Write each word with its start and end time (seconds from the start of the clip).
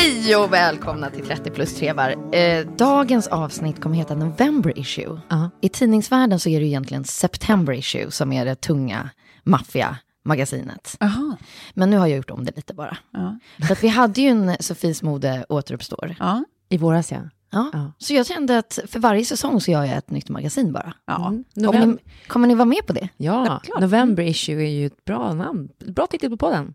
Hej 0.00 0.36
och 0.36 0.52
välkomna 0.52 1.10
till 1.10 1.24
30 1.24 1.50
plus 1.50 1.74
trevar. 1.74 2.34
Eh, 2.34 2.66
dagens 2.66 3.28
avsnitt 3.28 3.80
kommer 3.80 3.96
heta 3.96 4.14
November 4.14 4.78
issue. 4.78 5.20
I 5.60 5.68
tidningsvärlden 5.68 6.40
så 6.40 6.48
är 6.48 6.60
det 6.60 6.66
egentligen 6.66 7.04
September 7.04 7.72
issue 7.72 8.10
som 8.10 8.32
är 8.32 8.44
det 8.44 8.54
tunga, 8.54 9.10
maffiga 9.42 9.96
magasinet. 10.24 10.96
Aha. 11.00 11.36
Men 11.74 11.90
nu 11.90 11.96
har 11.96 12.06
jag 12.06 12.16
gjort 12.16 12.30
om 12.30 12.44
det 12.44 12.56
lite 12.56 12.74
bara. 12.74 12.96
Ja. 13.10 13.38
För 13.66 13.72
att 13.72 13.84
vi 13.84 13.88
hade 13.88 14.20
ju 14.20 14.28
en 14.28 14.56
Sofies 14.60 15.02
mode 15.02 15.44
återuppstår. 15.48 16.16
Ja. 16.18 16.44
I 16.68 16.78
våras, 16.78 17.12
ja. 17.12 17.20
Ja. 17.50 17.70
Ja. 17.72 17.92
Så 17.98 18.14
jag 18.14 18.26
kände 18.26 18.58
att 18.58 18.78
för 18.86 19.00
varje 19.00 19.24
säsong 19.24 19.60
så 19.60 19.70
gör 19.70 19.84
jag 19.84 19.96
ett 19.96 20.10
nytt 20.10 20.28
magasin 20.28 20.72
bara. 20.72 20.94
Ja. 21.06 21.28
Mm. 21.28 21.44
Ni, 21.90 21.98
kommer 22.26 22.48
ni 22.48 22.54
vara 22.54 22.64
med 22.64 22.86
på 22.86 22.92
det? 22.92 23.08
ja, 23.16 23.60
klart. 23.64 23.80
November 23.80 24.22
issue 24.22 24.64
är 24.64 24.70
ju 24.70 24.86
ett 24.86 25.04
bra 25.04 25.34
namn. 25.34 25.68
Bra 25.86 26.06
titel 26.06 26.30
på 26.30 26.36
podden. 26.36 26.74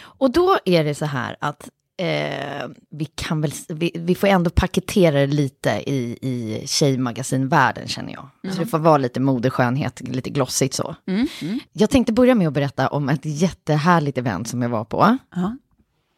Och 0.00 0.30
då 0.30 0.58
är 0.64 0.84
det 0.84 0.94
så 0.94 1.04
här 1.04 1.36
att 1.40 1.70
eh, 1.96 2.68
vi 2.90 3.04
kan 3.04 3.40
väl, 3.40 3.52
vi, 3.68 3.90
vi 3.94 4.14
får 4.14 4.26
ändå 4.26 4.50
paketera 4.50 5.20
det 5.20 5.26
lite 5.26 5.70
i, 5.70 6.18
i 6.22 6.62
tjejmagasinvärlden 6.66 7.88
känner 7.88 8.12
jag. 8.12 8.52
Så 8.54 8.60
det 8.60 8.66
får 8.66 8.78
vara 8.78 8.98
lite 8.98 9.20
modeskönhet, 9.20 10.00
lite 10.00 10.30
glossigt 10.30 10.74
så. 10.74 10.96
Mm. 11.06 11.26
Mm. 11.42 11.60
Jag 11.72 11.90
tänkte 11.90 12.12
börja 12.12 12.34
med 12.34 12.48
att 12.48 12.54
berätta 12.54 12.88
om 12.88 13.08
ett 13.08 13.24
jättehärligt 13.24 14.18
event 14.18 14.48
som 14.48 14.62
jag 14.62 14.68
var 14.68 14.84
på 14.84 15.18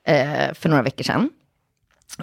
eh, 0.06 0.54
för 0.54 0.68
några 0.68 0.82
veckor 0.82 1.04
sedan. 1.04 1.30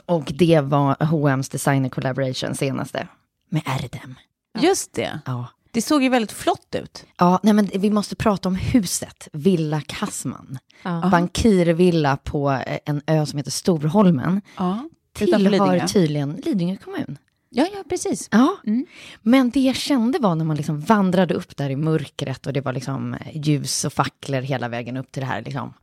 Och 0.05 0.31
det 0.35 0.59
var 0.59 0.95
H&M's 1.03 1.51
designer 1.51 1.89
collaboration 1.89 2.55
senaste 2.55 3.07
med 3.49 3.61
Erdem. 3.65 4.15
Just 4.59 4.93
det. 4.93 5.19
Ja. 5.25 5.47
Det 5.73 5.81
såg 5.81 6.03
ju 6.03 6.09
väldigt 6.09 6.31
flott 6.31 6.75
ut. 6.75 7.05
Ja, 7.17 7.39
nej 7.43 7.53
men 7.53 7.69
vi 7.73 7.89
måste 7.89 8.15
prata 8.15 8.49
om 8.49 8.55
huset, 8.55 9.27
Villa 9.33 9.81
Kassman. 9.81 10.57
Ja. 10.83 11.07
Bankirvilla 11.11 12.17
på 12.17 12.51
eh, 12.51 12.79
en 12.85 13.01
ö 13.07 13.25
som 13.25 13.37
heter 13.37 13.51
Storholmen. 13.51 14.41
Ja. 14.57 14.89
Tillhör 15.13 15.39
Lidingö. 15.39 15.87
tydligen 15.87 16.31
Lidingö 16.45 16.75
kommun. 16.77 17.17
Ja, 17.49 17.67
ja, 17.73 17.83
precis. 17.89 18.27
Ja, 18.31 18.57
Mm. 18.67 18.85
men 19.21 19.49
det 19.49 19.59
jag 19.59 19.75
kände 19.75 20.19
var 20.19 20.35
när 20.35 20.45
man 20.45 20.55
liksom 20.57 20.79
vandrade 20.81 21.33
upp 21.33 21.57
där 21.57 21.69
i 21.69 21.75
mörkret 21.75 22.47
och 22.47 22.53
det 22.53 22.61
var 22.61 22.73
liksom 22.73 23.13
eh, 23.13 23.19
ljus 23.37 23.85
och 23.85 23.93
facklor 23.93 24.41
hela 24.41 24.67
vägen 24.67 24.97
upp 24.97 25.11
till 25.11 25.21
det 25.21 25.27
här 25.27 25.41
liksom, 25.41 25.73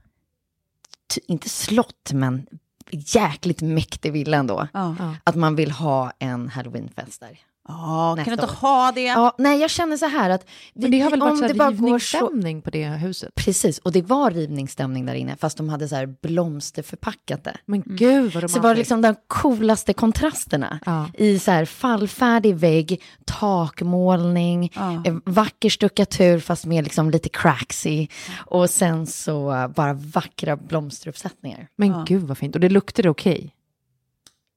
inte 1.27 1.49
slott 1.49 2.11
men 2.13 2.47
jäkligt 2.91 3.61
mäktig 3.63 4.13
villa 4.13 4.37
ändå. 4.37 4.69
Ja. 4.73 4.97
Att 5.25 5.35
man 5.35 5.57
vill 5.57 5.71
ha 5.71 6.13
en 6.19 6.49
halloweenfest 6.49 7.21
där. 7.21 7.39
Ja, 7.71 8.15
kan 8.17 8.25
du 8.25 8.33
inte 8.33 8.45
år. 8.45 8.49
ha 8.49 8.93
det? 8.93 9.03
Ja, 9.05 9.35
nej, 9.39 9.61
jag 9.61 9.71
känner 9.71 9.97
så 9.97 10.07
här 10.07 10.31
att... 10.31 10.45
Vi, 10.75 10.83
Men 10.83 10.91
det 10.91 11.01
har 11.01 11.11
väl 11.11 11.21
varit 11.21 11.31
om 11.33 11.37
så 11.39 11.47
det 11.49 11.55
bara 11.55 11.65
här 11.71 11.77
går 11.77 11.99
så- 11.99 12.17
rivningsstämning 12.17 12.63
på 12.63 12.71
det 12.71 12.85
huset? 12.89 13.35
Precis, 13.35 13.79
och 13.79 13.93
det 13.93 14.03
var 14.03 14.31
rivningsstämning 14.31 15.07
där 15.07 15.15
inne, 15.15 15.37
fast 15.37 15.57
de 15.57 15.69
hade 15.69 15.89
så 15.89 15.95
här 15.97 16.15
blomsterförpackat 16.23 17.45
det. 17.45 17.57
Men 17.67 17.83
gud 17.87 18.33
vad 18.35 18.43
de 18.43 18.49
Så 18.49 18.59
det 18.59 18.63
var 18.63 18.75
liksom 18.75 19.03
de 19.03 19.15
coolaste 19.29 19.93
kontrasterna. 19.93 20.79
Ja. 20.87 21.07
I 21.15 21.39
så 21.39 21.51
här 21.51 21.65
fallfärdig 21.65 22.55
vägg, 22.57 23.03
takmålning, 23.25 24.73
Ja. 24.75 25.03
vacker 25.25 25.71
stuckatur 25.71 26.39
fast 26.41 26.67
med 26.67 26.85
liksom 26.85 27.11
lite 27.11 27.29
cracks 27.29 27.87
i. 27.87 28.09
Och 28.47 28.71
sen 28.71 29.07
så 29.07 29.69
bara 29.77 29.93
vackra 29.93 30.57
blomsteruppsättningar. 30.57 31.69
Men 31.77 31.89
Ja. 31.89 32.05
gud 32.09 32.23
vad 32.23 32.39
fint. 32.39 32.55
Och 32.55 32.61
det 32.61 32.69
luktade 32.69 33.11
okej. 33.11 33.55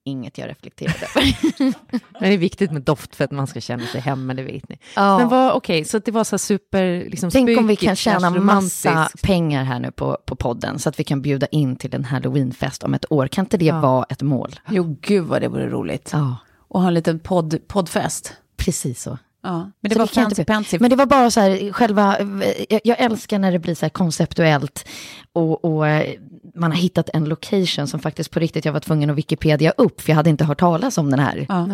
Inget 0.06 0.38
jag 0.38 0.50
reflekterade 0.50 0.98
över. 1.16 1.36
Men 2.20 2.30
det 2.30 2.34
är 2.34 2.38
viktigt 2.38 2.72
med 2.72 2.82
doft 2.82 3.16
för 3.16 3.24
att 3.24 3.32
man 3.32 3.48
ska 3.48 3.62
känna 3.62 3.86
sig 3.86 4.02
hemma, 4.02 4.34
det 4.34 4.44
vet 4.44 4.70
ni. 4.70 4.78
Ja. 4.96 5.18
Men 5.18 5.30
vad, 5.30 5.52
okej, 5.54 5.86
så 5.86 5.98
att 5.98 6.06
det 6.06 6.12
var 6.12 6.24
så 6.24 6.34
här 6.34 6.38
super, 6.38 7.06
liksom 7.10 7.30
Tänk 7.32 7.58
om 7.60 7.68
vi 7.68 7.76
kan 7.76 7.96
tjäna 7.96 8.30
massa 8.30 9.10
pengar 9.22 9.64
här 9.64 9.80
nu 9.80 9.92
på, 9.92 10.18
på 10.26 10.36
podden 10.36 10.80
så 10.80 10.90
att 10.90 11.00
vi 11.00 11.04
kan 11.04 11.22
bjuda 11.22 11.48
in 11.48 11.76
till 11.76 11.96
en 11.96 12.06
halloweenfest 12.06 12.84
om 12.84 12.94
ett 12.94 13.12
år. 13.12 13.28
Kan 13.28 13.46
inte 13.46 13.58
det 13.58 13.66
Ja. 13.66 13.80
vara 13.80 14.06
ett 14.10 14.22
mål? 14.22 14.60
Jo, 14.70 14.98
gud 15.02 15.26
vad 15.26 15.42
det 15.42 15.48
vore 15.48 15.70
roligt. 15.70 16.10
Ja, 16.14 16.36
Och 16.68 16.82
ha 16.82 16.88
en 16.88 16.94
liten 16.94 17.20
podd, 17.20 17.68
poddfest. 17.68 18.34
precis 18.58 19.02
så. 19.02 19.18
Ja. 19.44 19.72
Men 19.82 19.90
det 19.90 19.96
Så 19.96 20.00
var 20.00 20.06
jag 20.06 20.10
fancy 20.10 20.42
inte- 20.42 20.54
pansy. 20.54 20.78
Men 20.80 20.90
det 20.90 20.96
var 20.96 21.06
bara 21.06 21.32
så 21.32 21.40
här, 21.40 21.72
själva, 21.72 22.18
jag, 22.70 22.82
jag 22.84 23.00
älskar 23.00 23.40
när 23.40 23.52
det 23.52 23.60
blir 23.60 23.76
så 23.76 23.86
här 23.86 23.90
konceptuellt 23.90 24.88
och, 25.34 25.66
och 25.66 25.88
eh, 25.88 26.14
man 26.56 26.72
har 26.72 26.78
hittat 26.78 27.10
en 27.14 27.26
location 27.26 27.88
som 27.88 28.00
faktiskt 28.00 28.32
på 28.32 28.40
riktigt 28.40 28.66
jag 28.66 28.74
var 28.74 28.80
tvungen 28.80 29.10
att 29.10 29.16
Wikipedia 29.16 29.72
upp, 29.78 30.02
för 30.02 30.10
jag 30.10 30.16
hade 30.16 30.30
inte 30.30 30.44
hört 30.46 30.60
talas 30.60 30.98
om 30.98 31.10
den 31.12 31.20
här 31.20 31.46
Ja. 31.50 31.68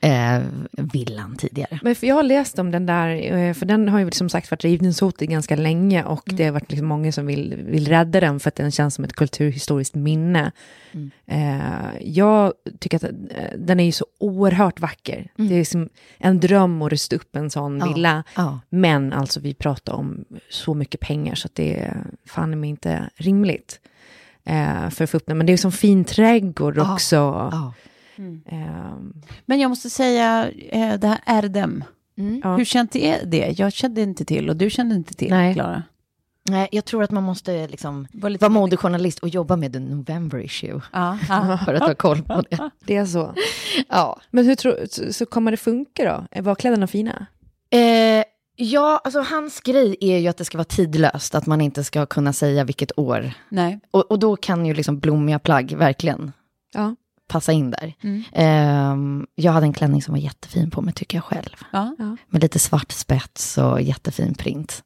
Eh, 0.00 0.42
villan 0.72 1.36
tidigare. 1.36 1.78
Men 1.82 1.94
för 1.94 2.06
jag 2.06 2.14
har 2.14 2.22
läst 2.22 2.58
om 2.58 2.70
den 2.70 2.86
där, 2.86 3.32
eh, 3.36 3.54
för 3.54 3.66
den 3.66 3.88
har 3.88 3.98
ju 3.98 4.10
som 4.10 4.28
sagt 4.28 4.50
varit 4.50 4.64
rivningshotad 4.64 5.28
ganska 5.28 5.56
länge 5.56 6.04
och 6.04 6.22
det 6.26 6.44
har 6.44 6.52
varit 6.52 6.70
liksom 6.70 6.86
många 6.88 7.12
som 7.12 7.26
vill, 7.26 7.54
vill 7.66 7.88
rädda 7.88 8.20
den 8.20 8.40
för 8.40 8.48
att 8.48 8.54
den 8.54 8.70
känns 8.70 8.94
som 8.94 9.04
ett 9.04 9.12
kulturhistoriskt 9.12 9.94
minne. 9.94 10.52
Eh, 11.26 11.58
jag 12.00 12.52
tycker 12.78 12.96
att 12.96 13.02
eh, 13.04 13.58
den 13.58 13.80
är 13.80 13.84
ju 13.84 13.92
så 13.92 14.06
oerhört 14.20 14.80
vacker. 14.80 15.28
Det 15.36 15.54
är 15.54 15.64
som 15.64 15.88
en 16.18 16.40
dröm 16.40 16.82
att 16.82 16.92
rusta 16.92 17.16
upp 17.16 17.36
en 17.36 17.50
sån 17.50 17.78
Ja, 17.78 17.86
villa. 17.86 18.24
ja. 18.36 18.60
Men 18.68 19.12
alltså 19.12 19.40
vi 19.40 19.54
pratar 19.54 19.92
om 19.92 20.24
så 20.50 20.74
mycket 20.74 21.00
pengar 21.00 21.34
så 21.34 21.46
att 21.46 21.54
det 21.54 21.80
är 21.80 21.96
fan 22.26 22.60
mig 22.60 22.70
inte 22.70 23.10
rimligt. 23.16 23.80
Eh, 24.44 24.90
för 24.90 25.04
att 25.04 25.10
få 25.10 25.16
upp 25.16 25.26
den. 25.26 25.38
Men 25.38 25.46
det 25.46 25.52
är 25.52 25.56
som 25.56 25.72
fin 25.72 26.04
trädgård 26.04 26.76
Ja, 26.76 26.94
också. 26.94 27.50
Ja. 28.16 28.24
Ehm, 28.56 29.12
Men 29.46 29.60
jag 29.60 29.68
måste 29.68 29.90
säga, 29.90 30.50
eh, 30.50 30.94
det 30.98 31.06
här 31.06 31.20
Erdem. 31.26 31.84
ja. 32.42 32.56
Hur 32.56 32.64
känt 32.64 32.96
är 32.96 33.26
det? 33.26 33.54
Jag 33.58 33.72
kände 33.72 34.02
inte 34.02 34.24
till 34.24 34.50
och 34.50 34.56
du 34.56 34.70
kände 34.70 34.94
inte 34.94 35.14
till, 35.14 35.30
Nej. 35.30 35.54
Klara. 35.54 35.82
Nej, 36.48 36.68
jag 36.72 36.84
tror 36.84 37.02
att 37.02 37.10
man 37.10 37.22
måste 37.22 37.68
liksom 37.68 38.06
Var 38.12 38.30
lite- 38.30 38.42
vara 38.42 38.52
modejournalist 38.52 39.18
och 39.18 39.28
jobba 39.28 39.56
med 39.56 39.72
the 39.72 39.78
November 39.80 40.38
issue 40.44 40.80
Ja, 40.92 41.18
ja. 41.28 41.58
för 41.64 41.74
att 41.74 41.82
ha 41.82 41.94
koll 41.94 42.22
på 42.22 42.42
det. 42.50 42.70
Det 42.84 42.96
är 42.96 43.06
så. 43.06 43.34
Ja. 43.88 44.20
Men 44.30 44.44
hur 44.46 44.54
tror 44.54 44.76
så, 44.90 45.12
så 45.12 45.26
kommer 45.26 45.50
det 45.50 45.56
funka 45.56 46.26
då? 46.32 46.42
Var 46.42 46.54
kläderna 46.54 46.86
fina? 46.86 47.26
Eh, 47.70 48.24
Ja, 48.58 49.00
alltså 49.04 49.20
hans 49.20 49.60
grej 49.60 49.96
är 50.00 50.18
ju 50.18 50.28
att 50.28 50.36
det 50.36 50.44
ska 50.44 50.58
vara 50.58 50.64
tidlöst, 50.64 51.34
att 51.34 51.46
man 51.46 51.60
inte 51.60 51.84
ska 51.84 52.06
kunna 52.06 52.32
säga 52.32 52.64
vilket 52.64 52.98
år. 52.98 53.32
Nej. 53.48 53.80
Och, 53.90 54.10
och 54.10 54.18
då 54.18 54.36
kan 54.36 54.66
ju 54.66 54.74
liksom 54.74 54.98
blommiga 54.98 55.38
plagg 55.38 55.72
verkligen 55.72 56.32
Ja. 56.74 56.94
Passa 57.28 57.52
in 57.52 57.70
där. 57.70 57.94
Mm. 58.02 58.22
Ehm, 58.32 59.26
jag 59.34 59.52
hade 59.52 59.66
en 59.66 59.72
klänning 59.72 60.02
som 60.02 60.14
var 60.14 60.18
jättefin 60.20 60.70
på 60.70 60.80
mig, 60.82 60.94
tycker 60.94 61.16
jag 61.18 61.24
själv. 61.24 61.56
Ja. 61.72 61.94
Med 62.28 62.42
lite 62.42 62.58
svart 62.58 62.92
spets 62.92 63.58
och 63.58 63.82
jättefin 63.82 64.34
print. 64.34 64.82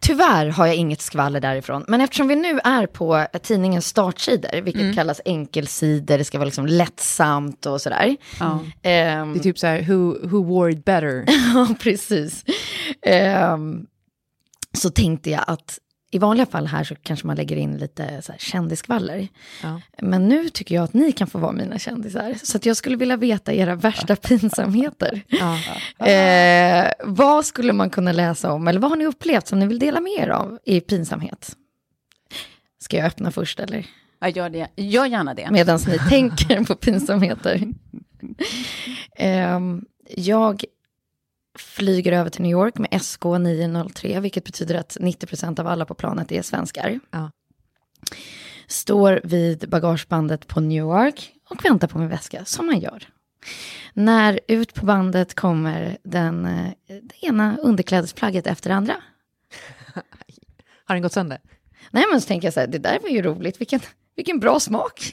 Tyvärr 0.00 0.46
har 0.46 0.66
jag 0.66 0.76
inget 0.76 1.00
skvaller 1.00 1.40
därifrån. 1.40 1.84
Men 1.88 2.00
eftersom 2.00 2.28
vi 2.28 2.36
nu 2.36 2.60
är 2.64 2.86
på 2.86 3.26
tidningens 3.42 3.86
startsidor, 3.86 4.60
vilket 4.60 4.94
kallas 4.94 5.20
enkelsidor, 5.24 6.18
det 6.18 6.24
ska 6.24 6.38
vara 6.38 6.44
liksom 6.46 6.66
lättsamt 6.66 7.66
och 7.66 7.80
sådär. 7.80 8.16
Ja. 8.40 8.60
Ehm, 8.82 9.32
Det 9.32 9.38
är 9.38 9.42
typ 9.42 9.58
så 9.58 9.66
här, 9.66 9.82
who, 9.82 10.28
who 10.28 10.44
wore 10.44 10.72
it 10.72 10.84
better? 10.84 11.24
Ja, 11.54 11.68
precis. 11.80 12.44
Ehm, 13.02 13.86
så 14.72 14.90
tänkte 14.90 15.30
jag 15.30 15.44
att 15.46 15.78
i 16.10 16.18
vanliga 16.18 16.46
fall 16.46 16.66
här 16.66 16.84
så 16.84 16.94
kanske 16.94 17.26
man 17.26 17.36
lägger 17.36 17.56
in 17.56 17.76
lite 17.76 18.22
så 18.22 18.32
här. 18.32 19.28
Ja. 19.62 19.80
Men 19.98 20.28
nu 20.28 20.48
tycker 20.48 20.74
jag 20.74 20.84
att 20.84 20.94
ni 20.94 21.12
kan 21.12 21.26
få 21.26 21.38
vara 21.38 21.52
mina 21.52 21.78
kändisar. 21.78 22.34
Så 22.42 22.56
att 22.56 22.66
jag 22.66 22.76
skulle 22.76 22.96
vilja 22.96 23.16
veta 23.16 23.52
era 23.52 23.74
värsta 23.74 24.16
pinsamheter. 24.16 25.22
Ja. 25.26 25.58
Eh, 26.06 26.92
vad 27.04 27.46
skulle 27.46 27.72
man 27.72 27.90
kunna 27.90 28.12
läsa 28.12 28.52
om, 28.52 28.68
eller 28.68 28.80
vad 28.80 28.90
har 28.90 28.96
ni 28.96 29.06
upplevt 29.06 29.46
som 29.48 29.58
ni 29.58 29.66
vill 29.66 29.78
dela 29.78 30.00
med 30.00 30.12
er 30.12 30.28
av 30.28 30.58
i 30.64 30.80
pinsamhet? 30.80 31.56
Ska 32.80 32.96
jag 32.96 33.06
öppna 33.06 33.30
först 33.30 33.60
eller? 33.60 33.86
Ja, 34.20 34.28
gör, 34.28 34.50
det. 34.50 34.68
gör 34.76 35.06
gärna 35.06 35.34
det. 35.34 35.50
Medan 35.50 35.78
ni 35.88 35.98
tänker 35.98 36.64
på 36.64 36.74
pinsamheter. 36.74 37.62
Ehm, 39.16 39.84
jag 40.16 40.64
flyger 41.60 42.12
över 42.12 42.30
till 42.30 42.42
New 42.42 42.52
York 42.52 42.78
med 42.78 43.02
SK 43.02 43.24
903, 43.24 44.20
vilket 44.20 44.44
betyder 44.44 44.74
att 44.74 44.96
90% 45.00 45.60
av 45.60 45.66
alla 45.66 45.84
på 45.84 45.94
planet 45.94 46.32
är 46.32 46.42
svenskar. 46.42 47.00
Ja. 47.10 47.30
Står 48.66 49.20
vid 49.24 49.68
bagagebandet 49.68 50.46
på 50.46 50.60
Newark 50.60 51.32
och 51.50 51.64
väntar 51.64 51.88
på 51.88 51.98
min 51.98 52.08
väska, 52.08 52.44
som 52.44 52.66
man 52.66 52.80
gör. 52.80 53.08
När 53.92 54.40
ut 54.48 54.74
på 54.74 54.86
bandet 54.86 55.34
kommer 55.34 55.98
den, 56.02 56.44
eh, 56.44 56.70
det 56.86 57.26
ena 57.26 57.56
underklädesplagget 57.56 58.46
efter 58.46 58.70
det 58.70 58.76
andra. 58.76 58.96
Har 60.84 60.94
den 60.94 61.02
gått 61.02 61.12
sönder? 61.12 61.38
Nej, 61.90 62.04
men 62.10 62.20
så 62.20 62.28
tänker 62.28 62.46
jag 62.46 62.54
så 62.54 62.60
här, 62.60 62.66
det 62.66 62.78
där 62.78 62.98
var 63.02 63.08
ju 63.08 63.22
roligt, 63.22 63.60
vilken, 63.60 63.80
vilken 64.16 64.40
bra 64.40 64.60
smak. 64.60 65.12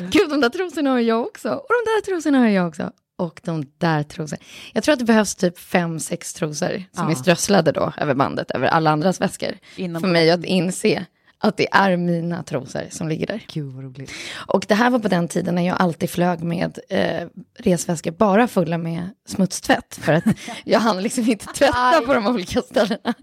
Gud, 0.10 0.30
de 0.30 0.40
där 0.40 0.48
trosorna 0.48 0.90
har 0.90 0.98
jag 0.98 1.26
också. 1.26 1.48
Och 1.50 1.68
de 1.68 1.90
där 1.90 2.00
trosorna 2.00 2.38
har 2.38 2.48
jag 2.48 2.68
också. 2.68 2.92
Och 3.20 3.40
de 3.44 3.64
där 3.78 4.02
trosorna. 4.02 4.42
Jag 4.72 4.84
tror 4.84 4.92
att 4.92 4.98
det 4.98 5.04
behövs 5.04 5.34
typ 5.34 5.58
fem, 5.58 6.00
sex 6.00 6.34
trosor 6.34 6.84
som 6.92 7.04
Ja. 7.04 7.10
är 7.10 7.14
strösslade 7.14 7.72
då 7.72 7.92
över 7.96 8.14
bandet, 8.14 8.50
över 8.50 8.66
alla 8.68 8.90
andras 8.90 9.20
väskor. 9.20 9.54
Inom- 9.76 10.00
För 10.02 10.08
mig 10.08 10.30
att 10.30 10.44
inse 10.44 11.04
att 11.42 11.56
det 11.56 11.68
är 11.72 11.96
mina 11.96 12.42
trosor 12.42 12.82
som 12.90 13.08
ligger 13.08 13.26
där. 13.26 13.44
Gud 13.52 13.72
vad 13.74 13.84
roligt. 13.84 14.12
Och 14.46 14.64
det 14.68 14.74
här 14.74 14.90
var 14.90 14.98
på 14.98 15.08
den 15.08 15.28
tiden 15.28 15.54
när 15.54 15.66
jag 15.66 15.76
alltid 15.80 16.10
flög 16.10 16.42
med 16.42 16.78
eh, 16.88 17.28
resväskor 17.58 18.10
bara 18.10 18.48
fulla 18.48 18.78
med 18.78 19.10
smutstvätt. 19.28 19.98
För 20.02 20.12
att 20.12 20.24
jag 20.64 20.80
hann 20.80 21.02
liksom 21.02 21.30
inte 21.30 21.46
tvätta 21.46 22.00
på 22.06 22.14
de 22.14 22.26
olika 22.26 22.62
ställena. 22.62 23.14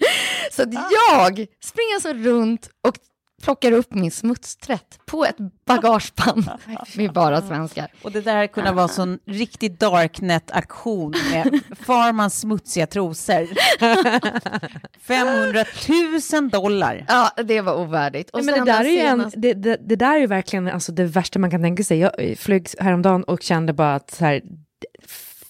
Så 0.52 0.62
att 0.62 0.74
jag 0.74 1.48
springer 1.64 2.00
så 2.02 2.14
runt 2.14 2.70
och 2.88 2.96
plockar 3.44 3.72
upp 3.72 3.94
min 3.94 4.12
smutstvätt 4.12 5.00
på 5.06 5.26
ett 5.26 5.38
bagageband 5.66 6.50
med 6.96 7.14
bara 7.14 7.42
svenskar. 7.42 7.88
Och 8.02 8.12
det 8.12 8.22
där 8.22 8.48
kunde 8.48 8.72
vara 8.72 8.88
sån 8.88 9.20
riktig 9.26 9.78
darknet-aktion 9.78 11.14
med 11.32 11.62
Farmans 11.80 12.40
smutsiga 12.40 12.88
trosor. 12.88 13.48
500 15.00 15.66
000 16.34 16.50
dollar. 16.50 17.06
Ja, 17.08 17.32
det 17.44 17.62
var 17.62 17.76
ovärdigt. 17.76 18.30
Och 18.30 18.46
men 18.46 18.60
det 18.60 18.72
där, 18.72 18.86
är 18.86 18.90
ju 18.90 19.00
en, 19.00 19.32
det, 19.36 19.54
det, 19.54 19.78
det 19.82 19.96
där 19.96 20.22
är 20.22 20.28
verkligen 20.28 20.68
alltså, 20.68 20.92
det 20.92 21.04
värsta 21.04 21.40
man 21.40 21.52
kan 21.52 21.62
tänka 21.62 21.84
sig. 21.84 22.00
Jag 22.00 22.38
flög 22.38 22.68
häromdagen 22.80 23.24
och 23.24 23.42
kände 23.42 23.74
bara 23.74 23.96
att 23.96 24.12
så 24.12 24.26
här, 24.26 24.42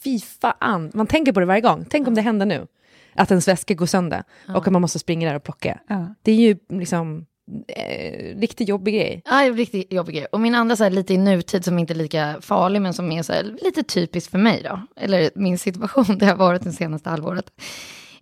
fy 0.03 0.19
fan, 0.19 0.91
man 0.93 1.07
tänker 1.07 1.31
på 1.31 1.39
det 1.39 1.45
varje 1.45 1.61
gång. 1.61 1.85
Tänk 1.89 2.07
om 2.07 2.15
det 2.15 2.21
händer 2.21 2.45
nu. 2.45 2.67
Att 3.15 3.31
ens 3.31 3.47
väska 3.47 3.73
går 3.73 3.85
sönder 3.85 4.23
och 4.47 4.67
att 4.67 4.73
man 4.73 4.81
måste 4.81 4.99
springa 4.99 5.29
där 5.29 5.35
och 5.35 5.43
plocka. 5.43 5.79
Ja. 5.87 6.15
Det 6.21 6.31
är 6.31 6.35
ju 6.35 6.57
liksom 6.69 7.25
eh, 7.67 8.39
riktigt 8.39 8.69
jobbig 8.69 8.93
grej. 8.93 9.21
Ja, 9.25 9.43
en 9.43 9.57
riktigt 9.57 9.93
jobbig 9.93 10.15
grej. 10.15 10.25
Och 10.31 10.39
min 10.39 10.55
andra 10.55 10.75
så 10.75 10.83
här, 10.83 10.91
lite 10.91 11.13
i 11.13 11.17
nutid 11.17 11.65
som 11.65 11.79
inte 11.79 11.93
är 11.93 11.95
lika 11.95 12.41
farlig, 12.41 12.81
men 12.81 12.93
som 12.93 13.11
är 13.11 13.23
så 13.23 13.33
här, 13.33 13.55
lite 13.61 13.83
typiskt 13.83 14.31
för 14.31 14.37
mig 14.37 14.61
då, 14.63 14.81
eller 14.95 15.31
min 15.35 15.59
situation, 15.59 16.17
det 16.17 16.25
har 16.25 16.35
varit 16.35 16.63
det 16.63 16.71
senaste 16.71 17.09
halvåret, 17.09 17.51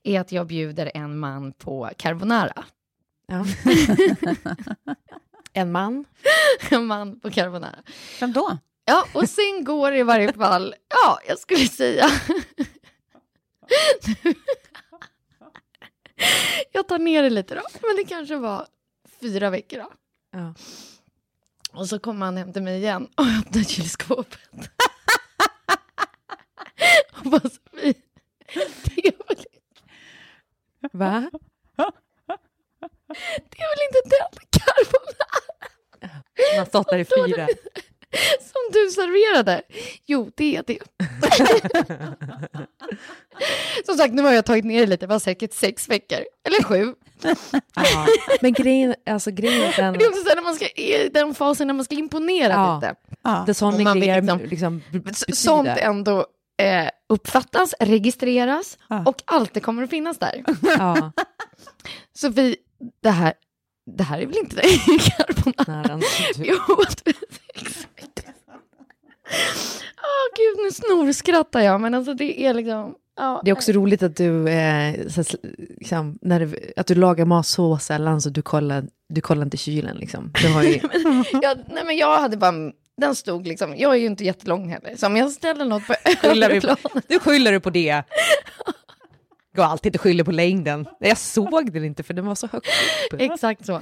är 0.04 0.20
att 0.20 0.32
jag 0.32 0.48
bjuder 0.48 0.92
en 0.94 1.18
man 1.18 1.54
på 1.54 1.90
carbonara. 1.98 2.64
Ja. 3.28 3.46
en 5.54 5.72
man. 5.72 6.06
En 6.70 6.86
man 6.86 7.20
på 7.20 7.32
carbonara. 7.32 7.80
Vem 8.20 8.34
då? 8.34 8.58
Ja, 8.86 9.06
och 9.14 9.30
sen 9.30 9.64
går 9.64 9.92
det 9.92 9.98
i 9.98 10.04
varje 10.04 10.34
fall, 10.34 10.76
ja, 10.90 11.20
jag 11.28 11.40
skulle 11.40 11.68
säga... 11.68 12.10
jag 16.72 16.88
tar 16.88 17.00
ner 17.00 17.24
det 17.24 17.30
lite 17.30 17.56
då, 17.56 17.62
men 17.82 17.96
det 17.96 18.04
kanske 18.04 18.36
var 18.36 18.68
fyra 19.26 19.50
veckor 19.50 19.78
då. 19.78 19.92
Ja. 20.32 20.54
Och 21.72 21.90
så 21.90 22.00
kommer 22.00 22.26
han 22.26 22.38
hem 22.38 22.54
till 22.54 22.64
mig 22.64 22.78
igen 22.78 23.08
och 23.16 23.26
öppnar 23.26 23.64
kylskåpet. 23.64 24.40
och 27.14 27.32
bara, 27.32 27.42
Sofie, 27.42 27.94
det 28.84 29.08
är 29.08 29.28
väl, 29.28 29.46
Va? 30.92 31.30
det 33.50 33.58
är 33.58 33.70
väl 33.72 33.86
inte 33.88 34.02
den 34.10 34.30
carbonara 34.50 35.42
Man 36.52 36.60
har 36.60 36.66
stått 36.66 36.90
där 36.90 36.98
i 36.98 37.06
fyra. 37.06 37.48
som 38.40 38.62
du 38.72 38.90
serverade? 38.90 39.62
Jo, 40.06 40.32
det 40.36 40.56
är 40.56 40.64
det. 40.68 40.80
Som 43.86 43.96
sagt, 43.98 44.14
nu 44.14 44.22
har 44.22 44.32
jag 44.32 44.46
tagit 44.46 44.66
ner 44.66 44.80
det 44.80 44.88
lite, 44.88 45.06
det 45.06 45.10
var 45.10 45.20
säkert 45.20 45.54
sex 45.54 45.90
veckor, 45.90 46.20
eller 46.44 46.64
sju. 46.64 46.96
Ja. 47.76 48.08
Men 48.42 48.54
grejen, 48.54 48.96
alltså 49.10 49.32
grejen 49.32 49.62
är 49.62 49.76
den, 49.82 49.94
Det 49.94 50.04
är 50.06 50.10
också 50.10 50.22
så 50.30 50.36
när 50.36 50.42
man 50.44 50.56
ska, 50.56 50.66
i 50.66 51.10
den 51.14 51.36
fasen 51.36 51.68
när 51.68 51.74
man 51.74 51.86
ska 51.86 51.96
imponera 51.96 52.54
Ja. 52.54 52.76
lite. 52.76 52.96
det 53.48 53.54
sån 53.54 53.74
Och 53.74 53.80
man 53.82 54.00
grejer 54.00 54.22
liksom- 54.22 54.40
liksom. 54.50 54.82
Sånt 55.34 55.70
ändå 55.78 56.26
eh, 56.58 56.90
uppfattas, 57.10 57.74
registreras 57.80 58.78
Ja. 58.90 59.04
och 59.06 59.22
alltid 59.26 59.64
kommer 59.64 59.84
att 59.84 59.90
finnas 59.90 60.18
där. 60.18 60.44
Ja, 60.78 61.12
Så 62.14 62.30
vi, 62.30 62.56
det 63.04 63.10
här, 63.10 63.34
det 63.98 64.04
här 64.04 64.20
är 64.20 64.26
väl 64.26 64.38
inte 64.38 64.56
det 64.56 64.68
carbonara? 65.00 65.96
åt 66.78 67.02
för 67.02 67.14
sex 67.14 67.88
veckor. 67.96 68.34
Åh 69.98 70.28
gud, 70.38 70.66
nu 70.66 70.72
snorskrattar 70.72 71.60
jag, 71.60 71.82
men 71.82 71.94
alltså 71.94 72.14
det 72.14 72.42
är 72.46 72.54
liksom... 72.54 72.96
Ja, 73.18 73.42
Det 73.46 73.52
är 73.52 73.56
också 73.56 73.72
roligt 73.72 74.04
att 74.04 74.16
du, 74.16 74.50
eh, 74.50 75.08
så, 75.08 75.24
liksom, 75.80 76.18
när 76.22 76.40
du, 76.40 76.74
att 76.76 76.88
du 76.88 76.96
lagar 76.96 77.26
mat 77.26 77.48
så 77.48 77.78
sällan 77.78 78.22
så 78.22 78.30
du 78.30 78.42
kollar, 78.42 78.84
du 79.10 79.22
kollar 79.22 79.44
inte 79.44 79.58
kylen. 79.58 79.98
Liksom. 79.98 80.32
Du 80.42 80.48
har 80.54 80.64
ju, 80.64 80.80
jag, 81.42 81.58
nej 81.68 81.84
men 81.86 81.98
jag 81.98 82.20
hade 82.20 82.38
bara, 82.38 82.54
den 82.98 83.16
stod 83.16 83.48
liksom, 83.48 83.76
jag 83.78 83.92
är 83.94 83.98
ju 84.00 84.06
inte 84.06 84.24
jättelång 84.24 84.70
heller, 84.70 84.96
så 84.96 85.08
om 85.08 85.16
jag 85.18 85.32
ställer 85.32 85.66
något 85.66 85.88
på 85.88 85.94
Skyller 86.22 86.50
övre 86.50 86.76
på- 86.76 87.20
skyller 87.20 87.52
du 87.52 87.60
på 87.60 87.70
det. 87.70 88.04
Går 89.56 89.64
alltid 89.64 89.96
att 89.96 90.02
skylla 90.02 90.24
på 90.24 90.32
längden. 90.32 90.88
Jag 91.00 91.18
såg 91.18 91.72
den 91.74 91.84
inte 91.84 92.04
för 92.04 92.14
den 92.14 92.26
var 92.26 92.36
så 92.36 92.48
högt 92.48 92.68
upp. 93.14 93.22
Exakt 93.22 93.66
så. 93.66 93.82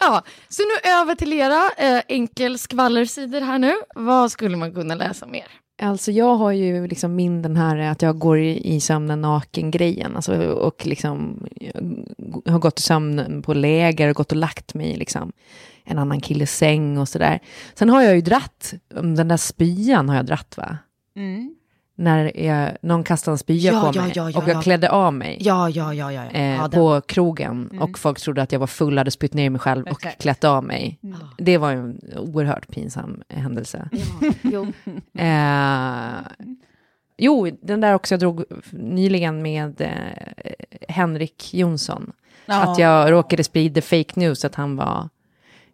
ja, 0.00 0.22
så 0.48 0.62
nu 0.62 0.90
över 0.90 1.14
till 1.14 1.32
era 1.32 1.70
eh, 1.76 2.02
enkel 2.08 2.58
skvallersidor 2.58 3.40
här 3.40 3.58
nu. 3.58 3.74
Vad 3.94 4.32
skulle 4.32 4.56
man 4.56 4.74
kunna 4.74 4.94
läsa 4.94 5.26
mer? 5.26 5.46
Alltså 5.82 6.12
jag 6.12 6.36
har 6.36 6.52
ju 6.52 6.86
liksom 6.86 7.14
min 7.14 7.42
den 7.42 7.56
här 7.56 7.76
eh, 7.76 7.90
att 7.90 8.02
jag 8.02 8.18
går 8.18 8.38
i, 8.38 8.80
sömnen 8.80 9.20
naken-grejen. 9.20 10.16
Alltså, 10.16 10.46
och 10.46 10.86
liksom 10.86 11.46
eh, 11.60 12.52
har 12.52 12.58
gått 12.58 12.78
i 12.78 12.82
sömnen 12.82 13.42
på 13.42 13.54
läger 13.54 14.08
och 14.08 14.16
gått 14.16 14.32
och 14.32 14.38
lagt 14.38 14.74
mig 14.74 14.90
i 14.90 14.96
liksom 14.96 15.32
en 15.84 15.98
annan 15.98 16.20
killes 16.20 16.56
säng 16.56 16.98
och 16.98 17.08
sådär. 17.08 17.40
Sen 17.74 17.88
har 17.88 18.02
jag 18.02 18.14
ju 18.14 18.20
dratt, 18.20 18.74
mm, 18.94 19.14
den 19.14 19.28
där 19.28 19.36
spyan 19.36 20.08
har 20.08 20.16
jag 20.16 20.26
dratt 20.26 20.56
va? 20.56 20.78
Mm. 21.16 21.54
När 22.00 22.40
jag, 22.40 22.76
någon 22.82 23.04
kastade 23.04 23.34
en 23.34 23.38
spya 23.38 23.72
Ja, 23.72 23.80
på 23.80 23.98
ja, 23.98 24.02
mig 24.02 24.12
ja, 24.14 24.30
ja, 24.30 24.38
och 24.38 24.48
jag 24.48 24.56
ja. 24.56 24.62
klädde 24.62 24.90
av 24.90 25.14
mig. 25.14 25.36
Ja, 25.40 25.68
ja, 25.68 25.94
ja, 25.94 26.12
ja. 26.12 26.24
ja. 26.32 26.38
eh, 26.38 26.68
på 26.68 27.00
krogen 27.00 27.78
och 27.80 27.98
folk 27.98 28.20
trodde 28.20 28.42
att 28.42 28.52
jag 28.52 28.58
var 28.60 28.66
full, 28.66 28.98
hade 28.98 29.10
spytt 29.10 29.34
ner 29.34 29.50
mig 29.50 29.60
själv 29.60 29.86
och 29.86 30.00
klätt 30.00 30.44
av 30.44 30.64
mig. 30.64 30.98
Det 31.38 31.58
var 31.58 31.70
ju 31.70 31.78
en 31.78 32.00
oerhört 32.16 32.68
pinsam 32.68 33.22
händelse. 33.28 33.88
ja, 33.92 34.32
jo. 34.42 34.72
Eh, 35.22 36.46
jo, 37.18 37.50
den 37.62 37.80
där 37.80 37.94
också 37.94 38.14
jag 38.14 38.20
drog 38.20 38.44
nyligen 38.70 39.42
med 39.42 39.80
eh, 39.80 39.90
Henrik 40.88 41.54
Jonsson. 41.54 42.12
Ja. 42.46 42.62
Att 42.62 42.78
jag 42.78 43.12
råkade 43.12 43.44
sprida 43.44 43.82
fake 43.82 44.20
news 44.20 44.44
att 44.44 44.54
han 44.54 44.76
var 44.76 45.08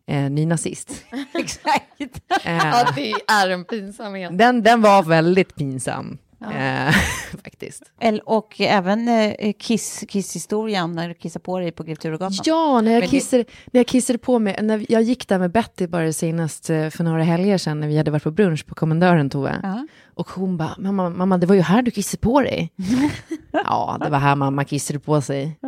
eh, 0.07 0.31
nynazist. 0.31 1.05
Exakt. 1.35 2.01
Eh, 2.45 2.57
Ja, 2.57 2.89
det 2.97 3.13
är 3.29 3.51
en 3.51 3.65
pinsamhet. 3.65 4.39
den, 4.39 4.63
den 4.63 4.83
var 4.83 5.03
väldigt 5.03 5.55
pinsam, 5.55 6.19
eh, 6.55 6.95
faktiskt. 7.45 7.83
Och 8.25 8.61
även 8.61 9.09
eh, 9.09 9.53
kiss, 9.59 10.05
kisshistorien 10.09 10.93
när 10.93 11.09
du 11.09 11.15
kissar 11.15 11.41
på 11.41 11.59
dig 11.59 11.73
på 11.73 11.83
Grev 11.83 11.95
Turegatan. 11.97 12.33
Ja, 12.45 12.81
när 12.81 12.93
jag, 12.93 13.01
Men 13.01 13.11
det- 13.11 13.17
kissade, 13.17 13.45
när 13.73 13.79
jag 13.79 13.87
kissade 13.87 14.19
på 14.19 14.39
mig, 14.39 14.59
när 14.63 14.87
jag 14.89 15.03
gick 15.03 15.29
där 15.29 15.39
med 15.39 15.51
Betty 15.51 15.87
bara 15.87 16.13
senast 16.13 16.71
eh, 16.71 16.89
för 16.89 17.05
några 17.05 17.23
helger 17.23 17.59
sedan 17.59 17.81
när 17.81 17.89
vi 17.89 17.97
hade 17.97 18.11
varit 18.11 18.23
på 18.23 18.31
brunch 18.31 18.67
på 18.67 18.75
kommendören 18.75 19.31
Tove. 19.31 19.61
Ja. 19.63 19.87
Och 20.17 20.31
hon 20.31 20.57
bara, 20.57 20.75
mamma, 20.79 21.11
mamma, 21.11 21.39
det 21.39 21.47
var 21.47 21.55
ju 21.55 21.61
här 21.61 21.83
du 21.83 21.91
kissade 21.91 22.21
på 22.21 22.41
dig. 22.41 22.73
ja, 23.53 23.99
det 24.05 24.11
var 24.11 24.19
här 24.19 24.37
mamma 24.37 24.65
kissade 24.65 24.99
på 24.99 25.21
sig. 25.21 25.59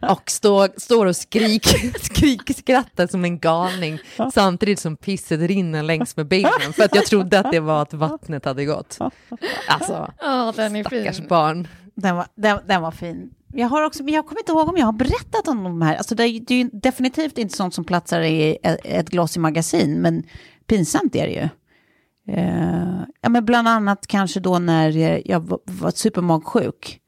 Och 0.00 0.30
stå, 0.30 0.68
står 0.76 1.06
och 1.06 1.16
skriker, 1.16 1.98
skriker, 2.04 2.54
skrattar 2.54 3.06
som 3.06 3.24
en 3.24 3.38
galning 3.38 3.98
samtidigt 4.32 4.78
som 4.78 4.96
pisset 4.96 5.40
rinner 5.40 5.82
längs 5.82 6.16
med 6.16 6.26
benen 6.26 6.72
för 6.76 6.84
att 6.84 6.94
jag 6.94 7.06
trodde 7.06 7.38
att 7.40 7.50
det 7.52 7.60
var 7.60 7.82
att 7.82 7.94
vattnet 7.94 8.44
hade 8.44 8.64
gått. 8.64 8.98
Alltså, 9.68 10.12
Ja, 10.20 10.52
den 10.56 10.76
är 10.76 10.84
stackars 10.84 11.16
fin. 11.16 11.26
barn. 11.28 11.68
Den 11.94 12.16
var, 12.16 12.26
den, 12.34 12.58
den 12.66 12.82
var 12.82 12.90
fin. 12.90 13.30
Jag 13.54 13.68
har 13.68 13.82
också, 13.82 14.02
men 14.02 14.14
jag 14.14 14.26
kommer 14.26 14.40
inte 14.40 14.52
ihåg 14.52 14.68
om 14.68 14.76
jag 14.76 14.86
har 14.86 14.92
berättat 14.92 15.48
om 15.48 15.64
de 15.64 15.82
här. 15.82 15.96
Alltså 15.96 16.14
det, 16.14 16.24
är, 16.24 16.40
det 16.40 16.54
är 16.54 16.58
ju 16.58 16.70
definitivt 16.72 17.38
inte 17.38 17.56
sånt 17.56 17.74
som 17.74 17.84
platsar 17.84 18.20
i 18.20 18.58
ett, 18.62 18.80
ett 18.84 19.08
glossy 19.10 19.40
magasin, 19.40 20.00
men 20.00 20.22
pinsamt 20.66 21.14
är 21.16 21.26
det 21.26 21.32
ju. 21.32 21.48
Eh, 22.28 23.00
ja, 23.20 23.28
men 23.28 23.44
bland 23.44 23.68
annat 23.68 24.06
kanske 24.06 24.40
då 24.40 24.58
när 24.58 25.22
jag 25.30 25.40
var, 25.64 25.90
supermagsjuk 25.90 27.00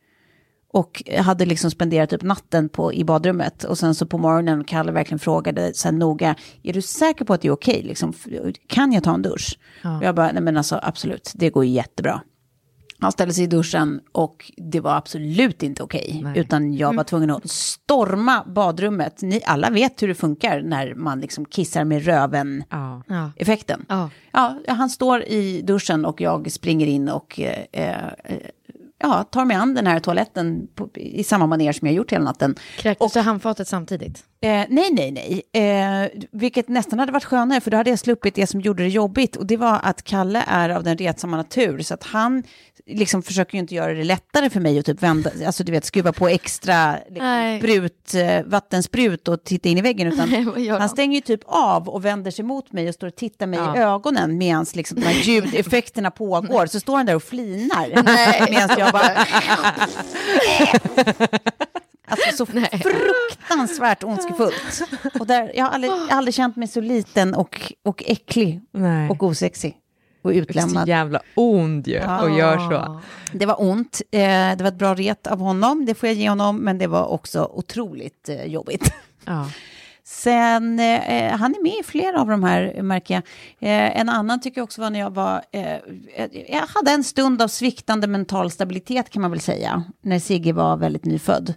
och 0.73 1.03
hade 1.19 1.47
liksom 1.47 1.71
spenderat 1.71 2.13
upp 2.13 2.23
natten 2.23 2.69
på, 2.69 2.93
i 2.93 3.05
badrummet 3.05 3.65
och 3.65 3.79
sen 3.79 3.95
så 3.95 4.07
på 4.07 4.19
morgonen 4.19 4.65
Kalle 4.65 4.93
verkligen 4.93 5.19
frågade 5.19 5.75
så 5.75 5.89
här 5.89 5.93
noga, 5.93 6.35
är 6.63 6.73
du 6.73 6.83
säker 6.83 7.25
på 7.25 7.35
att 7.35 7.43
det 7.43 7.49
är 7.49 7.53
okej? 7.53 7.83
Liksom, 7.83 8.13
kan 8.69 8.93
jag 8.93 9.05
ta 9.05 9.15
en 9.15 9.23
dusch? 9.23 9.59
Och 9.99 10.05
jag 10.05 10.15
bara, 10.15 10.33
nej 10.33 10.43
men 10.43 10.57
alltså 10.57 10.81
absolut, 10.83 11.33
det 11.35 11.51
går 11.51 11.65
jättebra. 11.65 12.21
Han 12.99 13.13
ställde 13.13 13.35
sig 13.35 13.45
i 13.45 13.47
duschen 13.47 14.01
och 14.13 14.53
det 14.57 14.81
var 14.81 14.95
absolut 14.95 15.63
inte 15.63 15.83
okej. 15.83 16.21
Nej. 16.23 16.39
Utan 16.39 16.75
jag 16.75 16.95
var 16.95 17.05
tvungen 17.05 17.31
att 17.31 17.51
storma 17.51 18.45
badrummet. 18.47 19.23
Ni 19.23 19.41
alla 19.45 19.71
vet 19.71 20.03
hur 20.03 20.09
det 20.09 20.15
funkar 20.15 20.63
när 20.63 20.95
man 20.95 21.21
liksom 21.21 21.45
kissar 21.45 21.85
med 21.85 22.05
röven-effekten. 22.05 23.85
Ja. 23.89 24.11
Ja. 24.33 24.59
Ja, 24.67 24.75
han 24.75 24.91
står 24.91 25.23
i 25.23 25.63
duschen 25.63 26.05
och 26.05 26.21
jag 26.21 26.53
springer 26.53 26.87
in 26.87 27.09
och 27.09 27.41
eh, 27.41 27.65
eh, 27.73 28.39
ja, 28.99 29.25
tar 29.25 29.45
mig 29.45 29.57
an 29.57 29.75
den 29.75 29.87
här 29.87 30.01
toaletten 30.01 30.69
på, 30.75 30.89
i 30.95 31.25
samma 31.25 31.47
manér 31.47 31.73
som 31.73 31.87
jag 31.89 31.95
gjort 31.95 32.13
hela 32.13 32.25
natten. 32.25 32.55
Kräktes 32.79 33.13
du 33.13 33.21
handfatet 33.21 33.69
samtidigt? 33.69 34.25
Eh, 34.41 34.65
nej, 34.69 34.91
nej, 34.93 35.11
nej. 35.11 35.43
Eh, 35.53 36.09
vilket 36.33 36.69
nästan 36.69 36.99
hade 36.99 37.13
varit 37.13 37.25
skönare, 37.25 37.61
för 37.61 37.71
då 37.71 37.77
hade 37.77 37.91
jag 37.91 37.99
sluppit 37.99 38.35
det 38.35 38.47
som 38.47 38.61
gjorde 38.61 38.83
det 38.83 38.89
jobbigt. 38.89 39.37
Och 39.37 39.47
det 39.47 39.57
var 39.57 39.81
att 39.83 40.03
Kalle 40.03 40.45
är 40.47 40.69
av 40.69 40.83
den 40.83 40.97
retsamma 40.97 41.37
natur, 41.37 41.79
så 41.79 41.95
att 41.95 42.05
han 42.05 42.43
liksom 42.87 43.23
försöker 43.23 43.55
ju 43.55 43.59
inte 43.61 43.75
göra 43.75 43.95
det 43.95 44.05
lättare 44.05 44.51
för 44.51 44.61
mig 44.61 44.79
att 44.79 44.87
typ 44.87 45.03
vända, 45.03 45.31
alltså 45.47 45.65
du 45.65 45.73
vet, 45.73 45.85
skruva 45.85 46.13
på 46.13 46.29
extra 46.29 46.99
Nej. 47.11 47.53
liksom, 47.61 47.69
brut, 47.69 48.15
eh, 48.15 48.43
vattensprut 48.45 49.29
och 49.29 49.45
titta 49.45 49.69
in 49.69 49.79
i 49.79 49.81
väggen, 49.81 50.13
utan 50.13 50.31
Nej, 50.57 50.69
han 50.69 50.89
stänger 50.89 51.15
ju 51.15 51.21
typ 51.21 51.41
av 51.45 51.89
och 51.89 52.05
vänder 52.05 52.31
sig 52.31 52.45
mot 52.45 52.73
mig 52.73 52.89
och 52.89 52.95
står 52.95 53.07
och 53.07 53.17
tittar 53.17 53.47
mig 53.47 53.59
Ja. 53.59 53.77
i 53.77 53.79
ögonen 53.79 54.39
medan 54.39 54.67
liksom, 54.75 55.01
de 55.01 55.07
här 55.07 55.23
ljudeffekterna 55.23 56.11
pågår. 56.11 56.67
Så 56.67 56.81
står 56.81 56.97
han 56.97 57.07
där 57.07 57.15
och 57.17 57.23
flinar 57.23 57.89
medan 58.51 58.79
jag 58.79 58.93
bara... 58.93 59.11
Alltså 62.09 62.37
så 62.37 62.47
fruktansvärt 62.47 64.05
ondskefullt. 64.05 64.83
Och 65.21 65.27
där, 65.27 65.53
jag, 65.55 65.65
har 65.65 65.71
aldrig, 65.73 65.93
jag 65.93 65.97
har 65.97 66.17
aldrig 66.19 66.35
känt 66.35 66.57
mig 66.57 66.69
så 66.69 66.81
liten 66.81 67.35
och, 67.35 67.73
och 67.85 68.03
äcklig 68.07 68.61
Nej. 68.73 69.11
och 69.11 69.23
osexig 69.23 69.77
och 70.27 70.35
är 70.35 70.37
så 70.37 70.43
utlämnad. 70.43 70.89
jävla 70.89 71.21
ond 71.35 71.89
ju 71.89 71.99
och 71.99 72.39
gör 72.39 72.59
så. 72.71 73.01
Det 73.33 73.47
var 73.47 73.63
ont, 73.63 74.03
eh, 74.11 74.21
det 74.21 74.59
var 74.61 74.69
ett 74.69 74.79
bra 74.79 74.95
ret 74.95 75.27
av 75.27 75.39
honom, 75.39 75.87
det 75.87 75.95
får 75.95 76.09
jag 76.09 76.17
ge 76.17 76.29
honom, 76.29 76.57
men 76.57 76.79
det 76.79 76.87
var 76.87 77.07
också 77.07 77.51
otroligt 77.55 78.29
eh, 78.29 78.45
jobbigt. 78.45 78.93
Ja. 79.25 79.51
Sen, 80.09 80.81
eh, 80.81 81.33
han 81.33 81.55
är 81.55 81.63
med 81.63 81.81
i 81.81 81.83
flera 81.85 82.21
av 82.21 82.29
de 82.29 82.43
här 82.45 82.83
märker 82.83 83.15
jag. 83.15 83.23
Eh, 83.71 84.01
en 84.01 84.09
annan 84.09 84.41
tycker 84.41 84.59
jag 84.61 84.65
också 84.65 84.81
var 84.81 84.91
när 84.91 85.01
jag 85.01 85.11
var, 85.11 85.43
eh, 85.53 85.77
jag 86.49 86.67
hade 86.67 86.91
en 86.91 87.05
stund 87.05 87.43
av 87.43 87.49
sviktande 87.49 88.07
mental 88.07 88.51
stabilitet 88.51 89.11
kan 89.11 89.23
man 89.23 89.31
väl 89.31 89.41
säga, 89.41 89.85
när 90.01 90.19
Sigge 90.19 90.53
var 90.53 90.77
väldigt 90.77 91.05
nyfödd. 91.05 91.55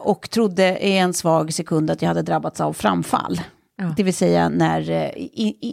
Och 0.00 0.30
trodde 0.30 0.86
i 0.86 0.98
en 0.98 1.14
svag 1.14 1.52
sekund 1.52 1.90
att 1.90 2.02
jag 2.02 2.08
hade 2.08 2.22
drabbats 2.22 2.60
av 2.60 2.72
framfall. 2.72 3.40
Det 3.96 4.02
vill 4.02 4.14
säga 4.14 4.48
när 4.48 4.90
eh, 4.90 5.10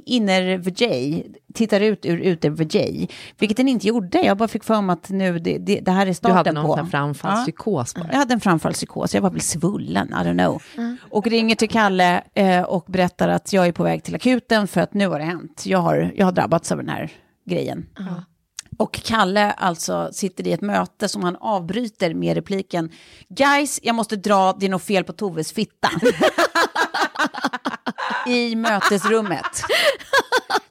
inner 0.05 0.57
vajay 0.57 1.23
tittar 1.53 1.81
ut 1.81 2.05
ur 2.05 2.17
uter 2.17 2.49
vajay. 2.49 3.07
Vilket 3.39 3.57
den 3.57 3.67
inte 3.67 3.87
gjorde, 3.87 4.21
jag 4.21 4.37
bara 4.37 4.47
fick 4.47 4.63
för 4.63 4.81
mig 4.81 4.93
att 4.93 5.09
nu, 5.09 5.39
det, 5.39 5.57
det, 5.57 5.79
det 5.79 5.91
här 5.91 6.01
är 6.01 6.05
Du 6.05 6.13
starten 6.13 6.37
hade 6.37 6.51
någon 6.51 6.79
på. 6.79 6.85
framfallspsykos 6.85 7.95
bara. 7.95 8.07
Jag 8.11 8.17
hade 8.17 8.33
en 8.33 8.39
framfallspsykos, 8.39 9.15
jag 9.15 9.21
var 9.21 9.29
väl 9.29 9.41
svullen, 9.41 10.07
I 10.07 10.11
don't 10.11 10.37
know. 10.37 10.61
Och 11.09 11.27
ringer 11.27 11.55
till 11.55 11.69
Kalle 11.69 12.23
eh, 12.33 12.61
och 12.61 12.85
berättar 12.87 13.27
att 13.29 13.53
jag 13.53 13.67
är 13.67 13.71
på 13.71 13.83
väg 13.83 14.03
till 14.03 14.15
akuten 14.15 14.67
för 14.67 14.81
att 14.81 14.93
nu 14.93 15.07
har 15.07 15.19
det 15.19 15.25
hänt. 15.25 15.63
Jag 15.65 15.79
har, 15.79 16.11
jag 16.15 16.25
har 16.25 16.31
drabbats 16.31 16.71
av 16.71 16.77
den 16.77 16.89
här 16.89 17.11
grejen. 17.49 17.85
Och 18.77 18.93
Kalle 19.03 19.51
alltså 19.51 20.09
sitter 20.13 20.47
i 20.47 20.51
ett 20.51 20.61
möte 20.61 21.09
som 21.09 21.23
han 21.23 21.35
avbryter 21.39 22.13
med 22.13 22.35
repliken 22.35 22.89
Guys, 23.29 23.79
jag 23.83 23.95
måste 23.95 24.15
dra, 24.15 24.53
det 24.59 24.65
är 24.65 24.69
något 24.69 24.83
fel 24.83 25.03
på 25.03 25.13
Toves 25.13 25.53
fitta. 25.53 25.89
I 28.27 28.55
mötesrummet. 28.55 29.63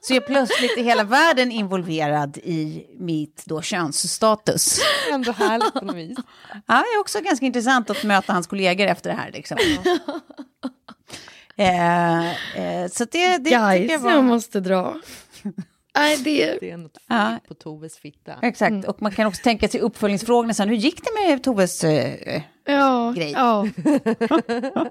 Så 0.01 0.13
jag 0.13 0.25
plötsligt 0.25 0.77
är 0.77 0.83
hela 0.83 1.03
världen 1.03 1.51
involverad 1.51 2.37
i 2.37 2.85
mitt 2.99 3.43
då 3.45 3.61
könsstatus. 3.61 4.79
Ändå 5.11 5.31
härligt 5.31 5.73
på 5.73 5.85
något 5.85 5.95
vis. 5.95 6.17
Ja, 6.65 6.75
det 6.75 6.95
är 6.95 6.99
också 6.99 7.21
ganska 7.21 7.45
intressant 7.45 7.89
att 7.89 8.03
möta 8.03 8.33
hans 8.33 8.47
kollegor 8.47 8.87
efter 8.87 9.09
det 9.09 9.15
här. 9.15 9.31
Liksom. 9.31 9.57
eh, 11.55 12.29
eh, 12.31 12.87
så 12.91 13.05
det, 13.05 13.37
det 13.37 13.49
jag 13.49 13.77
Guys, 13.77 13.91
jag 13.91 13.99
var... 13.99 14.21
måste 14.21 14.59
dra. 14.59 14.95
Nej, 15.95 16.17
det... 16.23 16.57
Det 16.59 16.71
är 16.71 16.77
något 16.77 16.97
Ja. 17.07 17.37
på 17.47 17.53
Toves 17.53 17.97
fitta. 17.97 18.33
Exakt, 18.41 18.85
och 18.85 19.01
man 19.01 19.11
kan 19.11 19.27
också 19.27 19.43
tänka 19.43 19.67
sig 19.67 19.79
uppföljningsfrågorna 19.81 20.53
sen. 20.53 20.69
Hur 20.69 20.75
gick 20.75 21.01
det 21.03 21.29
med 21.29 21.43
Toves... 21.43 21.83
Eh, 21.83 22.41
Ja, 22.65 23.13
Grej. 23.17 23.31
ja. 23.31 23.67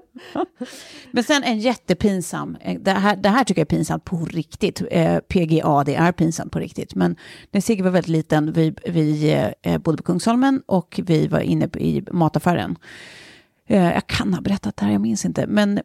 men 1.11 1.23
sen 1.23 1.43
en 1.43 1.59
jättepinsam, 1.59 2.57
eh, 2.61 2.79
det 2.79 2.91
här, 2.91 3.15
det 3.15 3.29
här 3.29 3.43
tycker 3.43 3.61
jag 3.61 3.65
är 3.65 3.75
pinsamt 3.77 4.03
på 4.05 4.25
riktigt. 4.25 4.81
Eh, 4.91 5.17
PGA, 5.19 5.83
det 5.83 5.95
är 5.95 6.11
pinsamt 6.11 6.51
på 6.51 6.59
riktigt. 6.59 6.95
Men 6.95 7.15
när 7.51 7.61
Sigge 7.61 7.83
var 7.83 7.91
väldigt 7.91 8.07
liten, 8.09 8.53
vi, 8.53 8.73
vi 8.85 9.31
eh, 9.61 9.77
bodde 9.77 9.97
på 9.97 10.03
Kungsholmen 10.03 10.61
och 10.65 10.99
vi 11.03 11.27
var 11.27 11.39
inne 11.39 11.65
i 11.65 12.03
mataffären. 12.11 12.75
Eh, 13.67 13.83
jag 13.93 14.07
kan 14.07 14.33
ha 14.33 14.41
berättat 14.41 14.77
det 14.77 14.85
här, 14.85 14.91
jag 14.91 15.01
minns 15.01 15.25
inte. 15.25 15.47
Men 15.47 15.79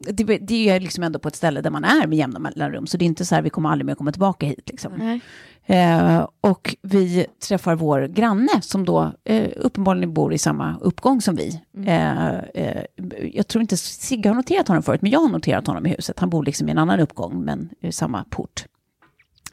det, 0.00 0.38
det 0.38 0.68
är 0.68 0.80
liksom 0.80 1.04
ändå 1.04 1.18
på 1.18 1.28
ett 1.28 1.36
ställe 1.36 1.60
där 1.60 1.70
man 1.70 1.84
är 1.84 2.06
med 2.06 2.18
jämna 2.18 2.38
mellanrum. 2.38 2.86
Så 2.86 2.96
det 2.96 3.04
är 3.04 3.06
inte 3.06 3.24
så 3.24 3.34
här, 3.34 3.42
vi 3.42 3.50
kommer 3.50 3.70
aldrig 3.70 3.86
mer 3.86 3.94
komma 3.94 4.12
tillbaka 4.12 4.46
hit. 4.46 4.68
Liksom. 4.70 5.20
Eh, 5.66 6.28
och 6.40 6.76
vi 6.82 7.26
träffar 7.48 7.74
vår 7.74 8.06
granne 8.06 8.62
som 8.62 8.84
då 8.84 9.12
eh, 9.24 9.48
uppenbarligen 9.56 10.14
bor 10.14 10.32
i 10.32 10.38
samma 10.38 10.78
uppgång 10.80 11.20
som 11.20 11.36
vi. 11.36 11.60
Eh, 11.86 12.38
eh, 12.38 12.84
jag 13.32 13.48
tror 13.48 13.62
inte 13.62 13.76
Sigge 13.76 14.28
har 14.28 14.36
noterat 14.36 14.68
honom 14.68 14.82
förut, 14.82 15.02
men 15.02 15.10
jag 15.10 15.20
har 15.20 15.28
noterat 15.28 15.66
honom 15.66 15.86
i 15.86 15.88
huset. 15.88 16.18
Han 16.18 16.30
bor 16.30 16.44
liksom 16.44 16.68
i 16.68 16.70
en 16.70 16.78
annan 16.78 17.00
uppgång, 17.00 17.44
men 17.44 17.68
i 17.80 17.92
samma 17.92 18.24
port. 18.30 18.64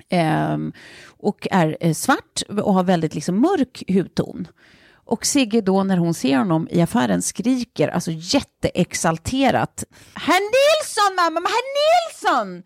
Ehm, 0.10 0.74
och 1.08 1.48
är 1.52 1.78
eh, 1.80 1.94
svart 1.94 2.42
och 2.64 2.74
har 2.74 2.84
väldigt 2.84 3.16
liksom 3.16 3.42
mörk 3.42 3.84
hudton. 3.88 4.48
Och 5.06 5.26
Sigge 5.26 5.62
då 5.62 5.84
när 5.84 5.98
hon 5.98 6.14
ser 6.14 6.38
honom 6.38 6.68
i 6.72 6.82
affären 6.82 7.22
skriker 7.22 7.88
alltså 7.88 8.12
jätteexalterat. 8.12 9.84
Herr 10.14 10.40
Nilsson 10.40 11.16
mamma, 11.16 11.48
herr 11.50 11.66
Nilsson! 11.76 12.64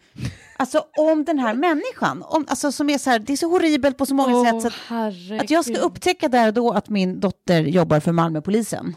Alltså 0.58 0.84
om 0.98 1.26
den 1.26 1.40
här 1.40 1.54
människan, 1.54 2.24
om, 2.28 2.46
alltså 2.50 2.72
som 2.72 2.90
är 2.90 2.98
så 2.98 3.10
här, 3.10 3.20
det 3.20 3.34
är 3.34 3.38
så 3.38 3.50
horribelt 3.50 3.98
på 3.98 4.06
så 4.06 4.14
många 4.14 4.36
Åh, 4.38 4.44
sätt. 4.52 4.62
Så 4.62 4.68
att, 4.68 4.74
herregud. 4.88 5.42
att 5.42 5.50
jag 5.50 5.66
ska 5.66 5.78
upptäcka 5.78 6.28
där 6.28 6.48
och 6.48 6.54
då 6.54 6.72
att 6.72 6.90
min 6.90 7.20
dotter 7.20 7.62
jobbar 7.62 8.00
för 8.00 8.12
Malmöpolisen 8.12 8.96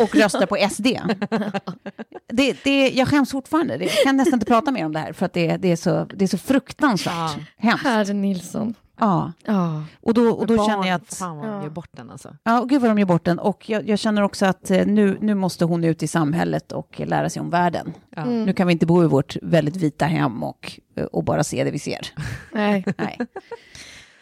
och 0.00 0.14
röstar 0.14 0.46
på 0.46 0.68
SD. 0.70 0.86
Det, 2.32 2.56
det, 2.64 2.88
jag 2.90 3.08
skäms 3.08 3.30
fortfarande, 3.30 3.76
Det- 3.76 3.84
jag 3.84 4.04
kan 4.04 4.16
nästan 4.16 4.34
inte 4.34 4.46
prata 4.46 4.70
mer 4.70 4.84
om 4.86 4.92
det 4.92 4.98
här 4.98 5.12
för 5.12 5.26
att 5.26 5.32
det, 5.32 5.56
det, 5.56 5.72
är, 5.72 5.76
så, 5.76 6.04
det 6.14 6.24
är 6.24 6.28
så 6.28 6.38
fruktansvärt 6.38 7.36
hemskt. 7.56 7.84
Herr 7.84 8.14
Nilsson. 8.14 8.74
Ja. 9.00 9.32
Ja. 9.44 9.82
Och 10.00 10.14
då, 10.14 10.30
och 10.30 10.46
då 10.46 10.56
Barn, 10.56 10.66
känner 10.68 10.88
jag 10.88 10.94
att... 10.94 11.14
Fan 11.14 11.36
vad 11.38 11.48
de 11.48 11.62
gör 11.62 11.70
bort 11.70 11.88
den 11.92 12.10
alltså. 12.10 12.36
Ja, 12.42 12.60
och 12.60 12.68
gud 12.68 12.80
vad 12.80 12.90
de 12.90 12.98
gör 12.98 13.06
bort 13.06 13.24
den. 13.24 13.38
Och 13.38 13.70
jag, 13.70 13.88
jag 13.88 13.98
känner 13.98 14.22
också 14.22 14.46
att 14.46 14.70
eh, 14.70 14.86
nu, 14.86 15.18
nu 15.20 15.34
måste 15.34 15.64
hon 15.64 15.84
ut 15.84 16.02
i 16.02 16.08
samhället 16.08 16.72
och 16.72 17.00
lära 17.04 17.30
sig 17.30 17.40
om 17.40 17.50
världen. 17.50 17.92
Ja. 18.16 18.24
Nu 18.24 18.52
kan 18.52 18.66
vi 18.66 18.72
inte 18.72 18.86
bo 18.86 19.04
i 19.04 19.06
vårt 19.06 19.36
väldigt 19.42 19.76
vita 19.76 20.04
hem 20.06 20.42
och, 20.42 20.80
eh, 20.96 21.04
och 21.04 21.24
bara 21.24 21.44
se 21.44 21.64
det 21.64 21.70
vi 21.70 21.78
ser. 21.78 22.00
Nej. 22.52 22.84
Nej. 22.98 23.18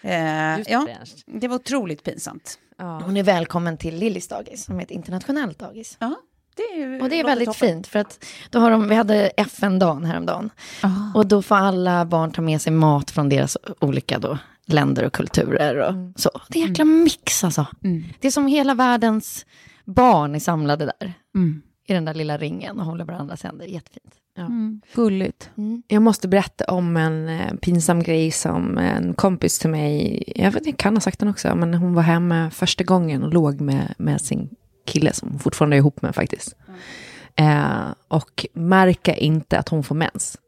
Eh, 0.03 0.61
ja, 0.73 0.87
det. 0.87 1.39
det 1.41 1.49
var 1.49 1.57
otroligt 1.57 2.05
pinsamt. 2.05 2.59
Ja. 2.79 3.01
Hon 3.05 3.17
är 3.17 3.23
välkommen 3.23 3.77
till 3.77 3.97
Lillis 3.97 4.29
dagis, 4.29 4.65
som 4.65 4.79
är 4.79 4.83
ett 4.83 4.91
internationellt 4.91 5.59
dagis. 5.59 5.97
Ja, 6.01 6.15
Det 6.57 6.63
är, 6.63 7.03
Och 7.03 7.09
det 7.09 7.21
är 7.21 7.25
väldigt 7.25 7.47
toppen. 7.47 7.69
fint 7.69 7.87
för 7.87 7.99
att 7.99 8.25
då 8.51 8.59
har 8.61 8.71
de, 8.71 8.89
vi 8.89 8.95
hade 8.95 9.27
FN-dagen 9.37 10.05
häromdagen. 10.05 10.51
Ah. 10.83 10.89
Och 11.15 11.27
då 11.27 11.43
får 11.43 11.55
alla 11.57 12.05
barn 12.05 12.31
ta 12.33 12.43
med 12.43 12.63
sig 12.63 12.73
mat 12.73 13.11
från 13.11 13.29
deras 13.29 13.57
olika 13.81 14.19
då, 14.19 14.39
länder 14.73 15.05
och 15.05 15.13
kulturer 15.13 15.77
och 15.77 16.21
så. 16.21 16.31
Det 16.49 16.59
är 16.59 16.63
en 16.63 16.69
jäkla 16.69 16.85
mix 16.85 17.45
alltså. 17.45 17.67
Det 18.21 18.29
är 18.29 18.31
som 18.33 18.47
hela 18.47 18.75
världens 18.75 19.47
barn 19.85 20.35
är 20.35 20.39
samlade 20.39 20.85
där. 20.85 21.13
Mm. 21.35 21.63
I 21.87 21.93
den 21.93 22.05
där 22.05 22.15
lilla 22.15 22.39
ringen 22.39 22.81
och 22.81 22.87
håller 22.87 23.05
varandras 23.05 23.43
händer. 23.43 23.67
Jättefint. 23.67 24.15
Mm. 24.39 24.81
Gulligt. 24.95 25.51
Jag 25.87 26.03
måste 26.03 26.29
berätta 26.29 26.65
om 26.65 26.97
en 26.97 27.29
eh, 27.29 27.55
pinsam 27.55 28.03
grej 28.03 28.31
som 28.31 28.79
en 28.79 29.15
kompis 29.15 29.59
till 29.59 29.71
mig, 29.71 30.25
jag 30.37 30.45
vet 30.45 30.57
inte, 30.57 30.71
jag 30.71 30.79
kan 30.79 30.97
ha 30.97 31.01
sagt 31.01 31.19
den 31.19 31.29
också, 31.29 31.55
men 31.57 31.75
hon 31.75 31.95
var 31.95 32.03
hemma 32.03 32.51
första 32.51 32.85
gången 32.85 33.23
och 33.23 33.33
låg 33.33 33.61
med, 33.61 33.95
med 33.99 34.21
sin 34.21 34.49
kille 34.87 35.13
som 35.13 35.29
hon 35.29 35.39
fortfarande 35.39 35.77
är 35.77 35.79
ihop 35.79 36.03
med 36.03 36.15
faktiskt. 36.15 36.57
Eh, 37.35 37.95
och 38.09 38.47
märka 38.53 39.17
inte 39.17 39.59
att 39.59 39.69
hon 39.69 39.85
får 39.85 39.95
mens. 39.95 40.39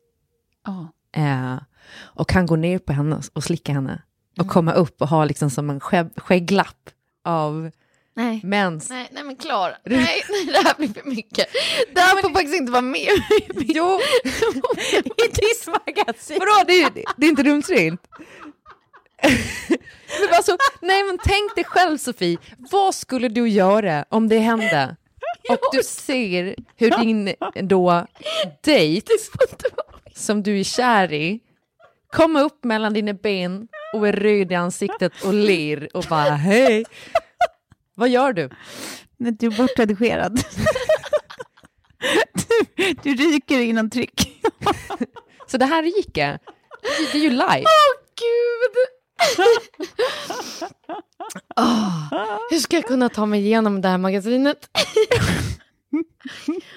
Ja. 0.66 0.88
Eh, 1.12 1.56
och 2.00 2.32
han 2.32 2.46
går 2.46 2.56
ner 2.56 2.78
på 2.78 2.92
henne 2.92 3.20
och 3.32 3.44
slickar 3.44 3.72
henne. 3.72 4.02
Och 4.38 4.48
komma 4.48 4.72
upp 4.72 5.02
och 5.02 5.08
ha 5.08 5.24
liksom 5.24 5.50
som 5.50 5.70
en 5.70 5.80
skägg, 5.80 6.06
skägglapp 6.16 6.90
av 7.24 7.70
Nej. 8.16 8.40
mens. 8.44 8.90
Nej, 8.90 9.08
nej 9.12 9.24
men 9.24 9.36
Klara, 9.36 9.76
nej, 9.84 10.22
nej, 10.30 10.44
det 10.46 10.58
här 10.68 10.74
blir 10.78 10.88
för 10.88 11.10
mycket. 11.10 11.46
Det 11.94 12.00
här 12.00 12.22
får 12.22 12.30
faktiskt 12.30 12.54
inte 12.56 12.72
vara 12.72 12.82
med. 12.82 13.08
Jo, 13.54 14.00
I 15.16 15.28
ditt 15.32 15.66
magasin. 15.66 16.38
vadå, 16.38 16.64
det 16.66 16.82
är, 16.82 16.90
det 17.16 17.26
är 17.26 17.30
inte 17.30 17.42
rumsrent. 17.42 18.00
men 20.20 20.28
alltså, 20.36 20.56
nej 20.80 21.04
men 21.04 21.18
tänk 21.24 21.54
dig 21.54 21.64
själv 21.64 21.98
Sofie, 21.98 22.38
vad 22.58 22.94
skulle 22.94 23.28
du 23.28 23.48
göra 23.48 24.04
om 24.08 24.28
det 24.28 24.38
hände? 24.38 24.96
Och 25.50 25.58
du 25.72 25.82
ser 25.82 26.54
hur 26.76 26.90
din 26.90 27.34
då 27.54 28.06
dejt, 28.64 29.12
som 30.14 30.42
du 30.42 30.60
är 30.60 30.64
kär 30.64 31.12
i, 31.12 31.40
kommer 32.12 32.42
upp 32.42 32.64
mellan 32.64 32.92
dina 32.92 33.12
ben 33.12 33.68
och 33.94 34.08
är 34.08 34.12
röd 34.12 34.52
i 34.52 34.54
ansiktet 34.54 35.12
och 35.24 35.34
ler 35.34 35.96
och 35.96 36.04
bara 36.08 36.30
hej. 36.30 36.84
Vad 37.94 38.08
gör 38.08 38.32
du? 38.32 38.50
Du 39.18 39.46
är 39.46 39.56
bortredigerad. 39.56 40.40
du, 42.76 43.14
du 43.14 43.14
ryker 43.14 43.58
innan 43.58 43.90
tryck. 43.90 44.42
Så 45.46 45.56
det 45.56 45.64
här 45.66 45.82
gick 45.82 46.14
det. 46.14 46.38
Det 47.12 47.18
är 47.18 47.22
ju 47.22 47.30
live. 47.30 47.64
Gud! 48.16 48.76
Åh, 51.56 52.12
hur 52.50 52.58
ska 52.58 52.76
jag 52.76 52.84
kunna 52.86 53.08
ta 53.08 53.26
mig 53.26 53.40
igenom 53.40 53.80
det 53.80 53.88
här 53.88 53.98
magasinet? 53.98 54.68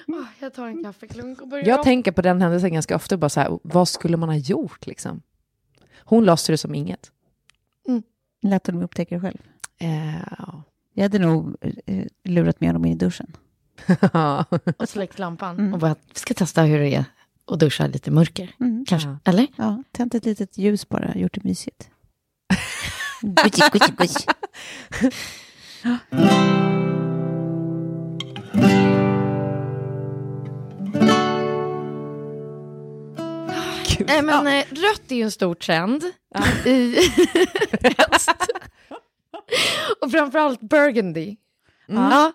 Åh, 0.08 0.24
jag 0.38 0.54
tar 0.54 0.66
en 0.66 0.84
kaffeklunk 0.84 1.40
och 1.42 1.48
börjar 1.48 1.66
Jag 1.66 1.78
om. 1.78 1.84
tänker 1.84 2.12
på 2.12 2.22
den 2.22 2.42
händelsen 2.42 2.72
ganska 2.72 2.96
ofta, 2.96 3.16
bara 3.16 3.28
så 3.28 3.40
här, 3.40 3.58
vad 3.62 3.88
skulle 3.88 4.16
man 4.16 4.28
ha 4.28 4.36
gjort 4.36 4.86
liksom? 4.86 5.22
Hon 6.04 6.24
löste 6.24 6.52
det 6.52 6.58
som 6.58 6.74
inget. 6.74 7.10
Lätt 8.42 8.68
att 8.68 8.74
de 8.74 8.82
upptäcker 8.82 9.16
det 9.16 9.20
själv. 9.20 9.38
Eh, 9.78 10.54
Jag 10.94 11.02
hade 11.04 11.18
nog 11.18 11.56
eh, 11.86 12.06
lurat 12.24 12.60
med 12.60 12.68
honom 12.68 12.84
in 12.84 12.92
i 12.92 12.96
duschen. 12.96 13.36
ja. 14.12 14.44
och 14.78 14.88
släckt 14.88 15.18
lampan 15.18 15.72
och 15.74 15.78
bara, 15.78 15.94
vi 16.12 16.18
ska 16.18 16.34
testa 16.34 16.62
hur 16.62 16.78
det 16.78 16.94
är 16.94 17.04
att 17.46 17.60
duscha 17.60 17.86
lite 17.86 18.10
mörker. 18.10 18.54
Mm. 18.60 18.84
Kanske, 18.88 19.08
Ja. 19.08 19.18
eller? 19.24 19.46
Ja, 19.56 19.82
tänt 19.92 20.14
ett 20.14 20.24
litet 20.24 20.58
ljus 20.58 20.88
bara, 20.88 21.14
gjort 21.16 21.34
det 21.34 21.44
mysigt. 21.44 21.90
Gucci, 23.22 23.62
gucci, 23.72 23.92
gucci. 23.96 24.26
Nej, 34.06 34.22
men 34.22 34.46
eh, 34.46 34.64
rött 34.70 35.10
är 35.10 35.14
ju 35.16 35.22
en 35.22 35.30
stor 35.30 35.54
trend 35.54 36.04
i 36.66 36.96
höst. 38.10 38.30
och 40.00 40.10
framförallt 40.10 40.60
burgundy. 40.60 41.36
Ja, 41.86 42.32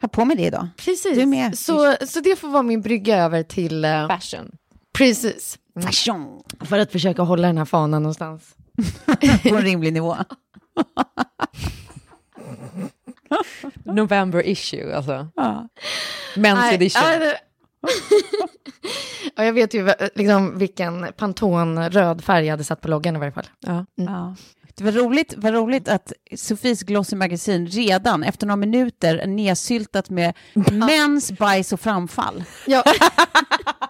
Ha 0.00 0.08
på 0.08 0.24
med 0.24 0.36
det 0.36 0.42
idag. 0.42 0.68
precis. 0.76 1.14
Du 1.14 1.20
är 1.22 1.26
med. 1.26 1.58
Så, 1.58 1.96
så 2.06 2.20
det 2.20 2.36
får 2.36 2.48
vara 2.48 2.62
min 2.62 2.82
brygga 2.82 3.16
över 3.18 3.42
till... 3.42 3.84
eh, 3.84 4.08
Fashion. 4.08 4.50
precis. 4.92 5.58
Fashion. 5.82 6.42
För 6.60 6.78
att 6.78 6.92
försöka 6.92 7.22
hålla 7.22 7.46
den 7.48 7.58
här 7.58 7.64
fanan 7.64 8.02
någonstans. 8.02 8.54
På 9.42 9.56
en 9.56 9.62
rimlig 9.62 9.92
nivå. 9.92 10.16
November 13.84 14.46
issue, 14.46 14.96
alltså. 14.96 15.28
Ja. 15.34 15.68
Men's 16.34 16.72
edition. 16.72 17.02
ja, 17.12 17.18
det- 17.18 17.38
ja, 19.36 19.44
jag 19.44 19.52
vet 19.52 19.74
ju 19.74 19.92
liksom, 20.14 20.58
vilken 20.58 21.06
Pantone-röd 21.16 22.24
färg 22.24 22.46
jag 22.46 22.52
hade 22.52 22.64
satt 22.64 22.80
på 22.80 22.88
loggan 22.88 23.16
i 23.16 23.18
varje 23.18 23.32
fall. 23.32 23.46
Ja. 23.60 23.86
Ja. 23.94 24.36
Det 24.76 24.84
var 24.84 24.92
roligt, 24.92 25.34
var 25.36 25.52
roligt 25.52 25.88
att 25.88 26.12
Sofies 26.36 26.82
Glossy 26.82 27.16
Magasin 27.16 27.66
redan 27.66 28.22
efter 28.22 28.46
några 28.46 28.56
minuter 28.56 29.26
nedsyltat 29.26 30.10
med 30.10 30.34
mens, 30.72 31.32
bajs 31.32 31.72
och 31.72 31.80
framfall. 31.80 32.44
Ja, 32.66 32.82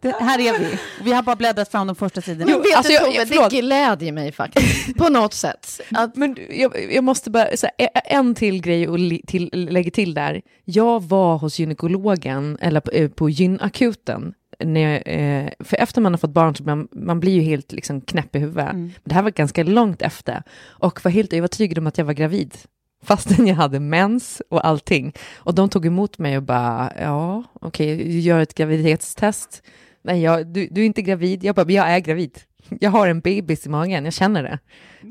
Det, 0.00 0.14
här 0.20 0.38
är 0.38 0.58
vi. 0.58 0.78
Vi 1.04 1.12
har 1.12 1.22
bara 1.22 1.36
bläddrat 1.36 1.70
fram 1.70 1.86
de 1.86 1.96
första 1.96 2.20
sidorna. 2.20 2.52
men 2.52 2.62
vet 2.62 2.76
alltså, 2.76 2.88
du 2.92 2.94
jag- 2.94 3.04
Tove, 3.28 3.34
jag- 3.34 3.50
det 3.50 3.60
glädjer 3.60 4.12
mig 4.12 4.32
faktiskt. 4.32 4.96
På 4.96 5.08
något 5.08 5.34
sätt. 5.34 5.80
Att, 5.90 6.16
Men 6.16 6.36
jag, 6.50 6.92
jag 6.92 7.04
måste 7.04 7.30
bara, 7.30 7.56
så 7.56 7.68
här, 7.78 7.88
en 8.04 8.34
till 8.34 8.60
grej 8.62 8.86
att 8.86 9.00
li- 9.00 9.22
till, 9.26 9.50
lägga 9.52 9.90
till 9.90 10.14
där. 10.14 10.42
Jag 10.64 11.02
var 11.04 11.38
hos 11.38 11.58
gynekologen, 11.58 12.58
eller 12.60 12.80
på, 12.80 12.90
eh, 12.90 13.08
på 13.10 13.30
gynakuten, 13.30 14.34
när 14.64 14.80
jag, 14.80 15.02
eh, 15.06 15.48
för 15.60 15.76
efter 15.76 16.00
man 16.00 16.12
har 16.12 16.18
fått 16.18 16.30
barn 16.30 16.56
så 16.56 16.62
man, 16.64 16.88
man 16.92 17.20
blir 17.20 17.32
ju 17.32 17.40
helt 17.40 17.72
liksom, 17.72 18.00
knäpp 18.00 18.36
i 18.36 18.38
huvudet. 18.38 18.72
Men 18.72 18.92
det 19.04 19.14
här 19.14 19.22
var 19.22 19.30
ganska 19.30 19.62
långt 19.62 20.02
efter 20.02 20.42
och 20.66 21.04
var 21.04 21.10
helt 21.10 21.32
övertygad 21.32 21.78
om 21.78 21.86
att 21.86 21.98
jag 21.98 22.04
var 22.04 22.12
gravid. 22.12 22.54
Fastän 23.02 23.46
jag 23.46 23.54
hade 23.54 23.80
mens 23.80 24.42
och 24.50 24.66
allting. 24.66 25.12
Och 25.36 25.54
de 25.54 25.68
tog 25.68 25.86
emot 25.86 26.18
mig 26.18 26.36
och 26.36 26.42
bara, 26.42 26.92
ja, 27.00 27.44
okej, 27.60 28.20
gör 28.20 28.40
ett 28.40 28.54
graviditetstest. 28.54 29.62
Nej, 30.02 30.22
jag, 30.22 30.46
du, 30.46 30.68
du 30.70 30.80
är 30.80 30.86
inte 30.86 31.02
gravid. 31.02 31.44
Jag 31.44 31.54
bara, 31.54 31.66
men 31.66 31.74
jag 31.74 31.90
är 31.90 31.98
gravid. 31.98 32.38
Jag 32.80 32.90
har 32.90 33.08
en 33.08 33.20
bebis 33.20 33.66
i 33.66 33.68
magen, 33.68 34.04
jag 34.04 34.14
känner 34.14 34.42
det. 34.42 34.58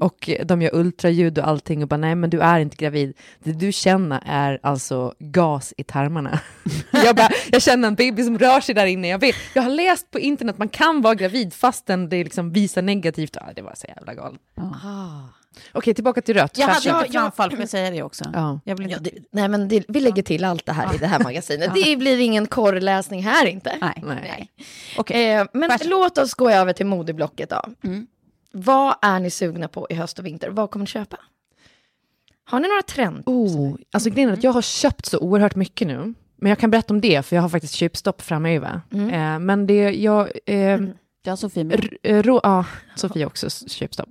Och 0.02 0.30
de 0.46 0.62
gör 0.62 0.76
ultraljud 0.76 1.40
och 1.40 1.48
allting 1.48 1.84
och 1.84 1.90
bara, 1.90 1.98
nej 1.98 2.16
men 2.16 2.30
du 2.30 2.40
är 2.40 2.60
inte 2.60 2.76
gravid. 2.76 3.18
Det 3.44 3.52
du 3.52 3.72
känner 3.72 4.24
är 4.26 4.60
alltså 4.64 5.14
gas 5.20 5.74
i 5.78 5.84
tarmarna. 5.84 6.40
jag 6.92 7.16
bara, 7.16 7.30
jag 7.52 7.62
känner 7.62 7.88
en 7.88 7.96
baby 7.96 8.24
som 8.24 8.40
rör 8.40 8.62
sig 8.62 8.76
där 8.76 8.86
inne. 8.86 9.08
Jag, 9.08 9.20
vet, 9.20 9.36
jag 9.54 9.62
har 9.64 9.70
läst 9.70 10.12
på 10.12 10.20
internet 10.20 10.54
att 10.54 10.60
man 10.60 10.70
kan 10.70 11.02
vara 11.02 11.16
gravid 11.16 11.54
fastän 11.54 12.10
det 12.10 12.24
liksom 12.24 12.52
visar 12.52 12.82
negativt. 12.82 13.36
Ja, 13.36 13.46
det 13.56 13.62
var 13.62 13.74
så 13.76 13.88
jävla 13.88 14.14
galet. 14.14 14.42
Okej, 15.72 15.94
tillbaka 15.94 16.22
till 16.22 16.36
rött. 16.36 16.58
Jag 16.58 16.68
hade 16.68 16.90
inte 17.00 17.12
framfall, 17.12 17.50
får 17.52 17.60
jag 17.60 17.70
säga 17.70 17.92
det 17.92 18.04
också. 18.04 18.24
Ja. 18.34 18.60
Jag 18.64 18.76
vill 18.78 18.92
ja, 18.92 18.98
det, 19.02 19.12
nej, 19.32 19.48
men 19.48 19.68
det, 19.68 19.86
vi 19.88 20.00
lägger 20.00 20.24
till 20.24 20.46
allt 20.46 20.66
det 20.66 20.72
här 20.72 20.96
i 20.96 20.98
det 20.98 21.08
här 21.08 21.20
magasinet. 21.20 21.72
Det 21.86 21.96
blir 21.98 22.20
ingen 22.20 22.48
korrläsning 22.48 23.24
här 23.24 23.46
inte. 23.46 23.78
Nej. 23.82 24.04
Nej. 24.06 24.52
Okej. 24.98 25.32
Eh, 25.34 25.46
men 25.54 25.70
Fashion. 25.72 25.90
låt 25.90 26.18
oss 26.18 26.34
gå 26.34 26.50
över 26.50 26.74
till 26.74 26.86
modeblocket 26.86 27.50
då. 27.50 27.62
Vad 28.52 28.96
är 29.02 29.20
ni 29.20 29.30
sugna 29.30 29.68
på 29.68 29.88
i 29.90 29.94
höst 29.94 30.20
och 30.20 30.26
vinter? 30.26 30.50
Vad 30.50 30.72
kommer 30.72 30.84
ni 30.84 30.88
köpa? 30.88 31.18
Har 32.46 32.60
ni 32.60 32.68
några 32.68 32.82
trender? 32.82 33.24
Oh, 33.26 33.76
alltså 33.92 34.10
grejen 34.10 34.30
är 34.30 34.34
att 34.34 34.44
jag 34.44 34.52
har 34.52 34.62
köpt 34.62 35.06
så 35.06 35.18
oerhört 35.20 35.56
mycket 35.56 35.88
nu. 35.88 36.14
Men 36.36 36.50
jag 36.50 36.60
kan 36.60 36.72
berätta 36.72 36.94
om 36.94 37.02
det, 37.02 37.26
för 37.26 37.36
jag 37.36 37.44
har 37.44 37.50
faktiskt 37.50 37.74
köpstopp 37.74 38.22
framöver. 38.22 38.82
Eh, 38.92 39.40
men 39.40 39.68
det, 39.68 39.92
jag... 39.92 40.32
Eh, 40.46 40.80
Ja, 41.24 41.38
Sofie. 41.38 41.64
med. 41.64 41.80
R- 41.80 41.98
eh, 42.04 42.24
rå, 42.24 42.40
ja, 42.44 42.66
Sofie 42.96 43.26
också 43.26 43.50
köpstopp. 43.68 44.10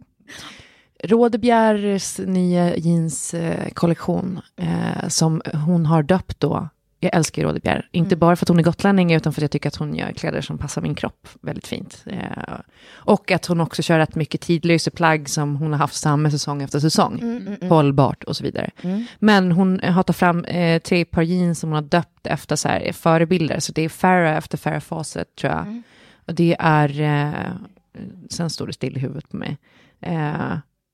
Rådebjärs 1.04 2.18
nya 2.18 2.76
jeanskollektion 2.76 4.40
eh, 4.56 5.08
som 5.08 5.42
hon 5.66 5.86
har 5.86 6.02
döpt 6.02 6.40
då. 6.40 6.68
Jag 7.00 7.14
älskar 7.14 7.42
ju 7.42 7.48
Rådebjer, 7.48 7.88
inte 7.92 8.16
bara 8.16 8.36
för 8.36 8.44
att 8.44 8.48
hon 8.48 8.58
är 8.58 8.62
gotlänning 8.62 9.12
utan 9.12 9.32
för 9.32 9.40
att 9.40 9.42
jag 9.42 9.50
tycker 9.50 9.68
att 9.68 9.76
hon 9.76 9.94
gör 9.94 10.12
kläder 10.12 10.40
som 10.40 10.58
passar 10.58 10.82
min 10.82 10.94
kropp 10.94 11.28
väldigt 11.40 11.66
fint. 11.66 12.04
Eh, 12.06 12.58
och 12.92 13.30
att 13.30 13.46
hon 13.46 13.60
också 13.60 13.82
kör 13.82 13.98
rätt 13.98 14.14
mycket 14.14 14.40
tidlösa 14.40 14.90
plagg 14.90 15.28
som 15.28 15.56
hon 15.56 15.72
har 15.72 15.78
haft 15.78 15.94
samma 15.94 16.30
säsong 16.30 16.62
efter 16.62 16.80
säsong. 16.80 17.46
Hållbart 17.68 18.24
och 18.24 18.36
så 18.36 18.44
vidare. 18.44 18.70
Men 19.18 19.52
hon 19.52 19.80
har 19.80 20.02
tagit 20.02 20.16
fram 20.16 20.44
eh, 20.44 20.82
tre 20.82 21.04
par 21.04 21.22
jeans 21.22 21.58
som 21.58 21.70
hon 21.70 21.74
har 21.74 21.82
döpt 21.82 22.26
efter 22.26 22.56
så 22.56 22.68
här, 22.68 22.92
förebilder. 22.92 23.60
Så 23.60 23.72
det 23.72 23.82
är 23.82 23.88
Farah 23.88 24.36
efter 24.36 24.58
Farah 24.58 24.80
Fawcett 24.80 25.36
tror 25.36 25.52
jag. 25.52 25.82
Och 26.26 26.34
det 26.34 26.56
är, 26.58 27.00
eh, 27.00 27.50
sen 28.30 28.50
står 28.50 28.66
det 28.66 28.72
still 28.72 28.96
i 28.96 29.00
huvudet 29.00 29.28
på 29.28 29.36
mig. 29.36 29.58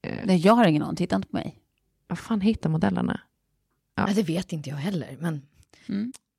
Eh, 0.02 0.18
Nej, 0.24 0.36
jag 0.36 0.52
har 0.54 0.64
ingen 0.66 0.82
aning, 0.82 0.96
titta 0.96 1.16
inte 1.16 1.28
på 1.28 1.36
mig. 1.36 1.58
vad 2.06 2.18
fan 2.18 2.40
heter 2.40 2.68
modellerna? 2.68 3.20
Ja. 3.96 4.06
Nej, 4.06 4.14
det 4.14 4.22
vet 4.22 4.52
inte 4.52 4.70
jag 4.70 4.76
heller. 4.76 5.16
Men... 5.20 5.42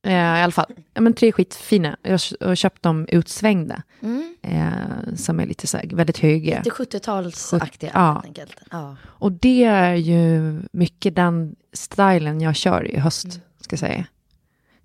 Eh, 0.06 0.12
I 0.14 0.42
alla 0.44 0.52
fall, 0.52 0.74
ja, 0.94 1.02
men 1.02 1.14
tre 1.14 1.32
skitfina. 1.32 1.98
Jag 2.02 2.20
har 2.42 2.56
köpt 2.56 2.84
dem 2.84 3.06
utsvängda. 3.10 3.84
Mm. 4.02 4.36
Eh, 4.42 5.16
som 5.16 5.40
är 5.40 5.46
lite 5.46 5.68
så 5.68 5.78
här, 5.78 5.88
väldigt 5.94 6.18
höga. 6.18 6.58
Lite 6.58 6.70
70-talsaktiga 6.70 7.92
Ja. 7.94 8.12
helt 8.14 8.26
enkelt. 8.26 8.60
Ja. 8.72 8.96
Och 9.06 9.32
det 9.32 9.64
är 9.64 9.94
ju 9.96 10.42
mycket 10.72 11.16
den 11.16 11.56
stilen 11.74 12.42
jag 12.42 12.56
kör 12.56 12.88
i 12.92 13.00
höst, 13.00 13.28
ska 13.60 13.74
jag 13.74 13.80
säga. 13.80 14.06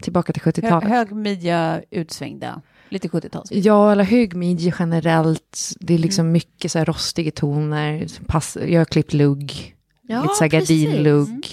tillbaka 0.02 0.32
till 0.32 0.42
Hö, 0.42 0.50
70-talet. 0.50 0.88
hög 0.88 1.12
midja, 1.12 1.82
utsvängda. 1.90 2.62
Lite 2.88 3.08
70-tals. 3.08 3.52
Ja, 3.52 3.92
eller 3.92 4.04
hög 4.04 4.34
midje 4.36 4.74
generellt. 4.78 5.72
Det 5.80 5.94
är 5.94 5.98
liksom 5.98 6.32
mycket 6.32 6.72
så 6.72 6.78
här 6.78 6.86
rostiga 6.86 7.30
toner. 7.30 8.08
Pass, 8.26 8.56
jag 8.66 8.80
har 8.80 8.84
klippt 8.84 9.12
lugg. 9.12 9.76
Ja, 10.02 10.22
lite 10.22 10.34
så 10.34 10.44
här 10.44 10.48
gardinlugg. 10.50 11.46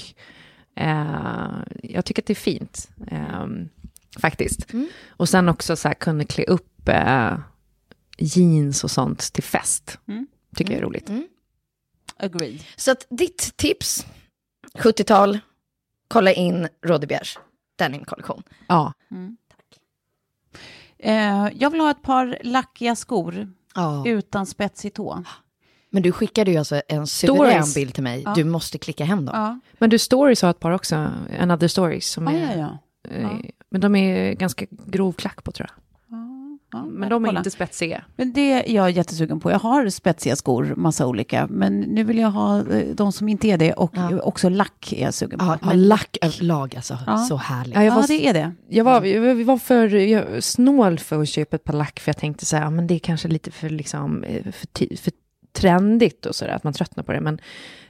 Eh, 0.75 1.49
jag 1.83 2.05
tycker 2.05 2.21
att 2.21 2.25
det 2.25 2.33
är 2.33 2.35
fint. 2.35 2.89
eh, 3.07 3.45
faktiskt. 4.19 4.73
Mm. 4.73 4.87
Och 5.07 5.29
sen 5.29 5.49
också 5.49 5.75
så 5.75 5.87
här 5.87 5.95
kunna 5.95 6.23
klä 6.23 6.43
upp 6.43 6.89
eh, 6.89 7.37
jeans 8.17 8.83
och 8.83 8.91
sånt 8.91 9.19
till 9.33 9.43
fest. 9.43 9.99
Mm. 10.07 10.27
Tycker 10.55 10.71
jag 10.73 10.79
är 10.79 10.85
roligt. 10.85 11.09
Mm. 11.09 11.27
Agreed. 12.17 12.59
Så 12.75 12.91
att 12.91 13.05
ditt 13.09 13.53
tips, 13.57 14.05
70-tal, 14.73 15.39
kolla 16.07 16.31
in 16.33 16.67
Rodebjergs 16.85 17.39
denimkollektion. 17.75 18.43
Ja. 18.67 18.93
Eh, 20.99 21.47
jag 21.55 21.69
vill 21.69 21.79
ha 21.81 21.91
ett 21.91 22.01
par 22.01 22.37
lackiga 22.43 22.95
skor 22.95 23.53
Ja. 23.75 24.03
utan 24.07 24.45
spetsig 24.45 24.93
tå. 24.93 25.23
Men 25.89 26.03
du 26.03 26.11
skickade 26.11 26.51
ju 26.51 26.57
alltså 26.57 26.81
en 26.87 27.07
suverän 27.07 27.63
bild 27.75 27.93
till 27.93 28.03
mig. 28.03 28.21
Ja. 28.25 28.33
Du 28.35 28.43
måste 28.43 28.77
klicka 28.77 29.05
hem 29.05 29.25
dem. 29.25 29.35
Ja, 29.35 29.59
Men 29.77 29.89
du 29.89 29.99
stories 29.99 30.41
har 30.41 30.49
ett 30.49 30.59
par 30.59 30.71
också, 30.71 31.11
Another 31.39 31.67
Stories, 31.67 32.07
som 32.09 32.27
ja, 32.27 32.33
är, 32.33 32.59
ja. 32.59 32.77
ja. 33.03 33.09
eh, 33.15 33.29
men 33.71 33.81
de 33.81 33.95
är 33.95 34.33
ganska 34.33 34.65
grov 34.69 35.13
klack 35.13 35.43
på 35.43 35.51
tror 35.51 35.69
jag. 35.69 35.81
Ja 36.75 36.85
Men 36.85 37.09
de 37.09 37.23
är 37.25 37.27
kolla. 37.29 37.39
inte 37.39 37.51
spetsiga. 37.51 38.03
Men 38.15 38.33
det 38.33 38.51
är 38.51 38.75
jag 38.75 38.91
jättesugen 38.91 39.39
på. 39.39 39.51
Jag 39.51 39.59
har 39.59 39.89
spetsiga 39.89 40.35
skor, 40.35 40.73
massa 40.77 41.07
olika. 41.07 41.47
Men 41.49 41.79
nu 41.79 42.03
vill 42.03 42.17
jag 42.17 42.31
ha 42.31 42.59
eh, 42.59 42.85
de 42.95 43.11
som 43.11 43.29
inte 43.29 43.47
är 43.47 43.57
det 43.57 43.73
och 43.73 43.91
Ja. 43.95 44.21
också 44.21 44.49
lack 44.49 44.93
är 44.97 45.01
jag 45.03 45.13
sugen 45.13 45.39
på. 45.39 45.45
Ja, 45.45 45.57
Men- 45.61 45.87
lack 45.87 46.17
överlag 46.21 46.75
alltså, 46.75 46.97
Ja. 47.07 47.17
så 47.17 47.35
härligt. 47.35 47.75
Ja, 47.75 47.83
jag 47.83 47.91
Ja, 47.91 47.95
var, 47.95 48.07
det 48.07 48.27
är 48.27 48.33
det. 48.33 48.51
jag 48.69 48.83
var, 48.83 49.01
vi 49.01 49.43
var 49.43 49.57
för 49.57 49.87
jag, 49.95 50.43
snål 50.43 50.99
för 50.99 51.21
att 51.21 51.29
köpa 51.29 51.55
ett 51.55 51.63
par 51.63 51.73
lack, 51.73 51.99
för 51.99 52.09
jag 52.09 52.17
tänkte 52.17 52.45
så 52.45 52.55
här, 52.55 52.63
ja, 52.63 52.69
men 52.69 52.87
det 52.87 52.93
är 52.95 52.99
kanske 52.99 53.27
lite 53.27 53.51
för, 53.51 53.69
liksom, 53.69 54.23
eh, 54.23 54.43
för, 54.43 54.95
för 54.97 55.11
trendigt 55.55 56.25
och 56.25 56.35
så 56.35 56.45
där, 56.45 56.51
att 56.51 56.63
man 56.63 56.73
tröttnar 56.73 57.03
på 57.03 57.11
det. 57.11 57.21
Men 57.21 57.39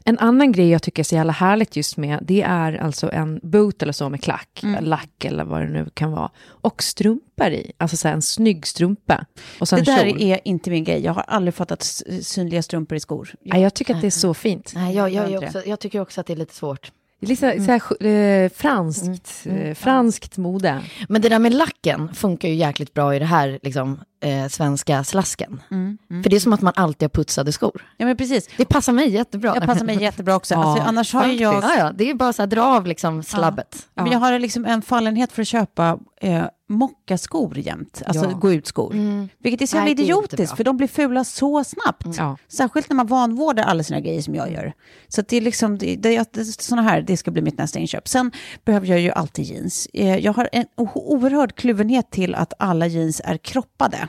en 0.06 0.20
annan 0.20 0.52
grej 0.52 0.70
jag 0.70 0.82
tycker 0.84 1.02
är 1.02 1.04
så 1.04 1.16
jävla 1.16 1.34
härligt 1.34 1.76
just 1.76 1.98
med, 1.98 2.20
det 2.22 2.42
är 2.42 2.74
alltså 2.74 3.12
en 3.12 3.40
boot 3.44 3.82
eller 3.84 3.94
så 3.94 4.10
med 4.10 4.24
klack, 4.24 4.64
lack 4.82 5.26
eller 5.26 5.44
vad 5.44 5.62
det 5.62 5.68
nu 5.68 5.90
kan 5.94 6.12
vara, 6.12 6.32
och 6.48 6.84
strumpor 6.84 7.48
i, 7.48 7.72
alltså 7.78 7.98
så 7.98 8.08
här, 8.08 8.16
en 8.16 8.22
snygg 8.22 8.68
strumpa. 8.68 9.26
Och 9.60 9.68
sen 9.68 9.80
Det 9.80 9.86
där 9.86 10.06
kjol. 10.10 10.22
är 10.22 10.40
inte 10.44 10.70
min 10.70 10.84
grej. 10.84 11.04
Jag 11.04 11.14
har 11.14 11.22
aldrig 11.28 11.54
fattat 11.54 11.84
synliga 12.22 12.62
strumpor 12.64 12.96
i 12.96 13.00
skor. 13.00 13.30
Ja, 13.44 13.58
jag 13.58 13.74
tycker 13.74 13.96
att 13.96 14.02
det 14.02 14.08
är 14.08 14.12
så 14.12 14.34
fint. 14.34 14.72
Nej, 14.76 14.96
jag, 14.96 15.10
jag, 15.10 15.24
Jag 15.24 15.32
jag, 15.32 15.44
också, 15.44 15.64
jag 15.66 15.80
tycker 15.80 16.00
också 16.00 16.22
att 16.22 16.28
det 16.28 16.34
är 16.34 16.38
lite 16.38 16.56
svårt. 16.56 16.92
Det 17.26 17.44
är 17.44 17.56
lite 17.56 17.66
så 17.66 17.72
här, 17.72 18.44
eh, 18.44 18.50
franskt, 18.50 19.46
eh, 19.46 19.76
franskt 19.76 20.38
mode. 20.38 20.82
Men 21.10 21.22
det 21.22 21.30
där 21.30 21.40
med 21.40 21.54
lacken 21.54 22.14
funkar 22.14 22.50
ju 22.50 22.56
jäkligt 22.56 22.94
bra 22.94 23.16
i 23.16 23.20
det 23.20 23.26
här 23.26 23.60
liksom, 23.64 24.00
eh, 24.24 24.48
svenska 24.48 25.04
slasken. 25.04 25.62
Mm, 25.72 25.98
För 26.24 26.30
det 26.30 26.36
är 26.36 26.40
som 26.40 26.54
att 26.54 26.62
man 26.62 26.74
alltid 26.76 27.04
har 27.04 27.10
putsade 27.10 27.52
skor. 27.52 27.82
Ja, 27.98 28.06
men 28.06 28.18
precis. 28.18 28.50
Det 28.58 28.66
passar 28.66 28.94
mig 28.94 29.10
jättebra. 29.10 29.56
Jag 29.56 29.66
passar 29.66 29.86
mig 29.86 30.02
jättebra 30.02 30.36
också. 30.36 30.54
Ja, 30.56 30.64
alltså, 30.64 30.84
annars 30.84 31.14
har 31.14 31.26
jag... 31.28 31.64
Ja, 31.64 31.76
ja, 31.78 31.92
det 31.96 32.10
är 32.10 32.14
bara 32.14 32.34
så 32.34 32.42
här, 32.42 32.48
dra 32.48 32.64
av 32.64 32.88
liksom 32.88 33.24
slabbet. 33.24 33.88
Men 33.94 34.12
jag 34.12 34.20
har 34.20 34.40
liksom 34.40 34.66
en 34.66 34.82
fallenhet 34.82 35.32
för 35.32 35.42
att 35.42 35.48
köpa 35.48 36.00
eh, 36.22 36.44
mockaskor 36.68 37.58
jämt, 37.58 38.02
alltså 38.06 38.26
Ja. 38.26 38.32
gå 38.38 38.54
ut-skor. 38.54 38.96
Vilket 39.44 39.62
är 39.62 39.66
så 39.66 39.76
jävla 39.78 39.92
idiotiskt, 39.92 40.58
för 40.58 40.64
de 40.64 40.78
blir 40.78 40.88
fula 40.88 41.24
så 41.24 41.64
snabbt. 41.64 42.18
Ja. 42.18 42.38
Särskilt 42.48 42.90
när 42.90 42.96
man 42.96 43.08
vanvårdar 43.08 43.64
alla 43.64 43.84
sina 43.84 44.00
grejer 44.00 44.22
som 44.22 44.36
jag 44.36 44.52
gör. 44.52 44.74
Så 45.08 45.22
det 45.22 45.38
är 45.38 45.42
liksom, 45.42 45.78
det, 45.78 45.96
det, 45.96 46.34
det, 46.34 46.46
såna 46.46 46.82
här, 46.82 47.02
det 47.02 47.18
ska 47.18 47.32
bli 47.32 47.42
mitt 47.42 47.58
nästa 47.58 47.80
inköp. 47.80 48.08
Sen 48.08 48.32
behöver 48.66 48.88
jag 48.88 49.00
ju 49.00 49.12
alltid 49.12 49.46
jeans. 49.46 49.88
Eh, 49.94 50.18
jag 50.18 50.34
har 50.34 50.50
en 50.52 50.66
oerhörd 50.76 51.56
kluvenhet 51.56 52.12
till 52.12 52.36
att 52.36 52.54
alla 52.60 52.88
jeans 52.88 53.22
är 53.26 53.38
kroppade. 53.38 54.08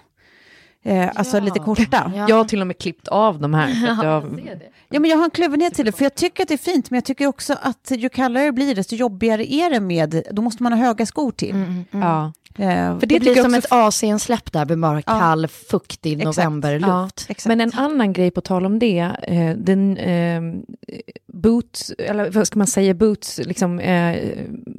Eh, 0.82 1.10
alltså 1.14 1.40
lite 1.40 1.58
korta. 1.58 2.12
Ja. 2.16 2.26
Jag 2.28 2.36
har 2.36 2.44
till 2.44 2.60
och 2.60 2.66
med 2.66 2.78
klippt 2.78 3.08
av 3.08 3.40
de 3.40 3.54
här. 3.54 3.90
Att 3.90 4.04
jag, 4.90 5.00
men 5.00 5.10
jag 5.10 5.16
har 5.16 5.24
en 5.24 5.30
kluvenhet 5.30 5.74
till 5.74 5.84
det, 5.86 5.92
för 5.92 6.04
jag 6.04 6.14
tycker 6.14 6.42
att 6.42 6.48
det 6.48 6.54
är 6.54 6.58
fint, 6.58 6.90
men 6.90 6.96
jag 6.96 7.04
tycker 7.04 7.26
också 7.26 7.56
att 7.62 7.92
ju 7.96 8.08
kallare 8.08 8.44
det 8.44 8.52
blir, 8.52 8.74
desto 8.74 8.94
jobbigare 8.96 9.52
är 9.52 9.70
det 9.70 9.80
med, 9.80 10.22
då 10.30 10.42
måste 10.42 10.62
man 10.62 10.72
ha 10.72 10.80
höga 10.80 11.06
skor 11.06 11.30
till. 11.30 11.84
ja. 11.90 12.32
Eh, 12.58 12.94
Det, 12.94 13.00
För 13.00 13.00
det, 13.00 13.06
blir 13.06 13.18
tycker 13.20 13.36
jag 13.36 13.44
som 13.44 13.54
ett 13.54 13.66
AC-släpp 13.72 14.52
där 14.52 14.66
med 14.66 14.78
bara 14.78 15.02
kall, 15.02 15.48
fuktig 15.48 16.24
novemberluft. 16.24 17.26
exakt. 17.28 17.46
Men 17.46 17.60
en 17.60 17.72
annan 17.74 18.12
grej 18.12 18.30
på 18.30 18.40
tal 18.40 18.66
om 18.66 18.78
det, 18.78 19.10
eh, 19.22 19.56
den 19.56 19.96
eh, 19.96 20.42
boot, 21.32 21.90
eller 21.98 22.30
vad 22.30 22.46
ska 22.46 22.58
man 22.58 22.66
säga, 22.66 22.94
boots 22.94 23.40
liksom, 23.44 23.78
eh, 23.78 24.16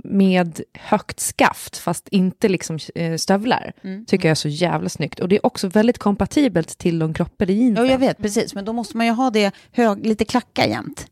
med 0.03 0.61
högt 0.73 1.19
skaft, 1.19 1.77
fast 1.77 2.07
inte 2.07 2.49
liksom 2.49 2.79
eh, 2.95 3.15
stövlar, 3.15 3.73
tycker 4.07 4.27
jag 4.27 4.31
är 4.31 4.35
så 4.35 4.47
jävla 4.49 4.89
snyggt. 4.89 5.19
Och 5.19 5.29
det 5.29 5.35
är 5.35 5.45
också 5.45 5.67
väldigt 5.67 5.97
kompatibelt 5.97 6.77
till 6.77 6.99
de 6.99 7.13
kroppade 7.13 7.53
jeansen. 7.53 7.85
Ja, 7.85 7.91
jag 7.91 7.99
vet, 7.99 8.17
precis. 8.17 8.55
Men 8.55 8.65
då 8.65 8.73
måste 8.73 8.97
man 8.97 9.05
ju 9.05 9.11
ha 9.11 9.29
det 9.29 9.51
hög, 9.71 10.05
lite 10.05 10.25
klacka 10.25 10.67
jämt. 10.67 11.07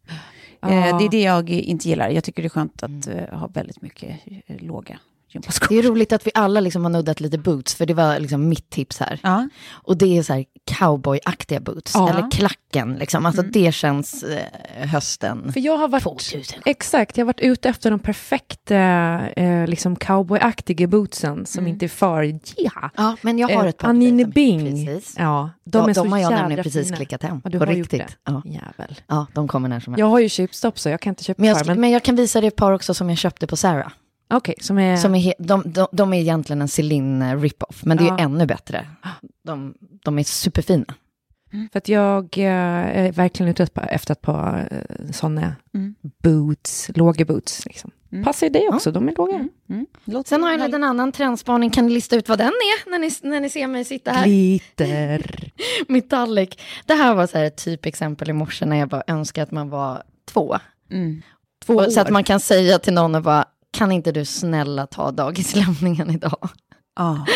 Ja. 0.62 0.70
Eh, 0.72 0.98
det 0.98 1.06
är 1.06 1.10
det 1.10 1.22
jag 1.22 1.50
inte 1.50 1.90
gillar. 1.90 2.10
Jag 2.10 2.24
tycker 2.24 2.44
det 2.44 2.48
är 2.48 2.50
skönt 2.50 2.84
att 2.84 3.08
eh, 3.08 3.40
ha 3.40 3.48
väldigt 3.48 3.82
mycket 3.82 4.10
eh, 4.48 4.56
låga 4.60 5.00
gympaskor. 5.36 5.68
Det 5.76 5.80
är 5.80 5.84
roligt 5.90 6.14
att 6.14 6.28
vi 6.28 6.32
alla 6.34 6.60
liksom 6.60 6.84
har 6.84 6.90
nuddat 6.92 7.20
lite 7.20 7.38
boots, 7.38 7.76
för 7.76 7.86
det 7.86 7.94
var 7.94 8.20
liksom 8.20 8.50
mitt 8.50 8.70
tips 8.70 9.00
här. 9.00 9.20
Ja. 9.24 9.50
Och 9.72 9.98
det 9.98 10.18
är 10.18 10.24
så 10.24 10.34
här 10.34 10.46
cowboyaktiga 10.72 11.60
boots, 11.60 11.92
Ja. 11.96 12.10
eller 12.10 12.32
klacken 12.32 12.94
liksom. 12.94 13.26
Alltså 13.26 13.42
det 13.42 13.72
känns 13.74 14.24
eh, 14.24 14.88
hösten 14.88 15.54
För 15.54 15.60
jag 15.60 15.78
har 15.78 15.88
varit, 15.88 16.04
2000. 16.04 16.62
exakt, 16.66 17.18
jag 17.18 17.26
har 17.26 17.28
varit 17.28 17.40
ute 17.40 17.70
efter 17.70 17.92
de 17.92 18.00
perfekta 18.00 18.76
eh, 19.30 19.68
liksom 19.68 19.96
cowboyaktiga 19.96 20.88
bootsen 20.88 21.46
som 21.46 21.68
inte 21.68 21.86
är 21.86 21.90
för 21.90 22.40
ja. 22.58 22.90
Ja, 22.98 23.16
men 23.22 23.38
jag 23.40 23.48
har 23.50 23.64
Eh, 23.64 23.70
ett 23.70 23.78
par 23.78 23.90
Anine 23.90 24.18
till 24.24 24.26
dig. 24.26 24.34
Bing. 24.34 24.86
Precis. 24.86 25.16
Ja, 25.18 25.50
de 25.66 25.78
Ja, 25.78 25.90
är 25.90 25.94
så 25.94 26.04
de 26.04 26.12
har 26.12 26.20
jag 26.20 26.32
nämligen 26.32 26.64
precis 26.64 26.86
fina. 26.88 26.98
klickat 26.98 27.24
hem. 27.24 27.42
Ja, 27.44 27.50
du 27.50 27.60
på 27.60 27.66
har 27.66 27.74
gjort 27.74 27.94
riktigt. 27.94 28.18
det. 28.24 28.32
Ja. 28.32 28.42
Jävel. 28.46 28.96
ja, 29.08 29.26
de 29.34 29.48
kommer 29.48 29.70
när 29.70 29.80
som 29.80 29.94
helst. 29.94 30.00
Jag 30.00 30.06
har 30.08 30.20
ju 30.20 30.30
köpstopp 30.30 30.80
så 30.80 30.90
jag 30.90 31.02
kan 31.02 31.12
inte 31.12 31.24
köpa 31.24 31.42
Men 31.42 31.50
jag, 31.50 31.58
sk- 31.58 31.68
Men, 31.68 31.82
men 31.82 31.92
jag 31.92 32.04
kan 32.04 32.16
visa 32.16 32.42
dig 32.42 32.48
ett 32.48 32.56
par 32.56 32.72
också 32.72 32.94
som 32.94 33.10
jag 33.10 33.18
köpte 33.18 33.48
på 33.48 33.56
Sarah. 33.58 33.92
Okej, 34.28 34.56
som 34.62 34.78
är... 34.80 34.98
Som 34.98 35.16
är 35.16 35.34
de, 35.40 35.64
de, 35.66 35.88
de 35.92 36.14
är 36.14 36.18
egentligen 36.20 36.62
en 36.62 36.68
Celine 36.68 37.40
rip-off, 37.42 37.86
men 37.86 37.98
det 37.98 38.04
är 38.04 38.08
Ja. 38.08 38.18
ju 38.20 38.24
ännu 38.24 38.46
bättre. 38.46 38.88
De, 39.44 39.74
de 40.04 40.20
är 40.20 40.24
superfina. 40.24 40.86
För 41.72 41.78
att 41.78 41.90
jag 41.90 42.38
eh, 42.38 42.46
är 42.46 43.12
verkligen 43.12 43.50
ute 43.52 43.66
på- 43.68 43.82
efter 43.82 44.12
ett 44.12 44.22
par 44.22 44.68
eh, 44.72 45.12
sådana 45.12 45.56
Mm. 45.74 45.96
boots, 46.24 46.92
låga 46.96 47.26
boots. 47.26 47.66
Liksom. 47.66 47.92
Passar 48.24 48.48
ju 48.48 48.54
dig 48.54 48.70
också, 48.70 48.92
de 48.92 49.10
är 49.10 49.16
låga. 49.16 49.48
Mm. 49.70 49.86
Låter 50.06 50.30
Sen 50.30 50.44
har 50.44 50.50
jag 50.52 50.60
en 50.60 50.66
liten 50.66 50.84
annan 50.84 51.12
trendspaning. 51.12 51.70
Kan 51.70 51.88
ni 51.88 51.94
lista 51.94 52.16
ut 52.16 52.30
vad 52.30 52.38
den 52.38 52.48
är 52.48 52.90
när 52.90 53.00
ni, 53.00 53.10
när 53.22 53.40
ni 53.42 53.50
ser 53.50 53.68
mig 53.68 53.86
sitta 53.86 54.12
här? 54.12 54.26
Glitter. 54.26 55.52
Metallic. 55.88 56.50
Det 56.86 56.94
här 56.94 57.16
var 57.16 57.28
så 57.28 57.38
här 57.38 57.46
ett 57.46 57.58
typexempel 57.66 58.30
i 58.30 58.34
morse 58.34 58.66
när 58.66 58.76
jag 58.78 58.90
bara 58.90 59.04
önskade 59.08 59.44
att 59.44 59.52
man 59.52 59.70
var 59.70 60.04
två. 60.26 60.58
Mm. 60.92 61.22
Två 61.66 61.84
så 61.92 62.00
att 62.02 62.10
man 62.10 62.24
kan 62.24 62.40
säga 62.40 62.80
till 62.80 62.94
någon 62.94 63.16
och 63.16 63.22
bara, 63.24 63.46
kan 63.76 63.92
inte 63.92 64.12
du 64.12 64.26
snälla 64.26 64.88
ta 64.88 65.12
dagislämningen 65.12 66.10
idag? 66.10 66.50
Ja. 66.96 67.26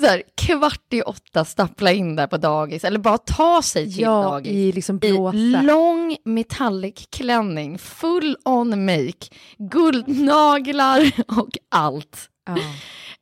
Så 0.00 0.06
här, 0.06 0.22
kvart 0.34 0.92
i 0.92 1.02
åtta, 1.02 1.44
stappla 1.44 1.92
in 1.92 2.16
där 2.16 2.26
på 2.26 2.36
dagis, 2.36 2.84
eller 2.84 2.98
bara 2.98 3.18
ta 3.18 3.62
sig 3.62 3.92
till 3.92 4.02
Ja, 4.02 4.22
dagis. 4.22 4.52
i 4.52 4.72
liksom 4.72 5.00
I 5.04 5.56
lång 5.62 6.16
metallic 6.24 7.08
klänning, 7.10 7.78
full 7.78 8.36
on 8.44 8.84
make, 8.84 9.26
guldnaglar 9.58 11.12
och 11.40 11.50
allt. 11.70 12.28
Ja. 12.46 12.56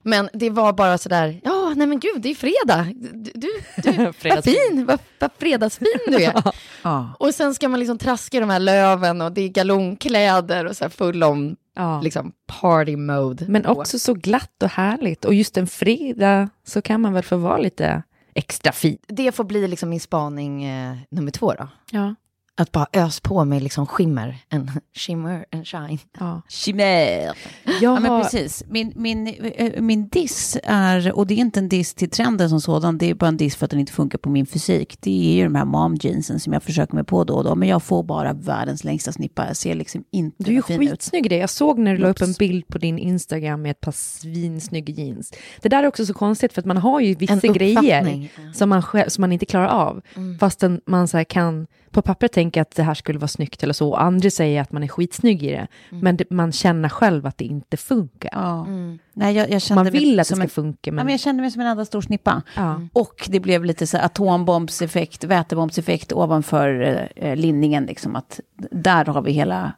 Men 0.03 0.29
det 0.33 0.51
var 0.51 0.73
bara 0.73 0.99
sådär, 0.99 1.41
ja, 1.45 1.73
nej 1.77 1.87
men 1.87 2.01
gud, 2.01 2.21
det 2.23 2.31
är 2.31 2.35
fredag. 2.35 2.87
Du, 2.95 3.33
du, 3.35 3.49
du 3.83 4.13
vad 4.31 4.45
fin, 4.45 4.85
vad, 4.87 4.99
vad 5.19 5.31
fredagsfin 5.39 5.99
du 6.07 6.25
är. 6.25 6.43
Ja. 6.83 7.15
Och 7.19 7.35
sen 7.35 7.55
ska 7.55 7.69
man 7.69 7.81
liksom 7.81 7.99
traska 7.99 8.37
i 8.37 8.41
de 8.41 8.51
här 8.51 8.59
löven 8.61 9.21
och 9.21 9.33
det 9.33 9.41
är 9.41 9.49
galonkläder 9.49 10.65
och 10.67 10.77
så 10.77 10.85
här 10.85 10.89
full 10.89 11.25
on 11.25 11.57
Ja. 11.75 12.01
liksom 12.01 12.33
party 12.47 12.97
mode. 12.97 13.45
Men 13.49 13.67
också 13.67 13.99
så 13.99 14.15
glatt 14.15 14.63
och 14.63 14.69
härligt. 14.69 15.25
Och 15.25 15.35
just 15.35 15.57
en 15.57 15.67
fredag 15.67 16.49
så 16.65 16.83
kan 16.83 17.01
man 17.01 17.13
väl 17.13 17.23
få 17.23 17.37
vara 17.37 17.59
lite 17.59 18.03
extra 18.35 18.73
fin. 18.73 18.99
Det 19.07 19.33
får 19.33 19.45
bli 19.45 19.69
liksom 19.69 19.91
min 19.91 20.01
spaning 20.01 20.65
eh, 20.65 20.97
nummer 21.11 21.31
två 21.31 21.53
då. 21.53 21.69
Ja. 21.91 22.15
Att 22.57 22.73
bara 22.73 22.87
ös 22.93 23.21
på 23.21 23.45
med 23.45 23.63
liksom 23.63 23.87
skimmer, 23.87 24.37
en 24.49 24.71
shimmer 24.97 25.45
and 25.53 25.67
shine. 25.67 25.99
ja. 26.19 26.43
Jag 26.57 27.35
Ja, 27.81 28.01
men 28.01 28.23
precis. 28.23 28.65
Min, 28.69 28.93
min, 28.97 29.27
eh, 29.27 29.83
min 29.83 30.09
diss 30.09 30.59
är, 30.65 31.13
och 31.13 31.27
det 31.27 31.35
är 31.35 31.39
inte 31.39 31.61
en 31.61 31.69
diss 31.69 31.95
till 31.95 32.11
trenden 32.11 32.51
som 32.51 32.61
sådan, 32.61 32.99
det 32.99 33.11
är 33.11 33.15
bara 33.15 33.29
en 33.29 33.37
diss 33.37 33.57
för 33.57 33.65
att 33.65 33.71
den 33.71 33.81
inte 33.81 33.93
funkar 33.93 34.19
på 34.19 34.31
min 34.31 34.47
fysik. 34.47 34.97
Det 35.01 35.31
är 35.31 35.37
ju 35.37 35.45
de 35.45 35.55
här 35.55 35.65
mom 35.65 35.97
jeansen 36.01 36.41
som 36.41 36.53
jag 36.53 36.63
försöker 36.63 36.95
mig 36.95 37.05
på 37.05 37.25
då 37.25 37.35
och 37.35 37.45
då, 37.45 37.55
men 37.55 37.69
jag 37.69 37.83
får 37.83 38.03
bara 38.03 38.33
världens 38.33 38.85
längsta 38.85 39.13
snippa. 39.13 39.47
Jag 39.47 39.57
ser 39.57 39.75
liksom 39.75 40.05
inte 40.11 40.45
Du 40.45 40.51
är 40.51 40.55
ju 40.55 40.63
skitsnygg 40.63 41.27
i 41.27 41.29
det. 41.29 41.37
Jag 41.37 41.51
såg 41.51 41.79
när 41.79 41.93
du 41.93 41.99
la 41.99 42.09
upp 42.09 42.21
en 42.23 42.33
bild 42.33 42.69
på 42.69 42.79
din 42.79 42.99
Instagram 42.99 43.63
med 43.63 43.71
ett 43.71 43.81
par 43.81 43.93
svinsnygga 43.93 44.95
jeans. 44.95 45.33
Det 45.61 45.69
där 45.69 45.83
är 45.83 45.87
också 45.87 46.07
så 46.07 46.15
konstigt 46.15 46.53
för 46.53 46.61
att 46.63 46.67
man 46.67 46.77
har 46.77 47.01
ju 47.01 47.15
vissa 47.15 47.47
grejer 47.47 48.29
som 48.55 48.69
man, 48.69 48.83
själv, 48.83 49.09
som 49.09 49.23
man 49.23 49.33
inte 49.33 49.47
klarar 49.47 49.69
av. 49.69 50.01
Fastän 50.41 50.81
man 50.87 51.09
så 51.09 51.17
här 51.17 51.25
kan, 51.25 51.67
på 51.95 52.03
pappret 52.03 52.33
tänker 52.33 52.45
tänker 52.45 52.61
att 52.61 52.77
det 52.77 52.83
här 52.83 52.95
skulle 52.95 53.19
vara 53.19 53.29
snyggt 53.29 53.63
eller 53.63 53.75
så. 53.75 53.95
Andra 53.95 54.31
säger 54.31 54.61
att 54.61 54.73
man 54.73 54.83
är 54.83 54.89
skitsnygg 54.89 55.43
i 55.43 55.51
det. 55.51 55.67
Mm. 55.91 56.05
Men 56.05 56.17
det, 56.17 56.31
man 56.31 56.53
känner 56.53 56.89
själv 56.89 57.27
att 57.27 57.39
det 57.39 57.45
inte 57.45 57.77
funkar. 57.77 58.31
Ja. 58.33 58.67
Mm. 58.67 58.99
Nej, 59.13 59.35
jag, 59.37 59.51
jag 59.51 59.63
man 59.75 59.91
vill 59.91 60.21
att 60.21 60.29
det 60.29 60.35
ska 60.35 60.43
en, 60.43 60.49
funka. 60.49 60.93
Men... 60.93 60.99
Ja, 60.99 61.05
men 61.05 61.13
jag 61.13 61.21
kände 61.21 61.43
mig 61.43 61.51
som 61.51 61.61
en 61.61 61.67
enda 61.67 61.85
stor 61.85 62.01
snippa. 62.01 62.43
Ja. 62.57 62.81
Och 62.93 63.29
det 63.31 63.41
blev 63.41 63.65
lite 63.65 63.87
så 63.87 63.99
atombombseffekt, 63.99 65.25
vätebombseffekt 65.25 66.13
ovanför 66.13 67.09
eh, 67.17 67.37
linningen. 67.37 67.87
Liksom, 67.87 68.17
att 68.17 68.41
där 68.71 69.05
har 69.05 69.23
vi 69.23 69.33
hela 69.33 69.73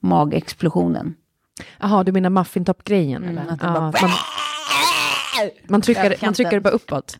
magexplosionen. 0.00 1.14
Jaha, 1.80 2.04
du 2.04 2.12
menar 2.12 2.30
muffintopp-grejen? 2.30 3.24
Mm, 3.24 3.44
ja, 3.60 3.80
man, 3.80 3.92
man, 5.68 5.80
trycker, 5.80 6.16
man 6.22 6.34
trycker 6.34 6.60
bara 6.60 6.74
uppåt. 6.74 7.18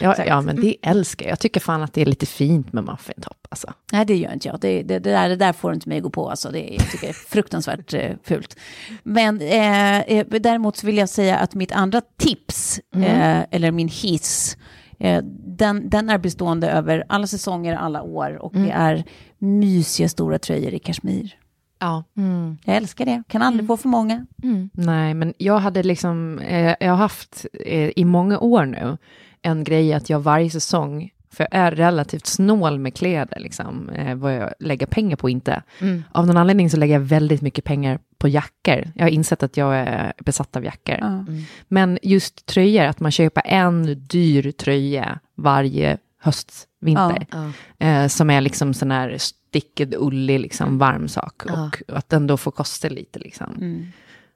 Ja, 0.00 0.14
ja, 0.26 0.40
men 0.40 0.56
det 0.56 0.76
älskar 0.82 1.26
jag. 1.26 1.32
Jag 1.32 1.38
tycker 1.38 1.60
fan 1.60 1.82
att 1.82 1.92
det 1.92 2.02
är 2.02 2.06
lite 2.06 2.26
fint 2.26 2.72
med 2.72 2.84
muffintopp. 2.84 3.46
Alltså. 3.48 3.72
Nej, 3.92 4.04
det 4.04 4.16
gör 4.16 4.32
inte 4.32 4.48
jag. 4.48 4.60
Det, 4.60 4.82
det, 4.82 4.98
det, 4.98 5.10
där, 5.10 5.28
det 5.28 5.36
där 5.36 5.52
får 5.52 5.74
inte 5.74 5.88
mig 5.88 5.98
att 5.98 6.04
gå 6.04 6.10
på. 6.10 6.30
Alltså. 6.30 6.50
Det, 6.50 6.60
jag 6.60 6.90
tycker 6.90 7.06
det 7.06 7.10
är 7.10 7.28
fruktansvärt 7.28 7.94
eh, 7.94 8.12
fult. 8.22 8.56
Men 9.02 9.40
eh, 9.40 9.98
eh, 9.98 10.26
däremot 10.26 10.84
vill 10.84 10.96
jag 10.96 11.08
säga 11.08 11.38
att 11.38 11.54
mitt 11.54 11.72
andra 11.72 12.02
tips, 12.16 12.80
mm. 12.94 13.04
eh, 13.04 13.46
eller 13.50 13.70
min 13.70 13.88
hiss, 13.88 14.56
eh, 14.98 15.22
den, 15.46 15.90
den 15.90 16.10
är 16.10 16.18
bestående 16.18 16.70
över 16.70 17.04
alla 17.08 17.26
säsonger, 17.26 17.76
alla 17.76 18.02
år. 18.02 18.36
Och 18.42 18.54
mm. 18.54 18.66
det 18.66 18.72
är 18.72 19.04
mysiga 19.38 20.08
stora 20.08 20.38
tröjor 20.38 20.74
i 20.74 20.78
kashmir. 20.78 21.34
Ja. 21.80 22.04
Mm. 22.16 22.58
Jag 22.64 22.76
älskar 22.76 23.04
det, 23.04 23.22
kan 23.28 23.42
aldrig 23.42 23.60
mm. 23.60 23.66
få 23.66 23.76
för 23.76 23.88
många. 23.88 24.26
Mm. 24.42 24.70
Nej, 24.72 25.14
men 25.14 25.34
jag 25.38 25.58
hade 25.58 25.82
liksom, 25.82 26.38
eh, 26.38 26.74
jag 26.80 26.90
har 26.90 26.96
haft 26.96 27.46
eh, 27.64 27.90
i 27.96 28.04
många 28.04 28.38
år 28.38 28.64
nu 28.64 28.98
en 29.42 29.64
grej 29.64 29.92
att 29.92 30.10
jag 30.10 30.20
varje 30.20 30.50
säsong, 30.50 31.10
för 31.30 31.48
jag 31.50 31.60
är 31.60 31.70
relativt 31.70 32.26
snål 32.26 32.78
med 32.78 32.94
kläder, 32.94 33.40
liksom, 33.40 33.88
eh, 33.88 34.14
vad 34.14 34.34
jag 34.34 34.52
lägger 34.58 34.86
pengar 34.86 35.16
på 35.16 35.30
inte. 35.30 35.62
Mm. 35.80 36.04
Av 36.12 36.26
någon 36.26 36.36
anledning 36.36 36.70
så 36.70 36.76
lägger 36.76 36.94
jag 36.94 37.00
väldigt 37.00 37.42
mycket 37.42 37.64
pengar 37.64 37.98
på 38.18 38.28
jackor. 38.28 38.92
Jag 38.94 39.04
har 39.04 39.10
insett 39.10 39.42
att 39.42 39.56
jag 39.56 39.76
är 39.76 40.12
besatt 40.18 40.56
av 40.56 40.64
jackor. 40.64 40.94
Mm. 40.94 41.42
Men 41.68 41.98
just 42.02 42.46
tröjor, 42.46 42.84
att 42.84 43.00
man 43.00 43.12
köper 43.12 43.42
en 43.46 44.06
dyr 44.06 44.52
tröja 44.52 45.18
varje 45.34 45.98
höst, 46.20 46.68
vinter. 46.80 47.26
Ja. 47.30 47.86
Eh, 47.86 48.08
som 48.08 48.30
är 48.30 48.40
liksom 48.40 48.74
sån 48.74 48.90
här 48.90 49.16
stickad, 49.18 49.94
ullig, 49.98 50.40
liksom, 50.40 50.78
varm 50.78 51.08
sak. 51.08 51.42
Och 51.44 51.96
att 51.96 52.08
den 52.08 52.26
då 52.26 52.36
får 52.36 52.50
kosta 52.50 52.88
lite. 52.88 53.18
Liksom. 53.18 53.54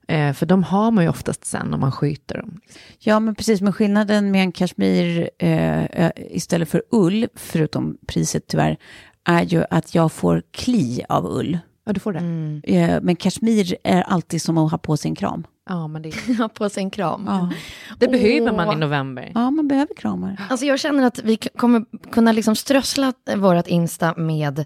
Eh, 0.08 0.32
för 0.32 0.46
de 0.46 0.62
har 0.62 0.90
man 0.90 1.04
ju 1.04 1.10
oftast 1.10 1.44
sen 1.44 1.74
om 1.74 1.80
man 1.80 1.92
skjuter 1.92 2.38
dem. 2.38 2.60
Ja, 2.98 3.20
men 3.20 3.34
precis. 3.34 3.60
Men 3.60 3.72
skillnaden 3.72 4.30
med 4.30 4.42
en 4.42 4.52
kashmir 4.52 5.30
eh, 5.38 6.10
istället 6.16 6.68
för 6.68 6.82
ull, 6.90 7.26
förutom 7.34 7.96
priset 8.06 8.46
tyvärr, 8.46 8.76
är 9.24 9.42
ju 9.42 9.64
att 9.70 9.94
jag 9.94 10.12
får 10.12 10.42
kli 10.50 11.04
av 11.08 11.26
ull. 11.26 11.58
Ja, 11.84 11.92
du 11.92 12.00
får 12.00 12.12
det. 12.12 12.18
Mm. 12.18 12.62
Eh, 12.64 13.00
men 13.02 13.16
kashmir 13.16 13.76
är 13.84 14.02
alltid 14.02 14.42
som 14.42 14.58
att 14.58 14.70
ha 14.70 14.78
på 14.78 14.96
sig 14.96 15.08
en 15.08 15.14
kram. 15.14 15.46
Ja, 15.68 15.88
men 15.88 16.02
det 16.02 16.10
ha 16.38 16.48
på 16.48 16.68
sig 16.68 16.82
en 16.82 16.90
kram. 16.90 17.24
Ja. 17.26 17.50
Det 17.98 18.06
oh. 18.06 18.12
behöver 18.12 18.52
man 18.52 18.76
i 18.76 18.80
november. 18.80 19.32
Ja, 19.34 19.50
man 19.50 19.68
behöver 19.68 19.94
kramar. 19.94 20.46
Alltså 20.50 20.66
jag 20.66 20.80
känner 20.80 21.06
att 21.06 21.18
vi 21.18 21.36
kommer 21.36 21.84
kunna 22.10 22.32
liksom 22.32 22.56
strössla 22.56 23.12
vårt 23.36 23.66
Insta 23.66 24.14
med 24.16 24.64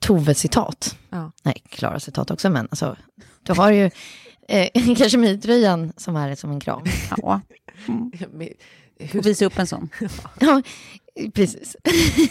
Tove-citat. 0.00 0.96
Ja. 1.10 1.32
Nej, 1.42 1.62
Klara-citat 1.68 2.30
också, 2.30 2.50
men 2.50 2.68
alltså, 2.70 2.96
du 3.42 3.52
har 3.52 3.70
ju 3.70 3.90
eh, 4.48 4.96
kashmirtröjan 4.96 5.92
som 5.96 6.16
är 6.16 6.34
som 6.34 6.50
en 6.50 6.60
kram. 6.60 6.84
Ja. 7.16 7.40
Mm. 7.88 8.10
Hur... 8.98 9.22
Visa 9.22 9.44
upp 9.44 9.58
en 9.58 9.66
sån. 9.66 9.88
ja, 10.40 10.62
precis. 11.34 11.76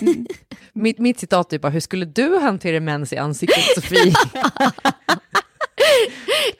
Mm. 0.02 0.28
mitt, 0.74 1.00
mitt 1.00 1.20
citat 1.20 1.54
är 1.54 1.60
bara, 1.60 1.70
hur 1.70 1.80
skulle 1.80 2.06
du 2.06 2.40
hantera 2.40 2.80
mens 2.80 3.14
i 3.14 3.18
ansiktet, 3.18 3.64
Sofie? 3.76 4.14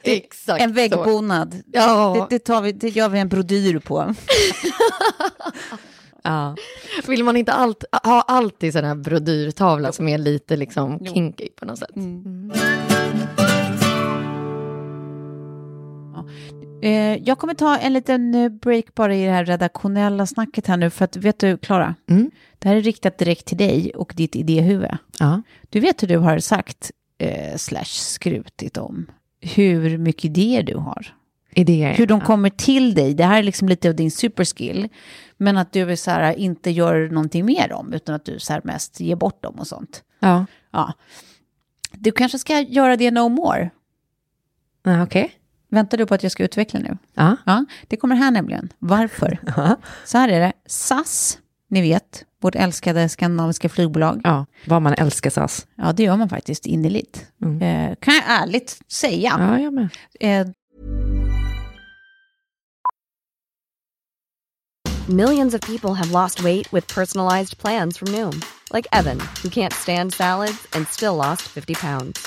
Exakt 0.02 0.62
En 0.62 0.72
väggbonad. 0.72 1.62
Ja. 1.72 2.26
Det, 2.30 2.36
det, 2.36 2.44
tar 2.44 2.62
vi, 2.62 2.72
det 2.72 2.88
gör 2.88 3.08
vi 3.08 3.18
en 3.18 3.28
brodyr 3.28 3.78
på. 3.78 4.14
ja. 6.22 6.56
Vill 7.06 7.24
man 7.24 7.36
inte 7.36 7.52
allt, 7.52 7.84
ha 8.04 8.22
alltid 8.22 8.72
sån 8.72 8.84
här 8.84 8.94
brodyrtavla 8.94 9.92
som 9.92 10.08
är 10.08 10.18
lite 10.18 10.56
liksom 10.56 11.06
kinky 11.06 11.48
på 11.48 11.64
något 11.64 11.78
sätt? 11.78 11.96
Mm. 11.96 12.52
Jag 17.22 17.38
kommer 17.38 17.54
ta 17.54 17.78
en 17.78 17.92
liten 17.92 18.34
eh, 18.34 18.48
break 18.48 18.94
bara 18.94 19.14
i 19.14 19.24
det 19.24 19.30
här 19.30 19.44
redaktionella 19.44 20.26
snacket 20.26 20.66
här 20.66 20.76
nu, 20.76 20.90
för 20.90 21.04
att 21.04 21.16
vet 21.16 21.38
du, 21.38 21.58
Klara, 21.58 21.94
mm. 22.10 22.30
det 22.58 22.68
här 22.68 22.76
är 22.76 22.80
riktat 22.80 23.18
direkt 23.18 23.46
till 23.46 23.56
dig 23.56 23.92
och 23.94 24.12
ditt 24.16 24.36
idéhuvud. 24.36 24.96
Ja. 25.18 25.42
Du 25.70 25.80
vet 25.80 26.02
hur 26.02 26.08
du 26.08 26.16
har 26.16 26.38
sagt, 26.38 26.90
eh, 27.18 27.56
slash 27.56 27.84
skrutit 27.84 28.76
om, 28.76 29.06
hur 29.40 29.98
mycket 29.98 30.24
idéer 30.24 30.62
du 30.62 30.76
har. 30.76 31.14
Idéer. 31.50 31.94
Hur 31.94 32.06
de 32.06 32.18
ja. 32.18 32.26
kommer 32.26 32.50
till 32.50 32.94
dig, 32.94 33.14
det 33.14 33.24
här 33.24 33.38
är 33.38 33.42
liksom 33.42 33.68
lite 33.68 33.88
av 33.88 33.94
din 33.94 34.10
superskill, 34.10 34.88
men 35.36 35.56
att 35.56 35.72
du 35.72 35.96
så 35.96 36.10
här, 36.10 36.34
inte 36.38 36.70
gör 36.70 37.08
någonting 37.08 37.46
med 37.46 37.66
dem, 37.70 37.92
utan 37.92 38.14
att 38.14 38.24
du 38.24 38.38
så 38.38 38.52
här, 38.52 38.60
mest 38.64 39.00
ger 39.00 39.16
bort 39.16 39.42
dem 39.42 39.54
och 39.54 39.66
sånt. 39.66 40.02
Ja. 40.20 40.46
ja. 40.70 40.92
Du 41.92 42.12
kanske 42.12 42.38
ska 42.38 42.60
göra 42.60 42.96
det 42.96 43.10
no 43.10 43.28
more. 43.28 43.70
Okej. 44.84 45.02
Okay. 45.02 45.28
Väntar 45.76 45.98
du 45.98 46.06
på 46.06 46.14
att 46.14 46.22
jag 46.22 46.32
ska 46.32 46.44
utveckla 46.44 46.80
nu? 46.80 46.98
Ja. 47.14 47.36
ja 47.46 47.64
det 47.88 47.96
kommer 47.96 48.16
här 48.16 48.30
nämligen. 48.30 48.72
Varför? 48.78 49.38
Ja. 49.56 49.76
Så 50.04 50.18
här 50.18 50.28
är 50.28 50.40
det. 50.40 50.52
SAS, 50.66 51.38
ni 51.68 51.80
vet, 51.80 52.24
vårt 52.40 52.54
älskade 52.54 53.08
skandinaviska 53.08 53.68
flygbolag. 53.68 54.20
Ja, 54.24 54.46
vad 54.66 54.82
man 54.82 54.94
älskar 54.94 55.30
SAS. 55.30 55.66
Ja, 55.74 55.92
det 55.92 56.02
gör 56.02 56.16
man 56.16 56.28
faktiskt 56.28 56.66
innerligt. 56.66 57.26
Mm. 57.42 57.62
Eh, 57.62 57.96
kan 58.00 58.14
jag 58.14 58.24
ärligt 58.26 58.78
säga. 58.88 59.36
Ja, 59.38 59.58
jag 59.58 59.72
med. 59.72 59.88
Eh, 60.20 60.46
Millions 65.08 65.54
of 65.54 65.60
people 65.60 65.94
have 65.94 66.22
lost 66.22 66.40
weight 66.40 66.72
with 66.72 66.94
personalized 66.94 67.58
plans 67.58 67.98
from 67.98 68.12
Noom. 68.12 68.40
Like 68.74 68.86
Evan, 68.92 69.18
who 69.42 69.48
can't 69.48 69.72
stand 69.72 70.14
salads 70.14 70.66
and 70.72 70.88
still 70.88 71.16
lost 71.16 71.42
50 71.42 71.74
pounds. 71.74 72.26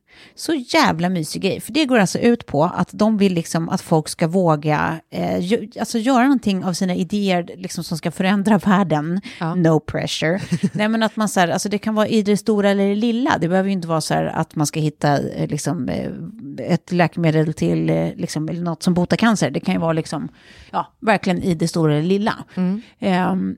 Så 0.35 0.53
jävla 0.53 1.09
mysig 1.09 1.41
grej, 1.41 1.61
för 1.61 1.73
det 1.73 1.85
går 1.85 1.99
alltså 1.99 2.19
ut 2.19 2.45
på 2.45 2.63
att 2.63 2.89
de 2.91 3.17
vill 3.17 3.33
liksom 3.33 3.69
att 3.69 3.81
folk 3.81 4.09
ska 4.09 4.27
våga 4.27 5.01
eh, 5.09 5.39
ju, 5.39 5.69
alltså 5.79 5.97
göra 5.97 6.23
någonting 6.23 6.65
av 6.65 6.73
sina 6.73 6.95
idéer 6.95 7.49
liksom 7.57 7.83
som 7.83 7.97
ska 7.97 8.11
förändra 8.11 8.57
världen. 8.65 9.21
Ja. 9.39 9.55
No 9.55 9.79
pressure. 9.79 10.41
Nej 10.73 10.87
men 10.87 11.03
att 11.03 11.15
man 11.15 11.29
så 11.29 11.39
här, 11.39 11.47
alltså 11.47 11.69
det 11.69 11.77
kan 11.77 11.95
vara 11.95 12.07
i 12.07 12.21
det 12.21 12.37
stora 12.37 12.69
eller 12.69 12.89
det 12.89 12.95
lilla. 12.95 13.37
Det 13.37 13.47
behöver 13.47 13.69
ju 13.69 13.73
inte 13.73 13.87
vara 13.87 14.01
så 14.01 14.13
här 14.13 14.25
att 14.25 14.55
man 14.55 14.67
ska 14.67 14.79
hitta 14.79 15.19
eh, 15.19 15.47
liksom 15.47 15.89
eh, 15.89 16.11
ett 16.57 16.91
läkemedel 16.91 17.53
till 17.53 17.89
eh, 17.89 18.09
liksom, 18.15 18.49
eller 18.49 18.61
något 18.61 18.83
som 18.83 18.93
botar 18.93 19.17
cancer. 19.17 19.51
Det 19.51 19.59
kan 19.59 19.73
ju 19.73 19.79
vara 19.79 19.93
liksom, 19.93 20.29
ja, 20.71 20.93
verkligen 20.99 21.43
i 21.43 21.53
det 21.55 21.67
stora 21.67 21.93
eller 21.93 22.07
lilla. 22.07 22.33
Ehm, 22.99 23.55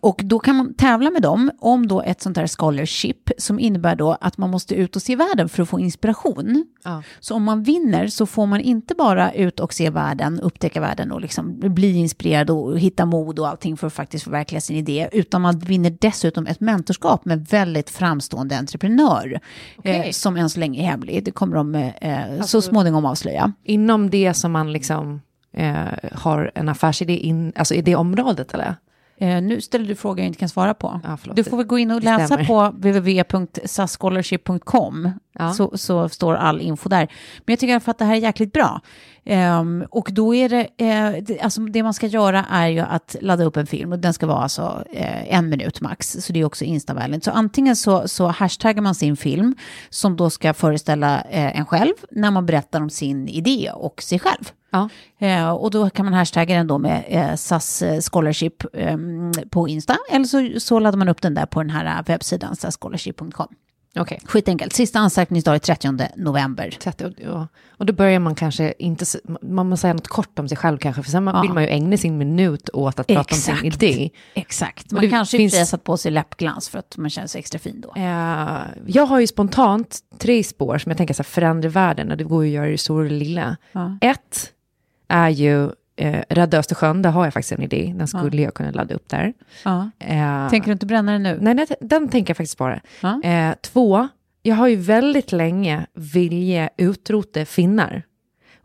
och 0.00 0.20
då 0.24 0.38
kan 0.38 0.56
man 0.56 0.74
tävla 0.74 1.10
med 1.10 1.22
dem 1.22 1.50
om 1.58 1.88
då 1.88 2.02
ett 2.02 2.20
sånt 2.20 2.36
här 2.36 2.46
scholarship 2.46 3.30
som 3.38 3.58
innebär 3.58 3.96
då 3.96 4.16
att 4.20 4.38
man 4.38 4.50
måste 4.50 4.74
ut 4.74 4.96
och 4.96 5.02
se 5.02 5.16
världen 5.16 5.48
för 5.48 5.62
att 5.62 5.68
få 5.68 5.80
inspiration. 5.80 6.66
Ja. 6.84 7.02
Så 7.20 7.34
om 7.34 7.42
man 7.42 7.62
vinner 7.62 8.06
så 8.06 8.26
får 8.26 8.46
man 8.46 8.60
inte 8.60 8.94
bara 8.94 9.32
ut 9.32 9.60
och 9.60 9.74
se 9.74 9.90
världen, 9.90 10.40
upptäcka 10.40 10.80
världen 10.80 11.12
och 11.12 11.20
liksom 11.20 11.58
bli 11.60 11.96
inspirerad 11.96 12.50
och 12.50 12.78
hitta 12.78 13.06
mod 13.06 13.38
och 13.38 13.48
allting 13.48 13.76
för 13.76 13.86
att 13.86 13.92
faktiskt 13.92 14.24
förverkliga 14.24 14.60
sin 14.60 14.76
idé, 14.76 15.08
utan 15.12 15.42
man 15.42 15.58
vinner 15.58 15.96
dessutom 16.00 16.46
ett 16.46 16.60
mentorskap 16.60 17.24
med 17.24 17.46
väldigt 17.46 17.90
framstående 17.90 18.58
entreprenör 18.58 19.40
eh, 19.84 20.10
som 20.10 20.36
än 20.36 20.50
så 20.50 20.60
länge 20.60 20.82
är 20.82 20.86
hemlig. 20.86 21.24
Det 21.24 21.30
kommer 21.30 21.56
de 21.56 21.74
eh, 21.74 22.42
så 22.42 22.62
småningom 22.62 23.04
avslöja. 23.04 23.52
Inom 23.64 24.10
det 24.10 24.34
som 24.34 24.52
man 24.52 24.72
liksom 24.72 25.20
eh, 25.52 25.84
har 26.12 26.52
en 26.54 26.68
affärsidé 26.68 27.16
in, 27.16 27.52
alltså 27.56 27.74
i 27.74 27.82
det 27.82 27.96
området 27.96 28.54
eller? 28.54 28.76
Eh, 29.18 29.42
nu 29.42 29.60
ställer 29.60 29.88
du 29.88 29.94
frågor 29.94 30.18
jag 30.18 30.26
inte 30.26 30.38
kan 30.38 30.48
svara 30.48 30.74
på. 30.74 31.00
Ja, 31.04 31.18
du 31.34 31.44
får 31.44 31.56
väl 31.56 31.66
gå 31.66 31.78
in 31.78 31.90
och 31.90 32.02
läsa 32.02 32.44
på 32.44 32.68
www.sascholarship.com 32.68 35.10
Ja. 35.38 35.52
så, 35.52 35.78
så 35.78 36.08
står 36.08 36.34
all 36.34 36.60
info 36.60 36.88
där. 36.88 37.08
Men 37.38 37.52
jag 37.52 37.58
tycker 37.58 37.70
i 37.70 37.72
alla 37.72 37.80
fall 37.80 37.92
att 37.92 37.98
det 37.98 38.04
här 38.04 38.14
är 38.14 38.20
jäkligt 38.20 38.52
bra. 38.52 38.80
Ehm, 39.24 39.84
och 39.90 40.08
då 40.12 40.34
är 40.34 40.48
det, 40.48 40.68
eh, 40.76 41.12
det, 41.22 41.40
alltså 41.40 41.60
det 41.60 41.82
man 41.82 41.94
ska 41.94 42.06
göra 42.06 42.44
är 42.50 42.68
ju 42.68 42.80
att 42.80 43.16
ladda 43.20 43.44
upp 43.44 43.56
en 43.56 43.66
film 43.66 43.92
och 43.92 43.98
den 43.98 44.12
ska 44.12 44.26
vara 44.26 44.38
alltså 44.38 44.84
eh, 44.92 45.34
en 45.34 45.48
minut 45.48 45.80
max. 45.80 46.16
Så 46.20 46.32
det 46.32 46.40
är 46.40 46.44
också 46.44 46.64
instaväldigt. 46.64 47.24
Så 47.24 47.30
antingen 47.30 47.76
så, 47.76 48.08
så 48.08 48.26
hashtaggar 48.26 48.82
man 48.82 48.94
sin 48.94 49.16
film 49.16 49.54
som 49.90 50.16
då 50.16 50.30
ska 50.30 50.54
föreställa 50.54 51.20
eh, 51.20 51.58
en 51.58 51.66
själv 51.66 51.94
när 52.10 52.30
man 52.30 52.46
berättar 52.46 52.80
om 52.80 52.90
sin 52.90 53.28
idé 53.28 53.70
och 53.74 54.02
sig 54.02 54.18
själv. 54.18 54.52
Ja. 55.18 55.26
Eh, 55.26 55.50
och 55.50 55.70
då 55.70 55.90
kan 55.90 56.04
man 56.04 56.14
hashtagga 56.14 56.56
den 56.56 56.66
då 56.66 56.78
med 56.78 57.04
eh, 57.08 57.34
SAS 57.34 57.82
Scholarship 58.12 58.54
eh, 58.72 58.96
på 59.50 59.68
Insta. 59.68 59.96
Eller 60.10 60.24
så, 60.24 60.60
så 60.60 60.78
laddar 60.78 60.98
man 60.98 61.08
upp 61.08 61.22
den 61.22 61.34
där 61.34 61.46
på 61.46 61.62
den 61.62 61.70
här 61.70 62.02
webbsidan, 62.06 62.56
sasscholarship.com. 62.56 63.48
Okej. 63.98 64.20
Skitenkelt. 64.24 64.72
Sista 64.72 64.98
ansökningsdag 64.98 65.54
är 65.54 65.58
30 65.58 65.88
november. 66.16 66.76
30, 66.80 67.12
ja. 67.24 67.48
Och 67.78 67.86
då 67.86 67.92
börjar 67.92 68.20
man 68.20 68.34
kanske 68.34 68.74
inte, 68.78 69.04
man 69.42 69.68
måste 69.68 69.80
säga 69.80 69.94
något 69.94 70.08
kort 70.08 70.38
om 70.38 70.48
sig 70.48 70.56
själv 70.58 70.78
kanske, 70.78 71.02
för 71.02 71.10
sen 71.10 71.26
Ja. 71.26 71.42
vill 71.42 71.52
man 71.52 71.62
ju 71.62 71.68
ägna 71.68 71.96
sin 71.96 72.18
minut 72.18 72.70
åt 72.72 72.98
att 72.98 73.06
prata 73.06 73.34
om 73.34 73.40
sin 73.40 73.54
Exakt. 73.54 73.82
idé. 73.82 74.10
Exakt. 74.34 74.92
Man 74.92 75.10
kanske 75.10 75.36
finns- 75.36 75.52
inte 75.54 75.60
har 75.60 75.66
satt 75.66 75.84
på 75.84 75.96
sig 75.96 76.10
läppglans 76.12 76.68
för 76.68 76.78
att 76.78 76.96
man 76.96 77.10
känner 77.10 77.28
sig 77.28 77.38
extra 77.38 77.58
fin 77.58 77.80
då. 77.80 77.92
Eh, 77.96 78.58
jag 78.86 79.06
har 79.06 79.20
ju 79.20 79.26
spontant 79.26 79.98
tre 80.18 80.44
spår 80.44 80.78
som 80.78 80.90
jag 80.90 80.96
tänker 80.96 81.14
så 81.14 81.22
här, 81.22 81.24
förändra 81.24 81.68
världen, 81.68 82.10
och 82.10 82.16
det 82.16 82.24
går 82.24 82.44
ju 82.44 82.50
att 82.50 82.54
göra 82.54 82.68
i 82.68 82.72
det 82.72 82.78
stora 82.78 83.04
och 83.04 83.10
lilla. 83.10 83.56
Ja. 83.72 83.98
Ett 84.00 84.52
är 85.08 85.28
ju 85.28 85.70
eh, 85.96 86.22
Rädda 86.28 86.58
Östersjön, 86.58 87.02
där 87.02 87.10
har 87.10 87.24
jag 87.24 87.32
faktiskt 87.32 87.52
en 87.52 87.62
idé, 87.62 87.94
den 87.96 88.08
skulle 88.08 88.42
jag 88.42 88.54
kunna 88.54 88.70
ladda 88.70 88.94
upp 88.94 89.08
där. 89.08 89.32
Ja. 89.64 89.90
Eh, 89.98 90.50
Tänker 90.50 90.66
du 90.66 90.72
inte 90.72 90.86
bränna 90.86 91.12
den 91.12 91.22
nu? 91.22 91.38
Nej, 91.40 91.54
nej, 91.54 91.66
den 91.80 92.08
tänker 92.08 92.30
jag 92.30 92.36
faktiskt 92.36 92.52
spara. 92.52 92.80
Ja. 93.00 93.22
Eh, 93.22 93.54
två, 93.60 94.08
jag 94.42 94.54
har 94.56 94.68
ju 94.68 94.76
väldigt 94.76 95.32
länge 95.32 95.86
vilja 95.94 96.70
utrota 96.76 97.44
finnar. 97.44 98.02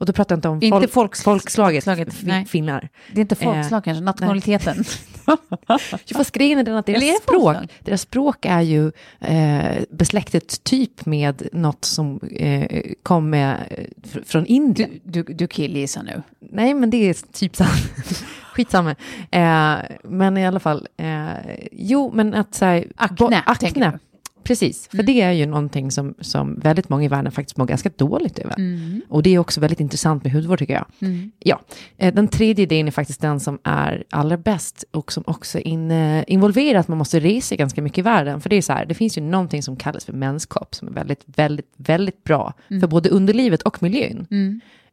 Och 0.01 0.07
då 0.07 0.13
pratar 0.13 0.33
jag 0.35 0.37
inte 0.37 0.47
om 0.49 0.55
Inte 0.63 0.69
folk, 0.87 0.91
folks- 0.93 1.23
folkslaget 1.23 1.83
folkslaget, 1.83 2.49
finnar. 2.49 2.89
Det 3.13 3.19
är 3.19 3.21
inte 3.21 3.35
folkslag 3.35 3.77
Eh, 3.79 3.83
kanske, 3.83 4.03
nationaliteten. 4.03 4.83
Jag 6.05 6.25
får 6.25 6.31
grejen 6.31 6.59
är 6.59 6.63
den 6.63 6.75
att 6.75 6.85
deras 6.85 7.03
är 7.03 7.13
språk, 7.21 7.41
folkslag? 7.43 7.71
deras 7.79 8.01
språk 8.01 8.45
är 8.45 8.61
ju 8.61 8.91
eh, 9.19 9.83
besläktet 9.91 10.63
typ 10.63 11.05
med 11.05 11.47
något 11.53 11.85
som 11.85 12.19
eh, 12.31 12.81
kom 13.03 13.29
med, 13.29 13.57
eh, 13.69 13.83
fr- 14.09 14.23
från 14.25 14.45
Indien. 14.45 14.89
Du, 15.03 15.23
du, 15.23 15.33
du 15.33 15.47
killgissar 15.47 16.03
nu. 16.03 16.21
Nej, 16.39 16.73
men 16.73 16.89
det 16.89 16.97
är 17.09 17.13
typ 17.31 17.55
samma. 17.55 17.69
Skitsamma. 18.53 18.95
Eh, 19.31 19.75
men 20.03 20.37
i 20.37 20.47
alla 20.47 20.59
fall, 20.59 20.87
eh, 20.97 21.29
jo, 21.71 22.11
men 22.13 22.33
att 22.33 22.55
så 22.55 22.65
här, 22.65 22.87
Akne, 22.95 23.15
bo- 23.47 23.55
tänker 23.59 23.91
du? 23.91 23.99
Precis, 24.43 24.87
för 24.87 25.03
det 25.03 25.21
är 25.21 25.31
ju 25.31 25.45
någonting 25.45 25.91
som, 25.91 26.13
som 26.19 26.59
väldigt 26.59 26.89
många 26.89 27.03
i 27.03 27.07
världen 27.07 27.31
faktiskt 27.31 27.57
mår 27.57 27.65
ganska 27.65 27.89
dåligt 27.95 28.39
över. 28.39 28.55
Mm. 28.57 29.01
Och 29.09 29.23
det 29.23 29.35
är 29.35 29.39
också 29.39 29.61
väldigt 29.61 29.79
intressant 29.79 30.23
med 30.23 30.33
hudvård 30.33 30.59
tycker 30.59 30.73
jag. 30.73 30.85
Ja, 31.39 31.61
eh, 31.97 32.13
den 32.13 32.27
tredje 32.27 32.63
idén 32.63 32.87
är 32.87 32.91
faktiskt 32.91 33.21
den 33.21 33.39
som 33.39 33.59
är 33.63 34.03
allra 34.09 34.37
bäst 34.37 34.83
och 34.91 35.11
som 35.11 35.23
också 35.27 35.59
in, 35.59 35.91
eh, 35.91 36.23
involverar 36.27 36.79
att 36.79 36.87
man 36.87 36.97
måste 36.97 37.19
resa 37.19 37.55
ganska 37.55 37.81
mycket 37.81 37.97
i 37.97 38.01
världen. 38.01 38.41
För 38.41 38.49
det 38.49 38.55
är 38.55 38.61
så 38.61 38.73
här, 38.73 38.85
det 38.85 38.93
finns 38.93 39.17
ju 39.17 39.21
någonting 39.21 39.63
som 39.63 39.75
kallas 39.75 40.05
för 40.05 40.13
mänskap 40.13 40.75
som 40.75 40.87
är 40.87 40.91
väldigt, 40.91 41.23
väldigt, 41.25 41.73
väldigt 41.77 42.23
bra 42.23 42.53
för 42.67 42.87
både 42.87 43.09
underlivet 43.09 43.61
och 43.61 43.83
miljön. 43.83 44.27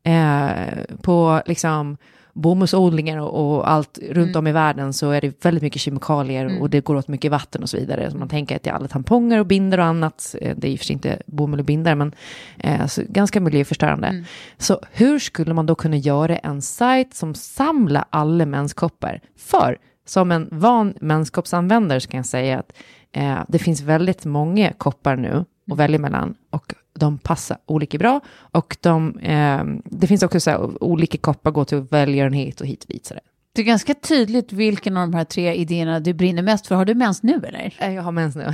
Eh, 0.03 0.97
på 1.03 1.43
liksom 1.47 1.97
bomullsodlingar 2.41 3.19
och, 3.19 3.57
och 3.57 3.71
allt 3.71 3.99
runt 4.11 4.37
om 4.37 4.47
i 4.47 4.53
världen 4.53 4.93
så 4.93 5.11
är 5.11 5.21
det 5.21 5.45
väldigt 5.45 5.63
mycket 5.63 5.83
kemikalier 5.83 6.61
och 6.61 6.71
det 6.71 6.81
går 6.81 6.97
åt 6.97 7.09
mycket 7.09 7.31
vatten 7.31 7.63
och 7.63 7.71
så 7.71 7.77
vidare. 7.77 8.11
Så 8.11 8.17
man 8.19 8.29
tänker 8.29 8.57
att 8.57 8.63
det 8.63 8.71
är 8.71 8.75
alla 8.75 8.89
tamponger 8.89 9.41
och 9.41 9.47
binder 9.47 9.79
och 9.79 9.85
annat. 9.85 10.35
Eh, 10.41 10.57
Det 10.57 10.69
är 10.69 10.71
i 10.71 10.75
och 10.75 10.79
för 10.79 10.87
sig 10.87 10.95
inte 10.95 11.23
bomull 11.27 11.61
och 11.61 11.67
bindare, 11.67 11.95
men 11.95 12.13
eh, 12.59 12.87
ganska 13.09 13.41
miljöförstörande. 13.41 14.25
Så 14.59 14.81
hur 14.93 15.19
skulle 15.19 15.55
man 15.55 15.67
då 15.67 15.75
kunna 15.75 15.97
göra 15.97 16.37
en 16.37 16.63
sajt 16.63 17.15
som 17.15 17.35
samlar 17.35 18.05
alla 18.11 18.47
menskoppar? 18.47 19.21
För 19.39 19.79
som 20.07 20.33
en 20.33 20.49
van 20.51 20.95
menskoppsanvändare 21.01 22.01
så 22.01 22.09
kan 22.09 22.19
jag 22.19 22.27
säga 22.27 22.59
att 22.59 22.73
eh, 23.13 23.39
det 23.49 23.59
finns 23.59 23.81
väldigt 23.81 24.25
många 24.25 24.73
koppar 24.73 25.17
nu 25.17 25.45
att 25.73 25.79
välja 25.79 25.99
mellan 25.99 26.35
och 26.51 26.75
de 26.99 27.19
passar 27.19 27.59
olika 27.67 27.99
bra. 27.99 28.21
Och 28.37 28.77
de, 28.81 29.19
eh, 29.19 29.65
det 29.85 30.07
finns 30.07 30.23
också 30.23 30.41
så 30.41 30.51
här, 30.51 30.83
olika 30.85 31.19
koppar 31.19 31.51
gå 31.51 31.65
till 31.65 31.79
välgörenhet 31.81 32.61
och 32.61 32.67
hit 32.67 32.83
och 32.85 32.89
dit. 32.89 33.07
Så 33.07 33.15
där. 33.15 33.23
Det 33.53 33.63
är 33.63 33.67
ganska 33.67 33.95
tydligt 33.95 34.53
vilken 34.53 34.97
av 34.97 35.09
de 35.11 35.17
här 35.17 35.25
tre 35.25 35.55
idéerna 35.55 36.01
du 36.01 36.15
brinner 36.15 36.43
mest 36.43 36.67
för. 36.67 36.75
Har 36.75 36.85
du 36.85 36.95
mens 36.95 37.23
nu 37.23 37.35
eller? 37.35 37.75
Eh, 37.79 37.95
Jag 37.95 38.03
har 38.03 38.13
mens 38.13 38.37
nu. 38.37 38.47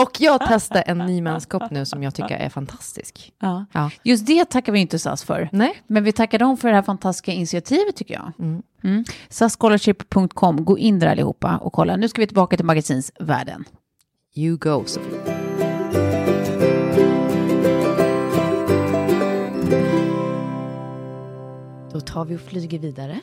och 0.00 0.10
jag 0.20 0.40
testar 0.48 0.82
en 0.86 0.98
ny 0.98 1.22
menskopp 1.22 1.70
nu 1.70 1.84
som 1.84 2.02
jag 2.02 2.14
tycker 2.14 2.36
är 2.36 2.48
fantastisk. 2.48 3.32
Ja. 3.40 3.64
Ja. 3.72 3.90
Just 4.02 4.26
det 4.26 4.44
tackar 4.44 4.72
vi 4.72 4.78
inte 4.80 4.98
SAS 4.98 5.24
för. 5.24 5.48
Nej. 5.52 5.82
Men 5.86 6.04
vi 6.04 6.12
tackar 6.12 6.38
dem 6.38 6.56
för 6.56 6.68
det 6.68 6.74
här 6.74 6.82
fantastiska 6.82 7.32
initiativet 7.32 7.96
tycker 7.96 8.14
jag. 8.14 8.32
Mm. 8.84 9.04
Sasscholarship.com, 9.28 10.64
gå 10.64 10.78
in 10.78 10.98
där 10.98 11.06
allihopa 11.06 11.56
och 11.56 11.72
kolla. 11.72 11.96
Nu 11.96 12.08
ska 12.08 12.20
vi 12.20 12.26
tillbaka 12.26 12.56
till 12.56 12.66
magasinsvärlden. 12.66 13.64
You 14.36 14.56
go, 14.56 14.82
Sofie. 14.86 15.33
Tar 22.06 22.24
vi 22.24 22.36
och 22.36 22.40
flyger 22.40 22.78
vidare. 22.78 23.20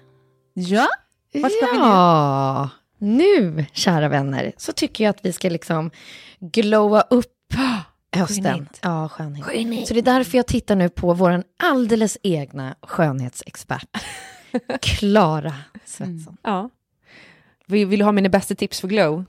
Ja, 0.53 0.87
vart 1.33 1.51
ska 1.51 1.65
vi 1.65 1.71
nu? 1.71 1.77
ja, 1.77 2.69
nu, 2.97 3.65
kära 3.73 4.09
vänner, 4.09 4.51
så 4.57 4.71
tycker 4.71 5.03
jag 5.03 5.09
att 5.09 5.25
vi 5.25 5.33
ska 5.33 5.49
liksom 5.49 5.91
glowa 6.39 7.01
upp 7.01 7.53
hösten. 8.15 8.43
Skönhet. 8.43 8.79
Ja, 8.81 9.09
skönhet. 9.09 9.87
Så 9.87 9.93
det 9.93 9.99
är 9.99 10.01
därför 10.01 10.37
jag 10.37 10.47
tittar 10.47 10.75
nu 10.75 10.89
på 10.89 11.13
vår 11.13 11.43
alldeles 11.63 12.17
egna 12.23 12.75
skönhetsexpert, 12.81 13.97
Klara 14.81 15.53
Svensson. 15.85 16.37
Ja. 16.43 16.69
Vill, 17.67 17.87
vill 17.87 17.99
du 17.99 18.05
ha 18.05 18.11
mina 18.11 18.29
bästa 18.29 18.55
tips 18.55 18.81
för 18.81 18.87
glow? 18.87 19.25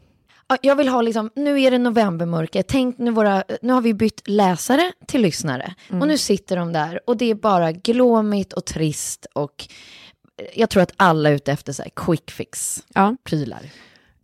Ja, 0.52 0.58
Jag 0.62 0.76
vill 0.76 0.88
ha 0.88 1.02
liksom, 1.02 1.30
nu 1.36 1.60
är 1.62 1.70
det 1.70 1.78
novembermörker, 1.78 2.62
tänk 2.62 2.98
nu 2.98 3.10
våra, 3.10 3.44
nu 3.62 3.72
har 3.72 3.80
vi 3.80 3.94
bytt 3.94 4.22
läsare 4.24 4.92
till 5.06 5.22
lyssnare. 5.22 5.74
Och 5.90 6.08
nu 6.08 6.18
sitter 6.18 6.56
de 6.56 6.72
där 6.72 7.00
och 7.06 7.16
det 7.16 7.30
är 7.30 7.34
bara 7.34 7.72
glåmigt 7.72 8.52
och 8.52 8.64
trist 8.64 9.26
och 9.32 9.68
jag 10.54 10.70
tror 10.70 10.82
att 10.82 10.92
alla 10.96 11.28
är 11.28 11.34
ute 11.34 11.52
efter 11.52 11.72
så 11.72 11.82
quick 11.96 12.30
fix 12.30 12.84
Ja. 12.94 13.16
prylar. 13.24 13.60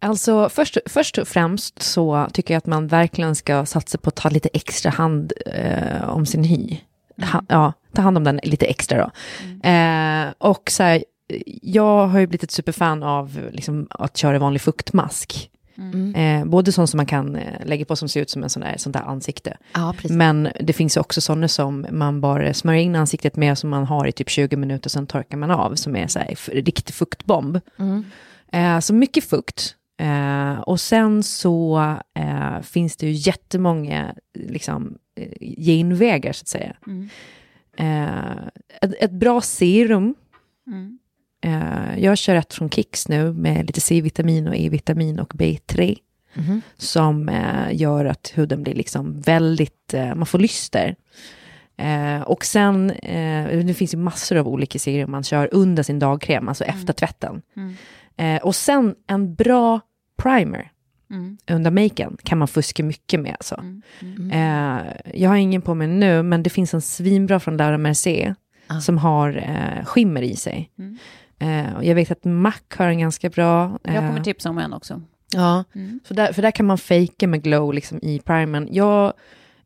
Alltså 0.00 0.48
först, 0.48 0.78
först 0.86 1.18
och 1.18 1.28
främst 1.28 1.82
så 1.82 2.26
tycker 2.32 2.54
jag 2.54 2.58
att 2.58 2.66
man 2.66 2.86
verkligen 2.88 3.34
ska 3.34 3.66
satsa 3.66 3.98
på 3.98 4.08
att 4.08 4.16
ta 4.16 4.28
lite 4.28 4.48
extra 4.52 4.90
hand 4.90 5.32
eh, 5.46 6.08
om 6.08 6.26
sin 6.26 6.44
hy. 6.44 6.76
Ha, 7.32 7.42
ja, 7.48 7.72
ta 7.94 8.02
hand 8.02 8.16
om 8.16 8.24
den 8.24 8.40
lite 8.42 8.66
extra 8.66 8.98
då. 8.98 9.10
Eh, 9.68 10.26
och 10.38 10.70
så 10.70 10.82
här, 10.82 11.04
jag 11.62 12.06
har 12.06 12.18
ju 12.20 12.26
blivit 12.26 12.42
ett 12.42 12.50
superfan 12.50 13.02
av 13.02 13.40
liksom, 13.52 13.86
att 13.90 14.16
köra 14.16 14.38
vanlig 14.38 14.60
fuktmask. 14.62 15.50
Eh, 16.14 16.44
både 16.44 16.72
sån 16.72 16.88
som 16.88 16.96
man 16.96 17.06
kan 17.06 17.36
eh, 17.36 17.66
lägga 17.66 17.84
på 17.84 17.96
som 17.96 18.08
ser 18.08 18.20
ut 18.20 18.30
som 18.30 18.42
en 18.42 18.50
sån 18.50 18.62
där, 18.62 18.74
sånt 18.76 18.92
där 18.92 19.02
ansikte. 19.02 19.56
Ja. 19.72 19.94
Men 20.10 20.48
det 20.60 20.72
finns 20.72 20.96
också 20.96 21.20
sådana 21.20 21.48
som 21.48 21.86
man 21.90 22.20
bara 22.20 22.54
smörjer 22.54 22.82
in 22.82 22.96
ansiktet 22.96 23.36
med 23.36 23.58
som 23.58 23.70
man 23.70 23.84
har 23.84 24.06
i 24.06 24.12
typ 24.12 24.30
20 24.30 24.56
minuter, 24.56 24.90
sen 24.90 25.06
torkar 25.06 25.36
man 25.36 25.50
av, 25.50 25.74
som 25.74 25.96
är 25.96 26.06
så 26.06 26.18
här 26.18 26.36
riktig 26.52 26.94
fuktbomb. 26.94 27.60
Mm. 27.78 28.04
Eh, 28.52 28.80
så 28.80 28.94
mycket 28.94 29.24
fukt. 29.24 29.74
Eh, 30.00 30.60
och 30.60 30.80
sen 30.80 31.22
så 31.22 31.78
eh, 32.14 32.60
finns 32.60 32.96
det 32.96 33.06
ju 33.06 33.12
jättemånga 33.12 34.14
liksom, 34.34 34.98
genvägar, 35.40 36.32
så 36.32 36.42
att 36.42 36.48
säga. 36.48 36.76
Mm. 36.86 37.08
Ett, 38.80 38.94
ett 39.00 39.12
bra 39.12 39.40
serum. 39.40 40.14
Mm. 40.66 40.97
Eh, 41.40 41.98
jag 41.98 42.18
kör 42.18 42.34
ett 42.34 42.54
från 42.54 42.70
Kicks 42.70 43.08
nu 43.08 43.32
med 43.32 43.66
lite 43.66 43.80
C-vitamin 43.80 44.48
och 44.48 44.56
E-vitamin 44.56 45.18
och 45.20 45.32
B3. 45.34 45.98
Mhm. 46.34 46.60
Som 46.76 47.28
eh, 47.28 47.66
gör 47.72 48.04
att 48.04 48.32
huden 48.34 48.62
blir 48.62 48.74
liksom 48.74 49.20
väldigt, 49.20 49.94
eh, 49.94 50.14
man 50.14 50.26
får 50.26 50.38
lyster. 50.38 50.96
Eh, 51.76 52.20
och 52.20 52.44
sen, 52.44 52.90
eh, 52.90 53.58
det 53.64 53.74
finns 53.74 53.94
ju 53.94 53.98
massor 53.98 54.36
av 54.36 54.48
olika 54.48 54.78
serum 54.78 55.10
man 55.10 55.22
kör 55.22 55.48
under 55.52 55.82
sin 55.82 55.98
dagkräm, 55.98 56.48
alltså 56.48 56.64
efter 56.64 56.92
tvätten. 56.92 57.42
Mm. 57.56 57.74
Eh, 58.16 58.42
och 58.42 58.54
sen 58.54 58.94
en 59.06 59.34
bra 59.34 59.80
primer 60.22 60.70
Mm. 61.10 61.38
under 61.50 61.70
maken 61.70 62.16
kan 62.22 62.38
man 62.38 62.48
fuska 62.48 62.84
mycket 62.84 63.20
med. 63.20 63.32
Alltså. 63.32 63.64
Mm. 64.02 64.30
Eh, 64.30 64.92
jag 65.14 65.30
har 65.30 65.36
ingen 65.36 65.62
på 65.62 65.74
mig 65.74 65.86
nu, 65.86 66.22
men 66.22 66.42
det 66.42 66.50
finns 66.50 66.74
en 66.74 66.80
svinbra 66.82 67.40
från 67.40 67.56
Laura 67.56 67.78
Mercier 67.78 68.34
Ah. 68.70 68.80
som 68.80 68.98
har 68.98 69.36
eh, 69.36 69.84
skimmer 69.84 70.22
i 70.22 70.36
sig. 70.36 70.70
Eh, 71.38 71.66
jag 71.82 71.94
vet 71.94 72.10
att 72.10 72.24
Mac 72.24 72.52
har 72.76 72.86
en 72.86 72.98
ganska 72.98 73.28
bra. 73.30 73.78
Jag 73.82 73.94
kommer 73.94 74.16
eh, 74.16 74.22
tipsa 74.22 74.50
om 74.50 74.58
en 74.58 74.72
också. 74.72 75.02
Ja, 75.34 75.64
Mm. 75.74 76.00
så 76.08 76.14
där, 76.14 76.32
för 76.32 76.42
där 76.42 76.50
kan 76.50 76.66
man 76.66 76.78
fejka 76.78 77.26
med 77.28 77.42
glow 77.42 77.74
liksom, 77.74 77.98
i 78.02 78.18
primern. 78.18 78.68
Jag, 78.72 79.12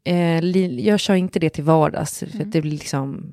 eh, 0.05 0.43
li, 0.43 0.87
jag 0.87 1.01
kör 1.01 1.15
inte 1.15 1.39
det 1.39 1.51
till 1.51 1.65
vardags, 1.65 2.19
för 2.19 2.27
Mm. 2.35 2.41
att 2.47 2.53
det 2.53 2.61
blir 2.61 2.71
liksom 2.73 3.33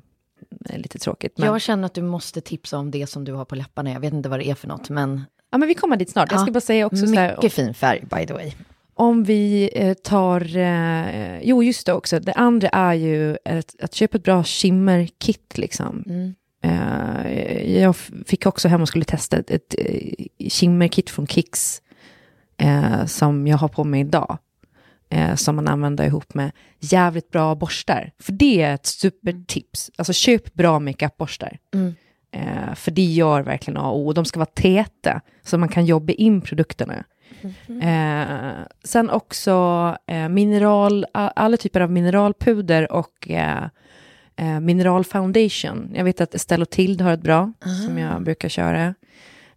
eh, 0.70 0.78
lite 0.78 0.98
tråkigt. 0.98 1.38
Men, 1.38 1.46
Jag 1.48 1.60
känner 1.60 1.86
att 1.86 1.94
du 1.94 2.02
måste 2.02 2.40
tipsa 2.40 2.78
om 2.78 2.90
det 2.90 3.06
som 3.06 3.24
du 3.24 3.32
har 3.32 3.44
på 3.44 3.54
läpparna. 3.54 3.90
Jag 3.92 4.00
vet 4.00 4.12
inte 4.12 4.28
vad 4.28 4.38
det 4.38 4.50
är 4.50 4.54
för 4.54 4.68
något, 4.68 4.88
men 4.90 5.24
ja, 5.50 5.58
men 5.58 5.68
vi 5.68 5.74
kommer 5.74 5.96
dit 5.96 6.10
snart. 6.10 6.30
Jag 6.32 6.40
ska 6.40 6.48
Ja, 6.48 6.52
bara 6.52 6.60
säga 6.60 6.86
också 6.86 7.06
så 7.06 7.14
här, 7.14 7.36
mycket 7.36 7.52
fin 7.52 7.74
färg 7.74 8.04
by 8.16 8.26
the 8.26 8.32
way. 8.34 8.52
om 8.94 9.24
vi 9.24 9.70
eh, 9.74 9.94
tar, 9.94 10.56
eh, 10.56 11.40
jo 11.42 11.62
just 11.62 11.86
det 11.86 11.92
också, 11.92 12.20
det 12.20 12.32
andra 12.32 12.68
är 12.68 12.94
ju 12.94 13.36
att, 13.44 13.82
att 13.82 13.94
köpa 13.94 14.16
ett 14.16 14.24
bra 14.24 14.44
shimmer-kit 14.44 15.58
liksom. 15.58 16.04
Mm. 16.06 16.34
Eh, 16.62 17.80
jag 17.80 17.96
fick 18.26 18.46
också 18.46 18.68
hem 18.68 18.82
och 18.82 18.88
skulle 18.88 19.04
testa 19.04 19.36
ett, 19.36 19.50
ett 19.50 19.74
eh, 19.78 20.48
shimmer-kit 20.48 21.10
från 21.10 21.26
Kicks 21.26 21.82
eh, 22.56 23.04
som 23.06 23.46
jag 23.46 23.56
har 23.58 23.68
på 23.68 23.84
mig 23.84 24.00
idag. 24.00 24.38
Eh, 25.12 25.34
som 25.34 25.56
man 25.56 25.68
använder 25.68 26.06
ihop 26.06 26.34
med 26.34 26.50
jävligt 26.80 27.30
bra 27.30 27.54
borstar. 27.54 28.12
För 28.18 28.32
det 28.32 28.62
är 28.62 28.74
ett 28.74 28.86
supertips. 28.86 29.90
Alltså 29.96 30.12
köp 30.12 30.54
bra 30.54 30.78
makeup-borstar. 30.78 31.58
Mm. 31.74 31.94
Eh, 32.32 32.74
för 32.74 32.90
det 32.90 33.02
gör 33.02 33.42
verkligen 33.42 33.76
A 33.76 33.90
och 33.90 33.98
O. 33.98 34.12
De 34.12 34.24
ska 34.24 34.38
vara 34.38 34.50
täta 34.54 35.20
så 35.42 35.58
man 35.58 35.68
kan 35.68 35.86
jobba 35.86 36.12
in 36.12 36.40
produkterna. 36.40 37.04
Eh, 37.82 38.64
sen 38.84 39.10
också 39.10 39.96
eh, 40.06 40.28
mineral, 40.28 41.06
alla 41.12 41.56
typer 41.56 41.80
av 41.80 41.90
mineralpuder 41.90 42.92
och 42.92 43.28
eh, 44.40 44.54
eh, 44.54 44.60
mineralfoundation. 44.60 45.90
Jag 45.94 46.04
vet 46.04 46.20
att 46.20 46.34
Estelle 46.34 46.62
och 46.62 46.70
Tilde 46.70 47.04
har 47.04 47.12
ett 47.12 47.22
bra 47.22 47.52
som 47.86 47.98
jag 47.98 48.22
brukar 48.22 48.48
köra. 48.48 48.94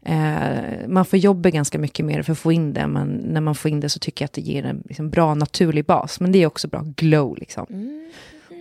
Eh, 0.06 0.88
man 0.88 1.06
får 1.06 1.20
jobba 1.20 1.50
ganska 1.50 1.80
mycket 1.80 2.06
med 2.06 2.20
det 2.20 2.24
för 2.24 2.32
att 2.32 2.40
få 2.40 2.52
in 2.52 2.74
det, 2.74 2.88
men 2.88 3.08
när 3.08 3.42
man 3.42 3.56
får 3.56 3.72
in 3.72 3.80
det 3.80 3.90
så 3.90 4.00
tycker 4.00 4.24
jag 4.24 4.28
att 4.28 4.34
det 4.34 4.42
ger 4.42 4.66
en 4.66 4.84
liksom, 4.86 5.10
bra 5.10 5.34
naturlig 5.34 5.86
bas. 5.86 6.20
Men 6.20 6.32
det 6.32 6.44
är 6.44 6.48
också 6.48 6.68
bra 6.68 6.84
glow 6.96 7.38
liksom. 7.38 7.66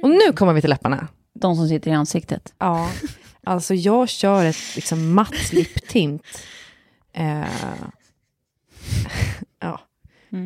Och 0.03 0.11
nu 0.11 0.33
kommer 0.35 0.53
vi 0.53 0.61
till 0.61 0.71
läpparna. 0.71 1.09
De 1.35 1.57
som 1.57 1.69
sitter 1.69 1.91
i 1.91 1.95
ansiktet. 1.95 2.55
Ja, 2.59 2.91
alltså 3.45 3.75
jag 3.75 4.09
kör 4.09 4.45
ett 4.45 4.77
liksom 4.77 5.15
matt 5.15 5.53
liptint. 5.53 6.23
Eh, 7.13 7.43
ja. 9.61 9.81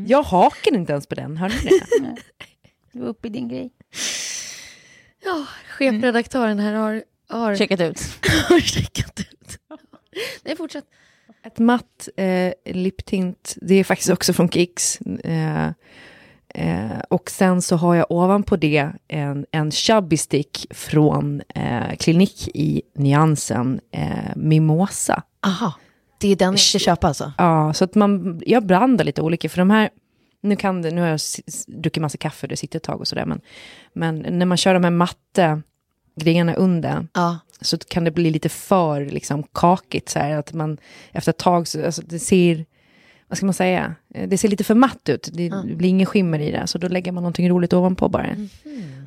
Jag 0.06 0.22
hakar 0.22 0.74
inte 0.74 0.92
ens 0.92 1.06
på 1.06 1.14
den, 1.14 1.36
hörde 1.36 1.54
ni 1.64 1.70
det? 2.00 2.16
Du 2.92 3.00
var 3.00 3.08
uppe 3.08 3.26
i 3.26 3.30
din 3.30 3.48
grej. 3.48 3.70
Ja, 5.26 5.46
chefredaktören 5.78 6.58
här 6.58 6.74
har, 6.74 7.02
har, 7.28 7.56
Checkat 7.56 7.80
ut. 7.80 8.00
har 8.48 8.60
checkat 8.60 9.20
ut. 9.20 9.58
Nej, 10.44 10.56
fortsätt. 10.56 10.84
Ett 11.46 11.58
matt 11.58 12.08
eh, 12.16 12.52
liptint, 12.74 13.54
det 13.62 13.74
är 13.74 13.84
faktiskt 13.84 14.10
också 14.10 14.32
från 14.32 14.48
Kicks. 14.48 15.00
Eh, 15.00 15.66
eh, 16.48 16.98
och 17.10 17.30
sen 17.30 17.62
så 17.62 17.76
har 17.76 17.94
jag 17.94 18.06
ovanpå 18.10 18.56
det 18.56 18.92
en, 19.08 19.46
en 19.50 19.70
chubby 19.70 20.16
stick 20.16 20.66
från 20.70 21.42
eh, 21.54 21.96
Klinik 21.98 22.48
i 22.54 22.82
nyansen 22.94 23.80
eh, 23.90 24.36
Mimosa. 24.36 25.22
Aha, 25.46 25.74
det 26.18 26.32
är 26.32 26.36
den 26.36 26.52
jag 26.52 26.60
ska 26.60 26.78
köpa 26.78 27.06
alltså? 27.06 27.32
Ja, 27.38 27.72
så 27.72 27.84
att 27.84 27.94
man, 27.94 28.42
jag 28.46 28.66
blandar 28.66 29.04
lite 29.04 29.22
olika, 29.22 29.48
för 29.48 29.58
de 29.58 29.70
här, 29.70 29.90
nu, 30.48 30.56
kan 30.56 30.82
det, 30.82 30.90
nu 30.90 31.00
har 31.00 31.08
jag 31.08 31.20
druckit 31.66 32.00
massa 32.00 32.18
kaffe, 32.18 32.46
det 32.46 32.56
sitter 32.56 32.76
ett 32.76 32.82
tag 32.82 33.00
och 33.00 33.08
sådär, 33.08 33.26
men, 33.26 33.40
men 33.92 34.18
när 34.38 34.46
man 34.46 34.56
kör 34.56 34.74
de 34.74 34.84
här 34.84 34.90
matte 34.90 35.62
grejerna 36.20 36.54
under, 36.54 37.06
Ja. 37.14 37.38
så 37.60 37.78
kan 37.78 38.04
det 38.04 38.10
bli 38.10 38.30
lite 38.30 38.48
för 38.48 39.06
liksom, 39.06 39.42
kakigt, 39.42 40.08
så 40.08 40.18
här, 40.18 40.38
att 40.38 40.52
man 40.52 40.78
efter 41.12 41.30
ett 41.32 41.38
tag, 41.38 41.68
så, 41.68 41.84
alltså, 41.86 42.02
det 42.02 42.18
ser, 42.18 42.64
vad 43.28 43.36
ska 43.36 43.46
man 43.46 43.54
säga, 43.54 43.94
Eh, 44.14 44.28
det 44.28 44.38
ser 44.38 44.48
lite 44.48 44.64
för 44.64 44.74
matt 44.74 45.08
ut, 45.08 45.28
det, 45.32 45.48
det 45.48 45.74
blir 45.74 45.88
ingen 45.88 46.06
skimmer 46.06 46.38
i 46.38 46.50
det, 46.50 46.66
så 46.66 46.78
då 46.78 46.88
lägger 46.88 47.12
man 47.12 47.22
någonting 47.22 47.50
roligt 47.50 47.72
ovanpå 47.72 48.08
bara. 48.08 48.36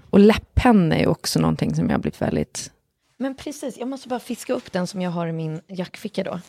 Och 0.10 0.20
läpppenna 0.20 0.98
är 0.98 1.08
också 1.08 1.40
någonting 1.40 1.76
som 1.76 1.86
jag 1.86 1.94
har 1.94 2.00
blivit 2.00 2.22
väldigt, 2.22 2.72
Men 3.18 3.36
precis, 3.36 3.78
jag 3.78 3.88
måste 3.88 4.08
bara 4.08 4.20
fiska 4.20 4.54
upp 4.54 4.72
den 4.72 4.88
som 4.88 5.02
jag 5.02 5.12
har 5.12 5.28
i 5.28 5.32
min 5.32 5.62
jackficka 5.68 6.24
då. 6.24 6.40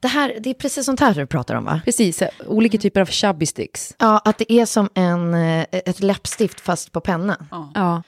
Det 0.00 0.08
här, 0.08 0.36
det 0.40 0.50
är 0.50 0.54
precis 0.54 0.86
sånt 0.86 1.00
här 1.00 1.14
du 1.14 1.26
pratar 1.26 1.54
om 1.54 1.64
va? 1.64 1.80
precis, 1.84 2.22
olika 2.46 2.78
typer 2.78 3.00
av 3.00 3.06
chubby 3.06 3.46
sticks. 3.46 3.94
Ja, 3.98 4.18
att 4.24 4.38
det 4.38 4.52
är 4.52 4.66
som 4.66 4.88
en, 4.94 5.34
eh, 5.34 5.66
ett 5.70 6.00
läppstift 6.00 6.60
fast 6.60 6.92
på 6.92 7.00
penna. 7.00 7.46
Ja, 7.74 8.02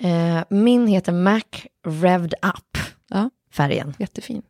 Eh, 0.00 0.44
min 0.48 0.86
heter 0.86 1.12
Mac 1.12 1.42
Revved 1.86 2.34
Up, 2.42 2.78
ja. 3.08 3.30
färgen. 3.52 3.94
Jättefin. 3.98 4.42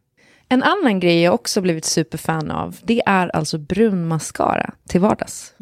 En 0.48 0.62
annan 0.62 1.00
grej 1.00 1.22
jag 1.22 1.34
också 1.34 1.60
blivit 1.60 1.84
superfan 1.84 2.50
av, 2.50 2.76
det 2.82 3.02
är 3.06 3.36
alltså 3.36 3.58
brun 3.58 4.08
mascara 4.08 4.74
till 4.88 5.00
vardags. 5.00 5.54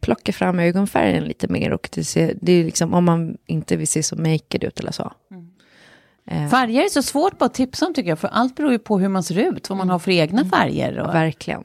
Plocka 0.00 0.32
fram 0.32 0.58
ögonfärgen 0.58 1.24
lite 1.24 1.48
mer 1.48 1.72
och 1.72 1.88
det, 1.92 2.04
ser, 2.04 2.34
det 2.40 2.52
är 2.52 2.64
liksom 2.64 2.94
om 2.94 3.04
man 3.04 3.36
inte 3.46 3.76
vill 3.76 3.88
se 3.88 4.02
så 4.02 4.16
maked 4.16 4.64
ut 4.64 4.80
eller 4.80 4.92
så. 4.92 5.02
Eh, 5.02 5.38
Färger 6.30 6.84
är 6.84 6.88
så 6.88 7.02
svårt 7.02 7.38
bara 7.38 7.44
att 7.44 7.54
tipsa 7.54 7.86
om 7.86 7.94
tycker 7.94 8.08
jag, 8.08 8.18
för 8.18 8.28
allt 8.28 8.56
beror 8.56 8.72
ju 8.72 8.78
på 8.78 8.98
hur 8.98 9.08
man 9.08 9.22
ser 9.22 9.38
ut, 9.38 9.68
vad 9.68 9.78
man 9.78 9.90
har 9.90 9.98
för 9.98 10.10
egna 10.10 10.44
färger. 10.44 10.98
Och, 10.98 11.14
verkligen. 11.14 11.64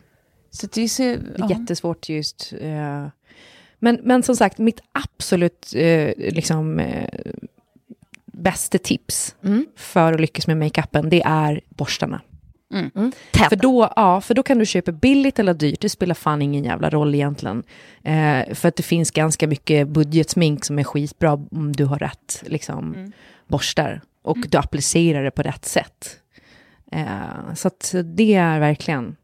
så 0.51 0.67
det 0.73 0.81
är, 0.81 0.87
så, 0.87 1.03
Det 1.03 1.09
är 1.09 1.35
ja. 1.37 1.49
jättesvårt 1.49 2.09
just. 2.09 2.53
eh, 2.61 3.07
men, 3.79 3.99
men 4.03 4.23
som 4.23 4.35
sagt, 4.35 4.57
mitt 4.57 4.81
absolut 4.91 5.73
eh, 5.75 6.13
liksom, 6.17 6.79
eh, 6.79 7.09
bästa 8.25 8.77
tips 8.77 9.35
för 9.75 10.13
att 10.13 10.21
lyckas 10.21 10.47
med 10.47 10.57
makeupen, 10.57 11.09
det 11.09 11.21
är 11.21 11.61
borstarna. 11.69 12.21
Täta. 13.31 13.49
För 13.49 13.55
då, 13.55 13.93
ja, 13.95 14.21
för 14.21 14.33
då 14.33 14.43
kan 14.43 14.59
du 14.59 14.65
köpa 14.65 14.91
billigt 14.91 15.39
eller 15.39 15.53
dyrt, 15.53 15.81
det 15.81 15.89
spelar 15.89 16.15
fan 16.15 16.41
ingen 16.41 16.63
jävla 16.63 16.89
roll 16.89 17.15
egentligen. 17.15 17.63
Eh, 18.03 18.53
för 18.53 18.67
att 18.67 18.75
det 18.75 18.83
finns 18.83 19.11
ganska 19.11 19.47
mycket 19.47 19.87
budgetsmink 19.87 20.65
som 20.65 20.79
är 20.79 20.83
skitbra 20.83 21.33
om 21.33 21.75
du 21.75 21.85
har 21.85 21.99
rätt 21.99 22.43
liksom, 22.45 23.11
borstar. 23.47 24.01
Och 24.21 24.37
du 24.49 24.57
applicerar 24.57 25.23
det 25.23 25.31
på 25.31 25.41
rätt 25.41 25.65
sätt. 25.65 26.19
Eh, 26.91 27.53
så 27.55 27.67
att 27.67 27.95
det 28.03 28.33
är 28.33 28.59
verkligen... 28.59 29.15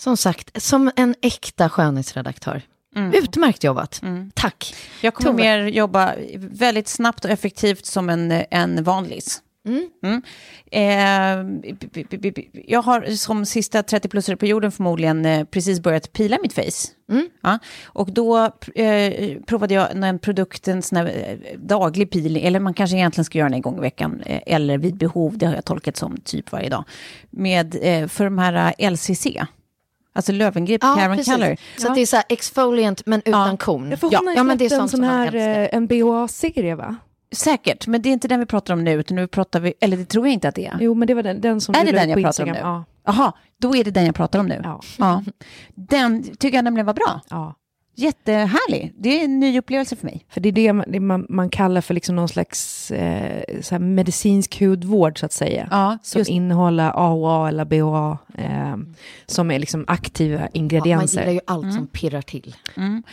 Som 0.00 0.16
sagt, 0.16 0.62
som 0.62 0.90
en 0.96 1.14
äkta 1.22 1.68
skönhetsredaktör. 1.68 2.62
Utmärkt 3.14 3.64
jobbat. 3.64 4.02
Tack. 4.34 4.74
Jag 5.00 5.14
kommer 5.14 5.30
Tove. 5.30 5.42
mer 5.42 5.66
jobba 5.66 6.14
väldigt 6.36 6.88
snabbt 6.88 7.24
och 7.24 7.30
effektivt 7.30 7.86
som 7.86 8.08
en, 8.08 8.44
en 8.50 8.84
vanlis. 8.84 9.42
Mm. 9.66 10.22
Eh, 10.70 11.44
b- 11.90 12.04
b- 12.10 12.18
b- 12.18 12.30
b- 12.34 12.46
jag 12.66 12.82
har 12.82 13.02
som 13.02 13.46
sista 13.46 13.82
30-plussare 13.82 14.36
på 14.36 14.46
jorden 14.46 14.72
förmodligen 14.72 15.26
eh, 15.26 15.44
precis 15.44 15.80
börjat 15.80 16.12
pila 16.12 16.38
mitt 16.42 16.52
face. 16.52 16.88
Ja, 17.42 17.58
och 17.84 18.12
då 18.12 18.50
eh, 18.74 19.36
provade 19.46 19.74
jag 19.74 20.04
en 20.04 20.18
produkt, 20.18 20.68
en 20.68 20.82
sån 20.82 20.96
här 20.96 21.06
eh, 21.06 21.58
daglig 21.58 22.10
peeling, 22.10 22.44
eller 22.44 22.60
man 22.60 22.74
kanske 22.74 22.96
egentligen 22.96 23.24
ska 23.24 23.38
göra 23.38 23.48
den 23.48 23.54
en 23.54 23.62
gång 23.62 23.78
i 23.78 23.80
veckan, 23.80 24.20
eh, 24.26 24.40
eller 24.46 24.78
vid 24.78 24.96
behov, 24.96 25.38
det 25.38 25.46
har 25.46 25.54
jag 25.54 25.64
tolkat 25.64 25.96
som 25.96 26.16
typ 26.16 26.52
varje 26.52 26.68
dag, 26.68 26.84
med, 27.30 27.76
eh, 27.82 28.08
för 28.08 28.24
de 28.24 28.38
här 28.38 28.74
eh, 28.78 28.90
LCC. 28.90 29.26
Alltså 30.14 30.32
Löwengrip 30.32 30.80
Karen 30.80 31.24
Color. 31.24 31.56
Så 31.76 31.88
att 31.88 31.94
det 31.94 32.00
är 32.00 32.06
så 32.06 32.16
här 32.16 32.24
exfoliant 32.28 33.06
men 33.06 33.22
utan 33.24 33.56
korn. 33.56 33.90
Ja, 33.90 33.96
för 33.96 34.06
hon 34.06 34.12
ja, 34.12 34.18
har 34.18 34.30
ju 34.30 34.36
ja, 34.36 34.42
men 34.42 34.58
det 34.58 34.64
är 34.64 34.72
en 34.72 34.78
som 34.78 34.88
sån 34.88 35.04
här, 35.04 35.34
eh, 35.34 35.68
en 35.72 35.86
BHA-serie 35.86 36.74
va? 36.74 36.96
Säkert, 37.32 37.86
men 37.86 38.02
det 38.02 38.08
är 38.08 38.12
inte 38.12 38.28
den 38.28 38.40
vi 38.40 38.46
pratar 38.46 38.74
om 38.74 38.84
nu, 38.84 38.92
utan 38.92 39.16
nu 39.16 39.26
pratar 39.26 39.60
vi, 39.60 39.74
eller 39.80 39.96
det 39.96 40.04
tror 40.04 40.26
jag 40.26 40.32
inte 40.32 40.48
att 40.48 40.54
det 40.54 40.66
är. 40.66 40.78
Jo, 40.80 40.94
men 40.94 41.08
det 41.08 41.14
var 41.14 41.22
den, 41.22 41.40
den 41.40 41.60
som 41.60 41.74
Är 41.74 41.84
det 41.84 41.92
den 41.92 42.08
jag 42.10 42.22
pratar 42.22 42.42
om 42.42 42.48
nu? 42.48 42.54
Instagram. 42.54 42.84
Ja, 43.04 43.12
Jaha, 43.12 43.32
då 43.60 43.76
är 43.76 43.84
det 43.84 43.90
den 43.90 44.06
jag 44.06 44.14
pratar 44.14 44.38
om 44.38 44.46
nu. 44.46 44.60
Ja. 44.64 44.80
Ja. 44.98 45.24
Den 45.74 46.22
tycker 46.22 46.58
jag 46.58 46.64
nämligen 46.64 46.86
var 46.86 46.94
bra. 46.94 47.20
ja. 47.30 47.54
Jättehärlig. 47.94 48.94
Det 48.98 49.20
är 49.20 49.24
en 49.24 49.40
ny 49.40 49.58
upplevelse 49.58 49.96
för 49.96 50.06
mig. 50.06 50.24
För 50.28 50.40
det 50.40 50.48
är 50.48 50.52
det 50.52 50.72
man, 50.72 50.84
det 50.88 51.00
man, 51.00 51.26
man 51.28 51.50
kallar 51.50 51.80
för 51.80 51.94
liksom 51.94 52.16
någon 52.16 52.28
slags 52.28 52.90
eh, 52.90 53.42
så 53.62 53.74
här 53.74 53.78
medicinsk 53.80 54.60
hudvård, 54.60 55.18
så 55.20 55.26
att 55.26 55.32
säga. 55.32 55.68
Ja, 55.70 55.98
som 56.02 56.18
just- 56.18 56.30
innehåller 56.30 56.90
AOA 56.94 57.48
eller 57.48 57.64
BHA, 57.64 58.18
eh, 58.38 58.76
som 59.26 59.50
är 59.50 59.58
liksom 59.58 59.84
aktiva 59.88 60.34
Ja, 60.34 60.40
man 60.40 60.48
ingredienser. 60.52 61.20
gillar 61.20 61.32
ju 61.32 61.40
allt 61.46 61.74
som 61.74 61.86
pirrar 61.86 62.22
till. 62.22 62.56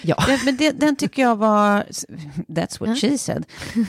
Ja. 0.01 0.15
Den, 0.27 0.39
men 0.45 0.57
det, 0.57 0.71
den 0.71 0.95
tycker 0.95 1.21
jag 1.21 1.36
var... 1.36 1.84
That's 2.47 2.80
what 2.80 3.01
she 3.01 3.17
said. 3.17 3.45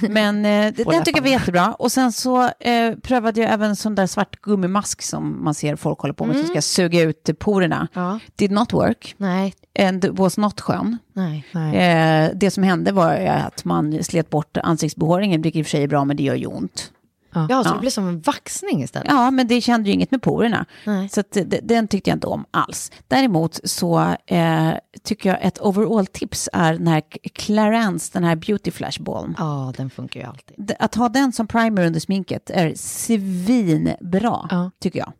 Men 0.09 0.45
eh, 0.45 0.73
den 0.75 1.05
tycker 1.05 1.19
jag 1.19 1.23
var 1.23 1.31
jättebra. 1.31 1.73
Och 1.75 1.93
sen 1.93 2.13
så 2.13 2.43
eh, 2.61 2.95
prövade 3.03 3.41
jag 3.41 3.53
även 3.53 3.77
sån 3.77 3.95
där 3.95 4.07
svart 4.07 4.41
gummimask 4.41 5.03
som 5.03 5.45
man 5.45 5.55
ser 5.55 5.77
folk 5.77 5.99
håller 5.99 6.15
på 6.15 6.25
med, 6.25 6.37
som 6.37 6.47
ska 6.49 6.63
suga 6.63 7.03
ut 7.03 7.31
porerna. 7.39 7.89
Ja. 7.93 8.19
Did 8.37 8.51
not 8.51 8.73
work. 8.73 9.15
Nej, 9.17 9.55
And 9.79 10.05
was 10.05 10.39
not 10.39 10.61
skön. 10.61 10.99
nej. 11.13 11.45
Nej. 11.53 11.77
Eh, 11.77 12.31
det 12.35 12.51
som 12.51 12.63
hände 12.63 12.93
var 12.93 13.15
att 13.15 13.65
man 13.65 14.05
slet 14.05 14.31
bort 14.31 14.57
ansiktsbehåringen, 14.57 15.43
vilket 15.43 15.59
i 15.59 15.63
och 15.63 15.67
för 15.67 15.71
sig 15.71 15.83
är 15.83 15.89
bra, 15.89 16.05
men 16.05 16.17
det 16.17 16.23
gör 16.23 16.35
ju 16.35 16.47
ont. 16.47 16.93
Ja, 17.35 17.47
så 17.49 17.69
Ja. 17.69 17.73
det 17.75 17.81
blir 17.81 17.91
som 17.91 18.09
en 18.09 18.21
vaxning 18.21 18.83
istället. 18.83 19.09
Ja, 19.13 19.31
men 19.31 19.47
det 19.49 19.61
kände 19.61 19.89
ju 19.89 19.95
inget 19.95 20.11
med 20.11 20.23
porerna. 20.23 20.67
Nej. 20.87 21.09
Så 21.09 21.21
att, 21.21 21.33
det- 21.33 21.61
den 21.63 21.89
tyckte 21.89 22.11
jag 22.11 22.17
inte 22.17 22.27
om 22.27 22.45
alls. 22.51 22.93
Däremot 23.09 23.61
så 23.65 24.15
eh, 24.27 24.71
tycker 25.03 25.29
jag 25.31 25.39
ett 25.43 25.59
overall-tips 25.61 26.49
är 26.53 26.73
den 26.73 26.87
här 26.87 27.03
Clarence, 27.35 28.11
den 28.13 28.25
här 28.25 28.37
beauty 28.37 28.71
flash 28.71 29.03
balm. 29.03 29.35
Ja, 29.39 29.73
den 29.77 29.91
funkar 29.91 30.21
ju 30.21 30.27
alltid. 30.27 30.73
Att 30.79 30.95
ha 30.95 31.09
den 31.09 31.33
som 31.33 31.47
primer 31.47 31.87
under 31.87 32.01
sminket 32.01 32.51
är 32.51 32.73
svinbra, 32.77 34.47
Ja. 34.51 34.71
tycker 34.81 34.99
jag. 34.99 35.13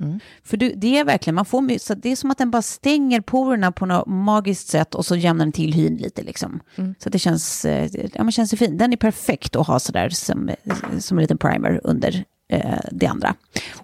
För 0.45 0.57
du, 0.57 0.73
det 0.77 0.99
är 0.99 1.05
verkligen, 1.05 1.35
man 1.35 1.45
får, 1.45 1.79
så 1.79 1.95
det 1.95 2.13
är 2.13 2.17
som 2.17 2.31
att 2.31 2.39
den 2.39 2.51
bara 2.51 2.63
stänger 2.63 3.21
porerna 3.21 3.73
på 3.73 3.87
något 3.87 4.07
magiskt 4.07 4.69
sätt 4.69 4.95
och 4.95 5.07
så 5.07 5.17
jämnar 5.17 5.45
den 5.45 5.53
till 5.53 5.73
hyn 5.73 5.97
lite 5.97 6.23
liksom. 6.23 6.61
Så 6.77 7.09
att 7.09 7.13
det 7.13 7.19
känns, 7.19 7.65
eh, 7.65 7.91
ja, 8.15 8.23
men 8.25 8.33
känns 8.33 8.53
ju 8.53 8.57
fin. 8.57 8.79
Den 8.79 8.93
är 8.93 8.97
perfekt 8.97 9.57
att 9.57 9.67
ha 9.67 9.79
sådär 9.79 10.09
som, 10.09 10.51
som 10.99 11.19
en 11.19 11.23
liten 11.23 11.39
primer 11.39 11.81
under 11.85 12.00
eh, 12.49 12.81
det 12.91 13.07
andra. 13.07 13.35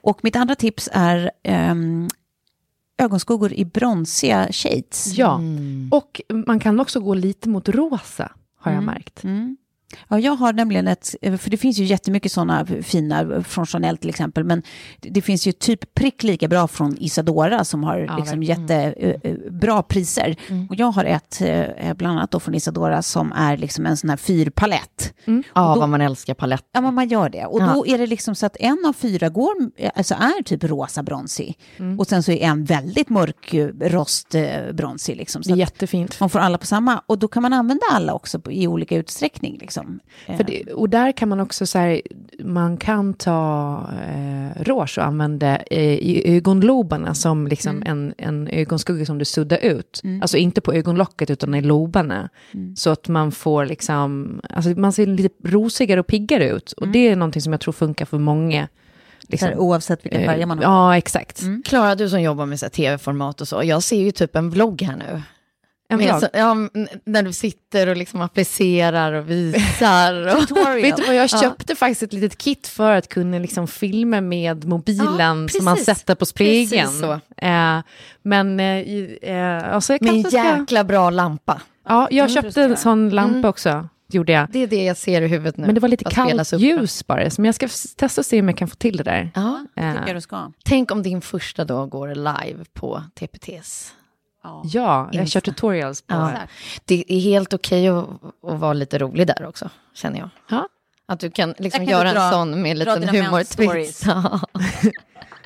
Och 0.01 0.19
mitt 0.23 0.37
andra 0.37 0.55
tips 0.55 0.89
är 0.93 1.31
ehm, 1.43 2.09
ögonskuggor 2.99 3.53
i 3.53 3.65
bronsiga 3.65 4.49
shades. 4.53 5.07
Ja, 5.17 5.41
och 5.91 6.21
man 6.47 6.61
kan 6.61 6.81
också 6.81 7.01
gå 7.01 7.15
lite 7.15 7.49
mot 7.49 7.69
rosa, 7.69 8.33
har 8.59 8.73
jag 8.73 8.83
märkt. 8.83 9.25
Mm. 9.25 9.57
Ja, 10.09 10.19
jag 10.19 10.33
har 10.37 10.53
nämligen 10.53 10.89
ett, 10.89 11.15
för 11.23 11.51
det 11.51 11.57
finns 11.57 11.79
ju 11.79 11.85
jättemycket 11.85 12.33
sådana 12.33 12.67
fina 12.83 13.43
från 13.43 13.67
Chanel 13.67 13.97
till 13.97 14.11
exempel, 14.11 14.45
men 14.45 14.63
det, 15.01 15.23
finns 15.23 15.47
ju 15.47 15.53
typ 15.53 15.95
prick 15.95 16.23
lika 16.23 16.49
bra 16.49 16.69
från 16.69 16.97
Isadora 17.01 17.65
som 17.65 17.85
har 17.85 17.99
Ja, 17.99 18.17
liksom 18.17 18.43
jättebra 18.43 19.83
priser. 19.83 20.37
Och 20.69 20.75
jag 20.77 20.87
har 20.91 21.05
ett, 21.05 21.41
eh, 21.41 21.95
bland 21.95 22.19
annat 22.19 22.31
då 22.31 22.41
från 22.41 22.55
Isadora, 22.55 23.03
som 23.03 23.33
är 23.33 23.57
liksom 23.57 23.87
en 23.87 23.97
sån 23.97 24.11
här 24.11 24.17
fyrpalett. 24.17 25.15
Ja, 25.25 25.75
då- 25.75 25.81
vad 25.81 25.89
man 25.89 26.01
älskar 26.01 26.35
paletter. 26.35 26.67
Ja, 26.73 26.81
men 26.81 26.95
man 26.95 27.09
gör 27.09 27.29
det. 27.29 27.45
Och 27.47 27.61
Ja. 27.61 27.73
då 27.75 27.87
är 27.87 27.99
det 27.99 28.07
liksom 28.07 28.35
så 28.35 28.47
att 28.47 28.57
en 28.61 28.85
av 28.89 28.93
fyra 28.93 29.29
går, 29.29 29.55
alltså 29.95 30.15
är 30.15 30.43
typ 30.43 30.65
rosa 30.65 31.03
bronsig. 31.03 31.59
Och 31.99 32.07
sen 32.07 32.23
så 32.23 32.33
är 32.33 32.43
en 32.47 32.65
väldigt 32.65 33.09
mörk 33.09 33.55
eh, 33.55 33.67
rost 33.81 34.35
eh, 34.35 34.73
bronsig. 34.73 35.17
Liksom. 35.17 35.43
Så 35.43 35.49
Det 35.49 35.55
är 35.55 35.59
jättefint. 35.59 36.21
man 36.21 36.31
får 36.31 36.39
alla 36.39 36.59
på 36.59 36.67
samma. 36.67 37.03
Och 37.07 37.19
då 37.19 37.29
kan 37.29 37.43
man 37.43 37.53
använda 37.53 37.83
alla 37.93 38.13
också 38.15 38.41
på, 38.41 38.53
i 38.53 38.67
olika 38.67 38.97
utsträckning. 38.97 39.59
Liksom. 39.61 39.86
För 40.27 40.45
det, 40.45 40.73
och 40.73 40.89
där 40.89 41.13
kan 41.13 41.29
man 41.29 41.41
också 41.41 41.67
så 41.67 41.79
här, 41.79 42.03
man 42.39 42.77
kan 42.77 43.15
ta 43.15 43.79
eh, 44.07 44.63
rouge 44.63 44.99
och 44.99 45.05
använda 45.05 45.57
eh, 45.57 45.95
i 45.95 46.37
ögonlobarna 46.37 47.15
som 47.15 47.47
liksom 47.47 47.83
en, 47.87 48.15
en 48.19 48.49
ögonskugga 48.49 49.07
som 49.07 49.19
du 49.19 49.25
suddar 49.25 49.59
ut. 49.59 50.03
Alltså 50.23 50.37
inte 50.37 50.61
på 50.61 50.73
ögonlocket 50.73 51.31
utan 51.31 51.55
i 51.55 51.63
lobarna. 51.63 52.29
Så 52.77 52.91
att 52.91 53.09
man 53.09 53.33
får 53.33 53.65
liksom, 53.65 54.41
alltså 54.51 54.71
man 54.71 54.93
ser 54.93 55.07
lite 55.07 55.49
rosigare 55.49 56.01
och 56.01 56.07
piggare 56.07 56.51
ut. 56.51 56.73
Och 56.73 56.89
det 56.89 57.09
är 57.09 57.17
någonting 57.17 57.43
som 57.43 57.53
jag 57.53 57.61
tror 57.61 57.73
funkar 57.73 58.05
för 58.07 58.19
många. 58.19 58.69
Liksom, 59.29 59.49
här, 59.49 59.59
oavsett 59.59 60.05
vilka 60.05 60.21
eh, 60.21 60.27
färger 60.27 60.47
man 60.47 60.59
har. 60.59 60.65
Ja, 60.65 60.97
exakt. 60.97 61.43
Klara, 61.65 61.95
du 61.95 62.09
som 62.09 62.23
jobbar 62.23 62.47
med 62.47 62.73
tv-format 62.73 63.41
och 63.41 63.49
så, 63.49 63.63
jag 63.65 63.83
ser 63.83 63.97
ju 63.97 64.11
typ 64.11 64.37
en 64.37 64.51
vlogg 64.51 64.83
här 64.83 64.97
nu. 64.97 65.23
En 65.89 65.99
Med 65.99 66.07
vlogg. 66.09 66.21
så, 66.21 66.29
ja, 66.33 66.55
när 67.05 67.23
du 67.23 67.33
sitter 67.33 67.87
och 67.87 67.97
liksom 67.97 68.21
applicerar 68.21 69.13
och 69.13 69.31
visar. 69.31 70.37
Och, 70.37 70.77
Vet 70.77 70.97
du 70.97 71.07
vad, 71.07 71.15
jag 71.15 71.31
köpte 71.31 71.75
faktiskt 71.75 72.03
ett 72.03 72.13
litet 72.13 72.39
kit 72.39 72.67
för 72.67 72.93
att 72.93 73.09
kunna 73.09 73.39
liksom 73.39 73.69
filma 73.69 74.21
med 74.21 74.65
mobilen 74.65 75.43
Ja, 75.43 75.49
som 75.49 75.65
man 75.65 75.77
sätter 75.77 76.15
på 76.15 76.27
spegeln. 76.27 77.21
Eh, 77.37 77.79
men 78.23 78.61
eh, 78.61 78.79
eh, 79.23 79.75
alltså 79.75 79.93
jag 79.93 80.03
med 80.03 80.15
en 80.15 80.23
kanske 80.23 80.39
ska... 80.39 80.59
jäkla 80.59 80.85
bra 80.85 81.11
lampa. 81.11 81.61
Ja, 81.89 82.09
jag 82.11 82.31
köpte 82.31 82.63
en 82.63 82.77
sån 82.77 83.11
lampa 83.11 83.49
också, 83.49 83.89
gjorde 84.09 84.33
jag. 84.33 84.49
Det 84.53 84.59
är 84.59 84.67
det 84.67 84.85
jag 84.85 84.97
ser 84.97 85.23
i 85.23 85.27
huvudet 85.27 85.57
nu. 85.57 85.67
Men 85.67 85.75
det 85.75 85.81
var 85.81 85.89
lite 85.89 86.05
kallt 86.05 86.53
ljus 86.53 87.07
bara, 87.07 87.31
så 87.31 87.41
men 87.41 87.47
jag 87.47 87.55
ska 87.55 87.69
testa 87.97 88.21
och 88.21 88.27
se 88.27 88.41
om 88.41 88.49
jag 88.49 88.59
kan 88.59 88.69
få 88.69 88.77
till 88.77 88.97
det 88.97 89.05
där. 89.05 89.31
Ja. 89.35 89.67
Eh, 89.77 89.93
tycker 89.93 90.07
jag 90.07 90.17
du 90.17 90.21
ska. 90.21 90.53
Tänk 90.65 90.91
om 90.91 91.03
din 91.03 91.21
första 91.21 91.65
dag 91.65 91.91
går 91.91 92.15
live 92.15 92.65
på 92.73 93.03
TPTs. 93.15 93.93
Ja, 94.65 95.09
jag 95.13 95.23
Insta. 95.23 95.33
kör 95.41 95.41
tutorials 95.41 96.03
på 96.03 96.15
Ja. 96.15 96.31
Det 96.85 97.05
är 97.09 97.21
helt 97.21 97.55
okej 97.55 97.89
att, 97.89 98.05
att 98.49 98.59
vara 98.61 98.73
lite 98.73 98.99
rolig 98.99 99.27
där 99.27 99.47
också, 99.47 99.71
känner 99.95 100.19
jag. 100.19 100.29
Ja. 100.51 100.69
Att 101.09 101.21
du 101.21 101.31
kan 101.31 101.55
liksom 101.59 101.79
kan 101.79 101.85
göra 101.87 102.13
dra- 102.13 102.25
en 102.27 102.33
sån 102.33 102.63
med 102.63 102.71
en 102.71 102.79
liten 102.79 103.09
humortwist. 103.09 104.07
Ja. 104.07 104.41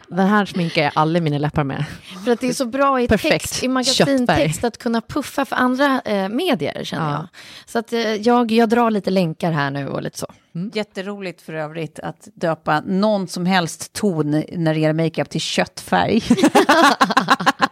Den 0.09 0.27
här 0.27 0.45
sminkar 0.47 0.83
jag 0.83 0.93
alla 0.95 1.21
mina 1.21 1.39
läppar 1.39 1.65
med. 1.65 1.85
För 2.25 2.33
att 2.33 2.41
det 2.41 2.49
är 2.49 2.53
så 2.53 2.65
bra 2.67 3.01
i 3.01 3.09
Perfekt. 3.09 3.33
text, 3.33 3.63
i 3.63 3.69
magasintext 3.69 4.65
att 4.65 4.79
kunna 4.79 5.01
puffa 5.01 5.45
för 5.45 5.57
andra 5.57 6.01
eh, 6.05 6.29
medier, 6.29 6.85
känner 6.85 7.11
Ja. 7.11 7.13
jag. 7.13 7.27
Så 7.67 7.79
att 7.79 7.93
eh, 7.93 8.01
jag, 8.15 8.53
jag 8.53 8.69
drar 8.69 8.91
lite 8.91 9.11
länkar 9.11 9.53
här 9.53 9.71
nu 9.71 9.89
och 9.89 10.03
lite 10.03 10.19
så. 10.19 10.27
Jätteroligt 10.73 11.43
för 11.43 11.53
övrigt 11.53 11.99
att 11.99 12.29
döpa 12.35 12.81
någon 12.81 13.29
som 13.29 13.47
helst 13.47 13.93
ton 13.93 14.31
när 14.53 14.75
det 14.75 14.81
gäller 14.81 15.05
makeup 15.05 15.31
till 15.31 15.41
köttfärg. 15.41 16.23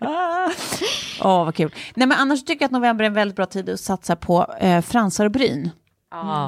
Åh, 1.22 1.44
vad 1.44 1.54
kul. 1.54 1.74
Nej, 1.94 2.06
men 2.08 2.18
annars 2.18 2.44
tycker 2.44 2.62
jag 2.62 2.68
att 2.68 2.72
november 2.72 3.04
är 3.04 3.06
en 3.06 3.14
väldigt 3.14 3.36
bra 3.36 3.46
tid 3.46 3.68
att 3.68 3.80
satsa 3.80 4.16
på 4.16 4.54
eh, 4.60 4.80
fransar 4.82 5.24
och 5.24 5.30
bryn. 5.30 5.70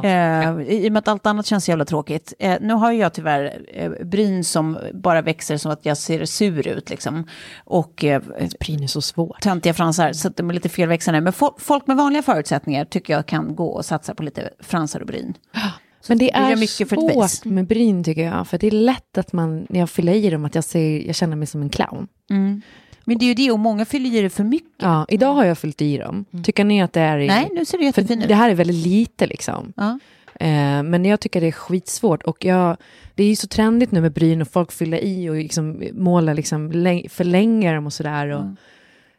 Eh, 0.05 0.61
I 0.61 0.89
och 0.89 0.93
med 0.93 0.99
att 1.01 1.09
allt 1.09 1.27
annat 1.27 1.47
känns 1.47 1.69
jävla 1.69 1.85
tråkigt. 1.85 2.33
Eh, 2.39 2.57
nu 2.61 2.75
har 2.75 2.93
jag 2.93 3.13
tyvärr 3.13 3.61
eh, 3.75 3.91
bryn 4.07 4.45
som 4.45 4.79
bara 4.95 5.23
växer 5.23 5.57
så 5.57 5.71
att 5.71 5.87
jag 5.87 5.97
ser 5.97 6.25
sur 6.25 6.69
ut 6.69 6.91
liksom. 6.91 7.27
Och 7.65 8.05
eh, 8.05 8.23
Bryn 8.61 8.83
är 8.83 8.87
så 8.87 9.03
svårt. 9.03 9.41
töntiga 9.41 9.75
fransar, 9.75 10.13
så 10.13 10.29
att 10.29 10.37
de 10.37 10.51
är 10.51 10.55
lite 10.55 10.69
felväxande. 10.69 11.21
Men 11.21 11.33
fo- 11.33 11.55
folk 11.59 11.87
med 11.87 11.97
vanliga 11.97 12.23
förutsättningar 12.23 12.85
tycker 12.85 13.13
jag 13.13 13.27
kan 13.27 13.55
gå 13.57 13.67
och 13.69 13.85
satsa 13.85 14.15
på 14.15 14.23
lite 14.23 14.51
fransar 14.61 15.01
och 15.01 15.07
bryn. 15.07 15.35
Men 16.09 16.19
det 16.19 16.31
är 16.33 16.57
mycket 16.57 16.89
svårt 16.89 17.45
med 17.45 17.67
bryn 17.67 18.05
tycker 18.05 18.25
jag. 18.25 18.49
För 18.49 18.59
det 18.59 18.67
är 18.67 18.71
lätt 18.71 19.19
att 19.19 19.33
man, 19.33 19.67
när 19.69 19.81
jag 19.81 19.91
fyller 19.91 20.13
i 20.15 20.31
dem, 20.31 20.45
att 20.45 20.55
jag, 20.55 20.65
ser, 20.65 21.07
jag 21.07 21.15
känner 21.15 21.37
mig 21.37 21.47
som 21.47 21.63
en 21.63 21.69
clown. 21.69 22.09
Men 23.05 23.19
det 23.19 23.25
är 23.25 23.29
ju 23.29 23.35
det, 23.35 23.51
och 23.51 23.59
många 23.59 23.85
fyller 23.85 24.15
i 24.15 24.21
det 24.23 24.31
för 24.31 24.45
mycket. 24.45 24.69
Ja, 24.79 25.07
idag 25.09 25.35
har 25.35 25.45
jag 25.45 25.59
fyllt 25.59 25.83
i 25.83 25.99
dem. 25.99 26.25
Tycker 26.45 26.65
ni 26.65 26.83
att 26.83 26.93
det 26.93 27.01
är... 27.01 27.19
i- 27.19 27.27
Nej, 27.27 27.49
nu 27.55 27.65
ser 27.65 27.79
det 27.79 27.93
För 27.93 28.01
jättefin 28.03 28.23
ut. 28.23 28.29
det 28.29 28.35
här 28.35 28.51
är 28.51 28.55
väldigt 28.55 28.87
lite 28.87 29.27
liksom. 29.27 29.73
Ja. 29.77 29.99
Eh, 30.41 30.83
men 30.83 31.05
jag 31.05 31.21
tycker 31.21 31.41
det 31.41 31.47
är 31.47 31.53
skitsvårt. 31.53 32.23
Och 32.23 32.45
jag, 32.45 32.77
det 33.15 33.23
är 33.25 33.29
ju 33.29 33.37
så 33.37 33.47
trendigt 33.49 33.93
nu 33.93 34.01
med 34.01 34.13
bryn 34.13 34.43
och 34.43 34.49
folk 34.49 34.73
fyller 34.73 34.99
i 35.05 35.29
och 35.31 35.35
liksom 35.35 35.83
målar, 35.93 36.35
liksom, 36.35 36.73
läng- 36.73 37.09
förlänger 37.09 37.75
dem 37.75 37.87
och 37.87 37.93
sådär. 37.93 38.29
Och, 38.29 38.45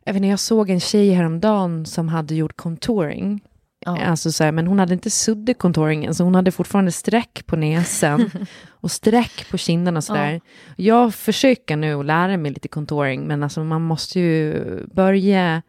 jag, 0.03 0.15
inte, 0.15 0.27
jag 0.27 0.39
såg 0.39 0.69
en 0.69 0.79
tjej 0.79 1.09
häromdagen 1.11 1.85
som 1.85 2.07
hade 2.09 2.35
gjort 2.35 2.57
contouring. 2.57 3.41
Alltså 3.85 4.31
så 4.31 4.43
här, 4.43 4.51
men 4.51 4.67
hon 4.67 4.79
hade 4.79 4.93
inte 4.93 5.09
suddat 5.09 5.57
contouringen, 5.57 6.15
så 6.15 6.23
hon 6.23 6.35
hade 6.35 6.51
fortfarande 6.51 6.91
streck 6.91 7.45
på 7.45 7.55
näsan 7.55 8.31
och 8.69 8.91
streck 8.91 9.49
på 9.51 9.57
kinderna 9.57 9.97
och 9.97 10.03
sådär. 10.03 10.41
Jag 10.75 11.15
försöker 11.15 11.75
nu 11.75 11.93
att 11.93 12.05
lära 12.05 12.37
mig 12.37 12.51
lite 12.51 12.67
contouring, 12.67 13.27
men 13.27 13.43
alltså 13.43 13.63
man 13.63 13.81
måste 13.81 14.19
ju 14.19 14.63
börja 14.93 15.61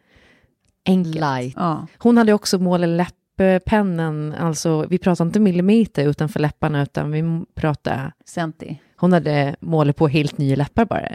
enkelt. 0.87 1.15
Light. 1.15 1.55
Ja. 1.57 1.87
Hon 1.99 2.19
hade 2.19 2.33
också 2.33 2.59
målat 2.59 2.89
läpppennan, 2.89 4.35
alltså 4.35 4.87
vi 4.91 4.99
pratar 4.99 5.25
inte 5.25 5.41
millimeter 5.41 6.09
utanför 6.09 6.41
läpparna, 6.41 6.83
utan 6.83 7.11
vi 7.11 7.45
pratar, 7.55 8.13
Centi. 8.25 8.81
Hon 9.01 9.13
hade 9.13 9.57
målat 9.61 9.97
på 9.97 10.09
helt 10.09 10.39
nya 10.39 10.57
läppar 10.57 10.85
bara. 10.85 11.09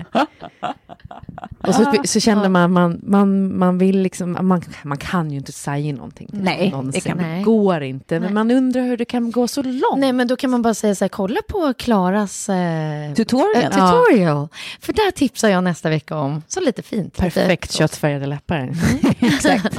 Och 1.61 1.75
så, 1.75 1.93
så 2.05 2.19
kände 2.19 2.49
man, 2.49 2.71
man, 2.71 2.99
man, 3.03 3.57
man 3.57 3.77
vill 3.77 3.99
liksom, 3.99 4.37
man, 4.41 4.61
man 4.83 4.97
kan 4.97 5.31
ju 5.31 5.37
inte 5.37 5.51
säga 5.51 5.93
någonting. 5.95 6.29
Nej, 6.31 6.71
någon 6.71 6.91
det 6.91 7.01
kan 7.01 7.17
man- 7.21 7.43
går 7.43 7.81
inte. 7.83 8.19
Men 8.19 8.33
man 8.33 8.51
undrar 8.51 8.81
hur 8.81 8.97
det 8.97 9.05
kan 9.05 9.31
gå 9.31 9.47
så 9.47 9.61
långt. 9.63 9.97
Nej, 9.97 10.13
men 10.13 10.27
då 10.27 10.35
kan 10.35 10.49
man 10.51 10.61
bara 10.61 10.73
säga 10.73 10.95
så 10.95 11.03
här, 11.03 11.09
kolla 11.09 11.39
på 11.47 11.73
Klaras 11.77 12.49
eh, 12.49 13.13
Tutorial. 13.13 13.63
eh, 13.63 13.69
tutorial. 13.69 14.47
För 14.79 14.93
där 14.93 15.11
tipsar 15.11 15.49
jag 15.49 15.63
nästa 15.63 15.89
vecka 15.89 16.17
om, 16.17 16.41
så 16.47 16.61
lite 16.61 16.81
fint. 16.81 17.17
Perfekt 17.17 17.49
lite, 17.63 17.73
köttfärgade 17.77 18.25
läppar. 18.25 18.71
Exakt. 19.19 19.77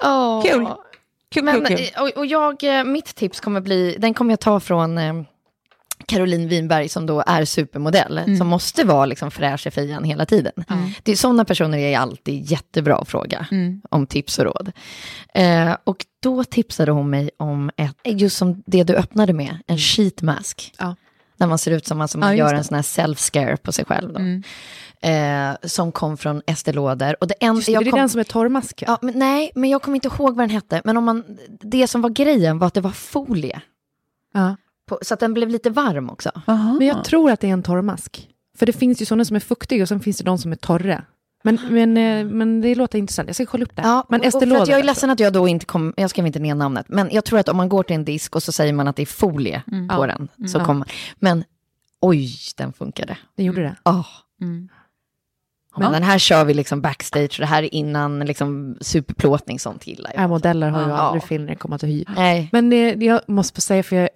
ja. 0.00 0.42
Kul. 0.44 0.66
Kul, 1.34 1.44
Men, 1.44 1.64
kul, 1.64 1.76
kul. 1.76 1.86
eh, 1.96 2.02
och, 2.02 2.08
och 2.16 2.26
jag, 2.26 2.78
eh, 2.78 2.84
mitt 2.84 3.14
tips 3.14 3.40
kommer 3.40 3.60
bli, 3.60 3.96
den 3.98 4.14
kommer 4.14 4.32
jag 4.32 4.40
ta 4.40 4.60
från 4.60 4.98
eh, 4.98 5.14
Caroline 6.06 6.48
Winberg 6.48 6.88
som 6.88 7.06
då 7.06 7.22
är 7.26 7.44
supermodell, 7.44 8.18
Mm. 8.18 8.36
som 8.36 8.46
måste 8.46 8.84
vara 8.84 9.06
liksom 9.06 9.30
fräsch 9.30 9.66
i 9.66 9.70
fejan 9.70 10.04
hela 10.04 10.26
tiden. 10.26 10.52
Det 11.02 11.12
är 11.12 11.16
sådana 11.16 11.44
personer 11.44 11.78
är 11.78 11.98
alltid 11.98 12.50
jättebra 12.50 12.96
att 12.96 13.08
fråga 13.08 13.46
Mm. 13.50 13.82
om 13.90 14.06
tips 14.06 14.38
och 14.38 14.44
råd. 14.44 14.72
Eh, 15.34 15.76
och 15.84 16.06
då 16.22 16.44
tipsade 16.44 16.92
hon 16.92 17.10
mig 17.10 17.30
om 17.38 17.70
ett, 17.76 17.96
just 18.04 18.36
som 18.36 18.62
det 18.66 18.84
du 18.84 18.94
öppnade 18.94 19.32
med, 19.32 19.58
en 19.66 19.78
sheet 19.78 20.22
mask. 20.22 20.72
Ja. 20.78 20.94
När 21.36 21.46
man 21.46 21.58
ser 21.58 21.70
ut 21.70 21.86
som 21.86 21.98
man, 21.98 22.08
som 22.08 22.22
Ja, 22.22 22.34
gör 22.34 22.54
en 22.54 22.64
sån 22.64 22.74
här 22.74 22.82
self-scare 22.82 23.56
på 23.56 23.72
sig 23.72 23.84
själv. 23.84 24.12
Då. 24.12 24.20
Mm. 25.00 25.50
Eh, 25.50 25.56
som 25.68 25.92
kom 25.92 26.16
från 26.16 26.42
Estée 26.46 26.72
Lauder. 26.74 27.16
Och 27.20 27.26
det 27.28 27.34
enda, 27.40 27.54
Just 27.58 27.66
det, 27.66 27.72
jag 27.72 27.84
det 27.84 27.88
är 27.88 27.90
kom, 27.90 28.00
den 28.00 28.08
som 28.08 28.20
är 28.20 28.24
torrmask. 28.24 28.82
ja, 28.86 28.98
men, 29.02 29.18
nej, 29.18 29.50
men 29.54 29.70
jag 29.70 29.82
kommer 29.82 29.94
inte 29.96 30.08
ihåg 30.08 30.36
vad 30.36 30.42
den 30.42 30.50
hette. 30.50 30.82
Men 30.84 30.96
om 30.96 31.04
man, 31.04 31.24
det 31.48 31.86
som 31.86 32.02
var 32.02 32.10
grejen 32.10 32.58
var 32.58 32.66
att 32.66 32.74
det 32.74 32.80
var 32.80 32.90
folie. 32.90 33.60
Ja. 34.34 34.56
På, 34.86 34.98
så 35.02 35.14
att 35.14 35.20
den 35.20 35.34
blev 35.34 35.48
lite 35.48 35.70
varm 35.70 36.10
också. 36.10 36.30
Aha. 36.46 36.72
Men 36.72 36.86
jag 36.86 37.04
tror 37.04 37.30
att 37.30 37.40
det 37.40 37.48
är 37.48 37.52
en 37.52 37.62
torrmask. 37.62 38.28
För 38.58 38.66
det 38.66 38.72
finns 38.72 39.02
ju 39.02 39.06
sådana 39.06 39.24
som 39.24 39.36
är 39.36 39.40
fuktiga 39.40 39.82
och 39.82 39.88
sen 39.88 40.00
finns 40.00 40.18
det 40.18 40.24
de 40.24 40.38
som 40.38 40.52
är 40.52 40.56
torra. 40.56 41.04
Men, 41.42 41.58
men, 41.70 41.96
eh, 41.96 42.24
men 42.24 42.60
det 42.60 42.74
låter 42.74 42.98
intressant. 42.98 43.28
Jag 43.28 43.34
ska 43.36 43.46
kolla 43.46 43.64
upp 43.64 43.76
det. 43.76 43.82
Ja, 43.82 44.06
men 44.08 44.20
och- 44.20 44.26
och 44.26 44.28
Estée 44.28 44.40
för 44.40 44.46
Lauder. 44.46 44.62
att 44.62 44.68
jag 44.68 44.74
är 44.78 44.80
alltså. 44.82 44.86
ledsen 44.90 45.10
att 45.10 45.20
jag 45.20 45.32
då 45.32 45.48
inte 45.48 45.66
kom, 45.66 45.94
jag 45.96 46.10
skrev 46.10 46.26
inte 46.26 46.38
ner 46.38 46.54
namnet, 46.54 46.86
men 46.88 47.08
jag 47.12 47.24
tror 47.24 47.38
att 47.38 47.48
om 47.48 47.56
man 47.56 47.68
går 47.68 47.82
till 47.82 47.96
en 47.96 48.04
disk 48.04 48.36
och 48.36 48.42
så 48.42 48.52
säger 48.52 48.72
man 48.72 48.88
att 48.88 48.96
det 48.96 49.02
är 49.02 49.06
folie 49.06 49.62
på 49.66 49.72
Ja. 49.88 50.06
den, 50.06 50.48
så 50.48 50.58
Ja. 50.58 50.64
kommer 50.64 50.92
Men 51.18 51.44
oj, 52.00 52.30
den 52.56 52.72
funkade. 52.72 53.18
Det 53.36 53.42
gjorde 53.44 53.62
det. 53.62 53.76
Oh. 53.84 54.06
Mm. 54.40 54.68
Men 55.78 55.92
den 55.92 56.02
här 56.02 56.18
kör 56.18 56.44
vi 56.44 56.54
liksom 56.54 56.80
backstage, 56.80 57.36
det 57.38 57.46
här 57.46 57.62
är 57.62 57.74
innan 57.74 58.20
liksom 58.20 58.76
superplåtning, 58.80 59.58
sånt 59.58 59.86
gillar 59.86 60.10
jag. 60.14 60.22
Ja, 60.24 60.28
modeller 60.28 60.70
har 60.70 60.82
ju 60.82 60.88
Ja. 60.88 60.96
aldrig 60.96 61.22
fel 61.22 61.40
när 61.40 61.48
det 61.48 61.56
kommer 61.56 61.78
till 61.78 61.88
hy. 61.88 62.04
Nej. 62.16 62.48
Men 62.52 62.72
eh, 62.72 62.78
jag 63.04 63.20
måste 63.26 63.54
få 63.54 63.60
säga, 63.60 63.82
för 63.82 63.96
jag, 63.96 64.08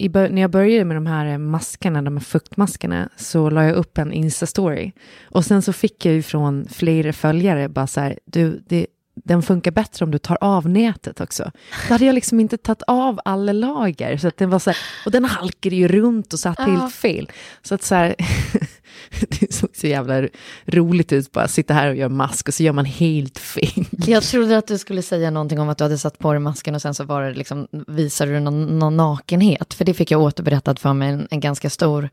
i, 0.00 0.08
när 0.08 0.40
jag 0.42 0.50
började 0.50 0.84
med 0.84 0.96
de 0.96 1.06
här 1.06 1.38
maskerna, 1.38 2.02
de 2.02 2.16
här 2.16 2.24
fuktmaskerna, 2.24 3.08
så 3.16 3.50
la 3.50 3.64
jag 3.64 3.74
upp 3.76 3.98
en 3.98 4.12
Insta-story. 4.12 4.92
Och 5.24 5.44
sen 5.44 5.62
så 5.62 5.72
fick 5.72 6.04
jag 6.06 6.14
ju 6.14 6.22
från 6.22 6.66
flera 6.70 7.12
följare 7.12 7.68
bara 7.68 7.86
så 7.86 8.00
här, 8.00 8.18
du, 8.24 8.62
det, 8.68 8.86
den 9.24 9.42
funkar 9.42 9.70
bättre 9.70 10.04
om 10.04 10.10
du 10.10 10.18
tar 10.18 10.38
av 10.40 10.68
nätet 10.68 11.20
också. 11.20 11.50
Då 11.88 11.94
hade 11.94 12.04
jag 12.04 12.14
liksom 12.14 12.40
inte 12.40 12.56
tagit 12.56 12.82
av 12.86 13.20
alla 13.24 13.52
lager. 13.52 14.16
Så 14.16 14.28
att 14.28 14.36
den 14.36 14.50
var 14.50 14.58
så 14.58 14.70
här, 14.70 14.78
och 15.06 15.12
den 15.12 15.24
halkade 15.24 15.76
ju 15.76 15.88
runt 15.88 16.32
och 16.32 16.38
satt 16.38 16.58
Ja. 16.58 16.64
helt 16.64 16.94
fel. 16.94 17.30
Så 17.62 17.74
att 17.74 17.82
så 17.82 17.94
här, 17.94 18.14
det 19.40 19.52
såg 19.54 19.70
så 19.76 19.86
jävla 19.86 20.28
roligt 20.66 21.12
ut, 21.12 21.32
bara 21.32 21.48
sitta 21.48 21.74
här 21.74 21.88
och 21.88 21.96
göra 21.96 22.08
mask 22.08 22.48
och 22.48 22.54
så 22.54 22.62
gör 22.62 22.72
man 22.72 22.84
helt 22.84 23.38
fel. 23.48 23.84
Jag 24.06 24.22
trodde 24.22 24.58
att 24.58 24.66
du 24.66 24.78
skulle 24.78 25.02
säga 25.02 25.30
någonting 25.30 25.60
om 25.60 25.68
att 25.68 25.78
du 25.78 25.84
hade 25.84 25.98
satt 25.98 26.18
på 26.18 26.32
dig 26.32 26.40
masken 26.40 26.74
och 26.74 26.82
sen 26.82 26.94
så 26.94 27.04
var 27.04 27.22
det 27.22 27.34
liksom, 27.34 27.68
visade 27.86 28.32
du 28.32 28.40
någon, 28.40 28.78
någon 28.78 28.96
nakenhet. 28.96 29.74
För 29.74 29.84
det 29.84 29.94
fick 29.94 30.10
jag 30.10 30.22
återberättat 30.22 30.80
för 30.80 30.92
mig, 30.92 31.08
en, 31.08 31.28
en 31.30 31.40
ganska 31.40 31.70
stor 31.70 32.10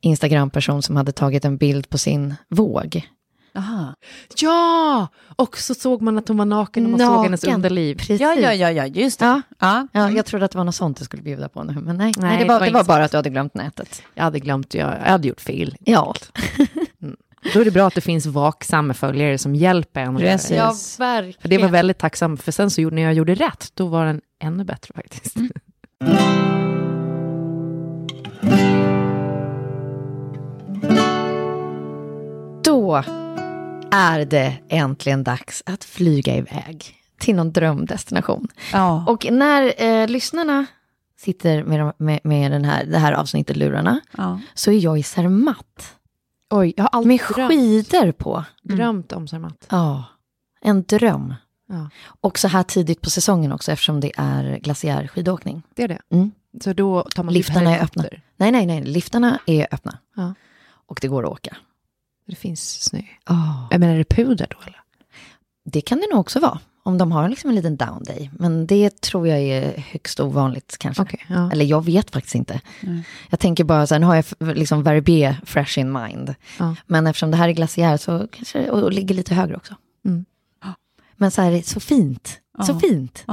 Instagram-person 0.00 0.82
som 0.82 0.96
hade 0.96 1.12
tagit 1.12 1.44
en 1.44 1.56
bild 1.56 1.88
på 1.88 1.98
sin 1.98 2.34
våg. 2.48 3.02
Aha. 3.54 3.94
Ja! 4.36 5.08
Och 5.36 5.58
så 5.58 5.74
såg 5.74 6.02
man 6.02 6.18
att 6.18 6.28
hon 6.28 6.36
var 6.36 6.44
naken 6.44 6.84
och 6.84 6.90
man 6.90 7.00
såg 7.00 7.24
hennes 7.24 7.42
Naken. 7.42 7.54
underliv. 7.54 7.94
Precis. 7.94 8.20
Ja, 8.20 8.34
ja, 8.34 8.54
ja, 8.54 8.70
ja, 8.70 8.86
just 8.86 9.18
det. 9.20 9.26
Ja. 9.26 9.42
Ja. 9.58 9.88
Ja, 9.92 10.10
jag 10.10 10.26
trodde 10.26 10.44
att 10.44 10.50
det 10.50 10.58
var 10.58 10.64
något 10.64 10.74
sånt 10.74 10.98
du 10.98 11.04
skulle 11.04 11.22
bjuda 11.22 11.48
på 11.48 11.62
nu, 11.64 11.72
men 11.72 11.96
nej. 11.96 12.12
nej, 12.16 12.30
Nej, 12.30 12.38
det, 12.38 12.44
var, 12.44 12.54
det 12.54 12.60
var 12.60 12.66
det 12.66 12.72
var 12.72 12.80
inte 12.80 12.88
bara 12.88 13.04
att 13.04 13.10
du 13.10 13.16
hade 13.16 13.30
glömt 13.30 13.54
nätet. 13.54 14.02
Jag 14.14 14.24
hade 14.24 14.40
glömt, 14.40 14.74
jag, 14.74 14.88
jag 15.04 15.10
hade 15.10 15.28
gjort 15.28 15.40
fel. 15.40 15.76
Ja, 15.80 16.14
Då 17.54 17.60
är 17.60 17.64
det 17.64 17.70
bra 17.70 17.86
att 17.86 17.94
det 17.94 18.00
finns 18.00 18.26
vaksamma 18.26 18.94
följare 18.94 19.38
som 19.38 19.54
hjälper 19.54 20.00
en. 20.00 20.16
Precis. 20.16 20.50
ja 20.50 20.74
verkligen. 20.98 21.40
För 21.40 21.48
det 21.48 21.58
var 21.58 21.68
väldigt 21.68 21.98
tacksamt, 21.98 22.42
för 22.42 22.52
sen 22.52 22.70
så 22.70 22.80
gjorde, 22.80 22.96
när 22.96 23.02
jag 23.02 23.14
gjorde 23.14 23.34
rätt, 23.34 23.70
då 23.74 23.86
var 23.86 24.06
den 24.06 24.20
ännu 24.42 24.64
bättre 24.64 24.94
faktiskt. 24.94 25.36
Då 32.64 33.04
är 33.90 34.24
det 34.24 34.58
äntligen 34.68 35.24
dags 35.24 35.62
att 35.66 35.84
flyga 35.84 36.36
iväg 36.36 36.94
till 37.18 37.34
någon 37.36 37.52
drömdestination. 37.52 38.48
Ja. 38.72 39.04
Och 39.08 39.26
när 39.30 39.82
eh, 39.82 40.08
lyssnarna 40.08 40.66
sitter 41.20 41.64
med, 41.64 41.80
de- 41.80 41.92
med, 41.98 42.20
med 42.24 42.52
den 42.52 42.64
här, 42.64 42.84
det 42.84 42.98
här 42.98 43.12
avsnittet 43.12 43.56
lurarna, 43.56 44.00
ja. 44.16 44.40
så 44.54 44.70
är 44.70 44.78
jag 44.84 44.98
i 44.98 45.02
Zermatt. 45.02 45.94
Oj, 46.50 46.74
jag 46.76 46.84
har 46.84 46.88
alltid 46.92 47.08
Med 47.08 47.20
drömt, 47.34 47.50
skidor 47.50 48.12
på. 48.12 48.44
drömt 48.62 49.12
om 49.12 49.28
Zermatt. 49.28 49.66
Ja, 49.70 50.04
en 50.60 50.82
dröm. 50.82 51.34
Ja, 51.68 51.90
Och 52.20 52.38
så 52.38 52.48
här 52.48 52.62
tidigt 52.62 53.00
på 53.00 53.10
säsongen 53.10 53.52
också, 53.52 53.72
eftersom 53.72 54.00
det 54.00 54.12
är 54.16 54.58
glaciärskidåkning. 54.58 55.62
det 55.74 55.82
är 55.82 55.88
det. 55.88 55.98
Mm. 56.10 56.30
Så 56.64 56.72
då 56.72 57.02
tar 57.02 57.22
man 57.22 57.34
Liftarna 57.34 57.70
typ 57.72 57.80
är 57.80 57.84
öppna. 57.84 58.04
Nej, 58.36 58.52
nej, 58.52 58.66
nej, 58.66 58.82
liftarna 58.84 59.38
är 59.46 59.66
öppna. 59.70 59.98
Ja. 60.16 60.34
Och 60.86 60.98
det 61.02 61.08
går 61.08 61.24
att 61.26 61.30
åka. 61.32 61.56
Det 62.28 62.36
finns 62.36 62.82
snö. 62.82 63.00
Oh. 63.30 63.66
Jag 63.70 63.80
menar, 63.80 63.94
är 63.94 63.98
det 63.98 64.04
puder 64.04 64.46
då 64.50 64.56
eller? 64.66 64.80
Det 65.64 65.80
kan 65.80 65.98
det 65.98 66.06
nog 66.10 66.20
också 66.20 66.40
vara, 66.40 66.58
om 66.82 66.98
de 66.98 67.12
har 67.12 67.28
liksom 67.28 67.50
en 67.50 67.56
liten 67.56 67.76
down 67.76 68.02
day. 68.04 68.30
Men 68.32 68.66
det 68.66 69.00
tror 69.00 69.28
jag 69.28 69.38
är 69.40 69.78
högst 69.78 70.20
ovanligt 70.20 70.76
kanske. 70.78 71.02
Okej, 71.02 71.24
ja. 71.28 71.52
Eller 71.52 71.64
jag 71.64 71.84
vet 71.84 72.10
faktiskt 72.10 72.34
inte. 72.34 72.60
Mm. 72.80 73.02
Jag 73.30 73.40
tänker 73.40 73.64
bara 73.64 73.86
så 73.86 73.94
här, 73.94 73.98
nu 74.00 74.06
har 74.06 74.14
jag 74.14 74.56
liksom 74.56 74.82
Verbier 74.82 75.40
fresh 75.44 75.78
in 75.78 75.92
mind. 75.92 76.34
Ja. 76.58 76.74
Men 76.86 77.06
eftersom 77.06 77.30
det 77.30 77.36
här 77.36 77.48
är 77.48 77.52
glaciär 77.52 77.96
så 77.96 78.28
kanske 78.32 78.58
det 78.58 78.70
och 78.70 78.92
ligger 78.92 79.14
lite 79.14 79.34
högre 79.34 79.56
också. 79.56 79.74
Mm. 80.04 80.24
Men 81.16 81.30
så 81.30 81.42
här, 81.42 81.62
så 81.62 81.80
fint. 81.80 82.40
Så 82.66 82.72
Ja. 82.72 82.78
fint. 82.80 83.24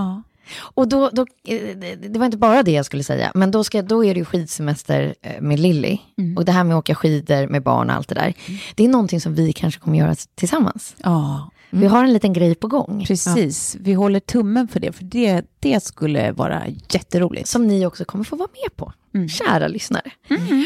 Ja. 0.47 0.71
Och 0.73 0.87
då, 0.87 1.09
då, 1.13 1.25
eh, 1.47 1.77
det 2.09 2.19
var 2.19 2.25
inte 2.25 2.37
bara 2.37 2.63
det 2.63 2.71
jag 2.71 2.85
skulle 2.85 3.03
säga, 3.03 3.31
men 3.35 3.51
då, 3.51 3.63
ska, 3.63 3.81
då 3.81 4.05
är 4.05 4.13
det 4.13 4.19
ju 4.19 4.25
skidsemester 4.25 5.15
eh, 5.21 5.41
med 5.41 5.59
Lilly. 5.59 5.97
Mm. 6.17 6.37
Och 6.37 6.45
det 6.45 6.51
här 6.51 6.63
med 6.63 6.77
att 6.77 6.79
åka 6.79 6.95
skidor 6.95 7.47
med 7.47 7.63
barn 7.63 7.89
och 7.89 7.95
allt 7.95 8.07
det 8.09 8.15
där. 8.15 8.33
Det 8.75 8.83
är 8.83 8.87
någonting 8.87 9.21
som 9.21 9.35
vi 9.35 9.53
kanske 9.53 9.81
kommer 9.81 9.97
göra 9.97 10.15
tillsammans. 10.35 10.95
ja. 11.03 11.49
Vi 11.69 11.85
har 11.85 12.03
en 12.03 12.13
liten 12.13 12.33
grej 12.33 12.55
på 12.55 12.67
gång. 12.67 13.05
Precis. 13.07 13.77
Vi 13.79 13.93
håller 13.93 14.19
tummen 14.19 14.67
för 14.67 14.79
det, 14.79 14.91
för 14.91 15.03
det, 15.03 15.45
det 15.59 15.83
skulle 15.83 16.31
vara 16.31 16.63
jätteroligt. 16.89 17.47
Som 17.47 17.67
ni 17.67 17.85
också 17.85 18.05
kommer 18.05 18.23
få 18.23 18.35
vara 18.35 18.49
med 18.63 18.77
på, 18.77 18.93
Mm. 19.15 19.29
kära 19.29 19.67
lyssnare. 19.67 20.11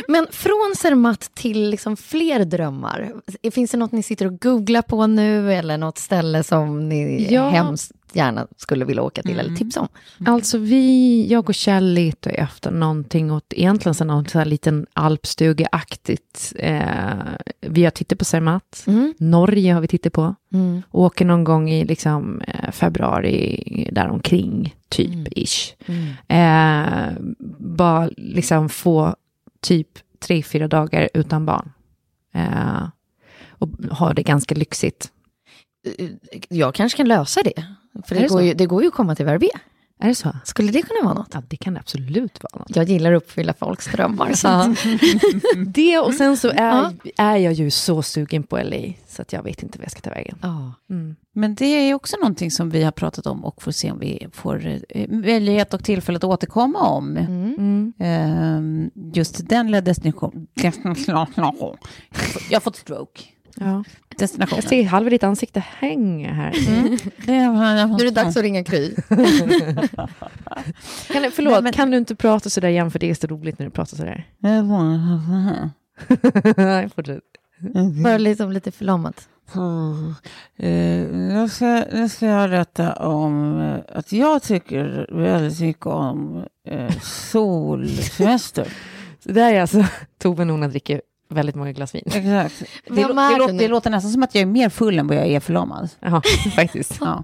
Men 0.07 0.27
från 0.31 0.73
Zermatt 0.77 1.31
till 1.35 1.69
liksom 1.69 1.97
fler 1.97 2.45
drömmar. 2.45 3.11
Finns 3.51 3.71
det 3.71 3.77
något 3.77 3.91
ni 3.91 4.03
sitter 4.03 4.25
och 4.25 4.41
googlar 4.41 4.81
på 4.81 5.07
nu 5.07 5.53
eller 5.53 5.77
något 5.77 5.97
ställe 5.97 6.43
som 6.43 6.89
ni 6.89 7.27
Ja. 7.29 7.49
hemskt 7.49 7.91
gärna 8.13 8.47
skulle 8.57 8.85
vilja 8.85 9.01
åka 9.03 9.21
till 9.21 9.39
eller 9.39 9.55
tipsa 9.55 9.79
om? 9.79 9.87
Alltså 10.25 10.57
vi, 10.57 11.25
jag 11.29 11.49
och 11.49 11.55
Kjell 11.55 11.93
letar 11.93 12.31
efter 12.31 12.71
någonting 12.71 13.31
åt, 13.31 13.53
egentligen 13.55 13.93
så 13.95 14.03
någon 14.05 14.25
så 14.27 14.37
här 14.37 14.45
liten 14.45 14.85
alpstugeaktigt. 14.93 16.53
Eh, 16.59 16.81
vi 17.61 17.83
har 17.83 17.91
tittat 17.91 18.19
på 18.19 18.25
Zermatt. 18.25 18.83
Mm. 18.87 19.13
Norge 19.17 19.73
har 19.73 19.81
vi 19.81 19.87
tittat 19.87 20.13
på. 20.13 20.35
Mm. 20.53 20.81
Åker 20.91 21.25
någon 21.25 21.43
gång 21.43 21.69
i 21.69 21.85
liksom, 21.85 22.41
eh, 22.47 22.71
februari 22.71 23.89
däromkring, 23.91 24.75
typ, 24.89 25.13
Mm. 25.13 25.25
ish. 25.35 25.75
Eh, 26.27 27.13
bara 27.59 28.09
liksom 28.17 28.69
få 28.69 29.15
typ 29.61 29.87
tre, 30.19 30.43
fyra 30.43 30.67
dagar 30.67 31.09
utan 31.13 31.45
barn. 31.45 31.71
Eh, 32.33 32.87
och 33.49 33.69
ha 33.91 34.13
det 34.13 34.23
ganska 34.23 34.55
lyxigt. 34.55 35.11
Jag 36.49 36.75
kanske 36.75 36.97
kan 36.97 37.07
lösa 37.07 37.41
det. 37.43 37.65
För 38.05 38.15
det, 38.15 38.21
det 38.21 38.27
går 38.27 38.41
ju, 38.41 38.53
det 38.53 38.65
går 38.65 38.81
ju 38.81 38.87
att 38.87 38.93
komma 38.93 39.15
till 39.15 39.25
Verbier. 39.25 39.59
Är 40.01 40.07
det 40.07 40.15
så? 40.15 40.35
Skulle 40.43 40.71
det 40.71 40.81
kunna 40.81 41.03
vara 41.03 41.13
något? 41.13 41.29
Ja, 41.33 41.43
det 41.47 41.57
kan 41.57 41.73
det 41.73 41.79
absolut 41.79 42.39
vara 42.43 42.59
något. 42.59 42.75
Jag 42.75 42.85
gillar 42.89 43.13
att 43.13 43.23
uppfylla 43.23 43.53
folks 43.53 43.85
drömmar. 43.91 44.33
Så. 44.33 44.75
Det 45.67 45.99
och 45.99 46.13
sen 46.13 46.37
så 46.37 46.49
är, 46.49 46.55
Ja. 46.55 46.91
är 47.17 47.37
jag 47.37 47.53
ju 47.53 47.71
så 47.71 48.01
sugen 48.01 48.43
på 48.43 48.57
LA, 48.57 48.93
så 49.07 49.21
att 49.21 49.33
jag 49.33 49.43
vet 49.43 49.63
inte 49.63 49.77
vad 49.77 49.85
jag 49.85 49.91
ska 49.91 50.01
ta 50.01 50.09
vägen. 50.09 50.37
Ja. 50.41 50.73
Mm. 50.89 51.15
Men 51.33 51.55
det 51.55 51.65
är 51.65 51.93
också 51.93 52.17
någonting 52.17 52.51
som 52.51 52.69
vi 52.69 52.83
har 52.83 52.91
pratat 52.91 53.25
om 53.27 53.45
och 53.45 53.61
får 53.63 53.71
se 53.71 53.91
om 53.91 53.99
vi 53.99 54.27
får 54.33 54.81
eh, 54.89 55.09
möjlighet 55.09 55.73
och 55.73 55.83
tillfälle 55.83 56.15
att 56.17 56.23
återkomma 56.23 56.79
om. 56.79 57.17
Mm. 57.17 57.93
Ehm, 57.99 58.89
just 59.13 59.49
den 59.49 59.71
destination. 59.71 60.47
Jag 62.49 62.55
har 62.55 62.59
fått 62.59 62.75
stroke. 62.75 63.21
Ja. 63.55 63.83
Destinationen. 64.17 64.61
Jag 64.63 64.69
ser 64.69 64.83
halva 64.83 65.09
ditt 65.09 65.23
ansikte 65.23 65.63
hänga 65.79 66.33
här. 66.33 66.51
Nu 67.27 67.33
är 67.33 68.03
det 68.05 68.11
dags 68.11 68.37
att 68.37 68.43
ringa 68.43 68.63
Kry. 68.63 68.95
Kan, 71.13 71.21
du- 71.23 71.31
förlåt, 71.31 71.53
Nej, 71.53 71.61
men- 71.63 71.73
kan 71.73 71.91
du 71.91 71.97
inte 71.97 72.15
prata 72.15 72.49
sådär 72.49 72.67
igen, 72.67 72.91
för 72.91 72.99
det 72.99 73.09
är 73.09 73.13
så 73.13 73.27
roligt 73.27 73.59
när 73.59 73.65
du 73.65 73.71
pratar 73.71 73.97
sådär. 73.97 74.27
Fortsätt. 76.95 77.23
Bara 78.03 78.17
liksom 78.17 78.51
lite 78.51 78.71
förlamat. 78.71 79.29
Eh, 80.57 80.69
nu, 81.11 81.47
ska, 81.51 81.83
nu 81.93 82.09
ska 82.09 82.25
jag 82.25 82.49
berätta 82.49 82.93
om 82.93 83.59
eh, 83.61 83.97
att 83.97 84.11
jag 84.11 84.43
tycker 84.43 85.07
väldigt 85.11 85.59
mycket 85.59 85.85
om 85.85 86.45
eh, 86.67 86.91
solsemester. 87.01 88.67
Så 89.23 89.31
där 89.31 89.53
är 89.53 89.61
alltså 89.61 89.85
Tove 90.21 90.45
Nona 90.45 90.67
dricker 90.67 91.01
väldigt 91.29 91.55
många 91.55 91.71
glas 91.71 91.95
vin. 91.95 92.03
Exakt. 92.05 92.63
Det, 92.87 92.95
det, 92.95 93.07
låter, 93.07 93.53
det 93.53 93.67
låter 93.67 93.89
nästan 93.89 94.11
som 94.11 94.23
att 94.23 94.35
jag 94.35 94.41
är 94.41 94.45
mer 94.45 94.69
full 94.69 94.99
än 94.99 95.07
vad 95.07 95.17
jag 95.17 95.27
är 95.27 95.39
förlamad. 95.39 95.89
Ja, 95.99 96.21
faktiskt. 96.55 96.97
Ja. 97.01 97.23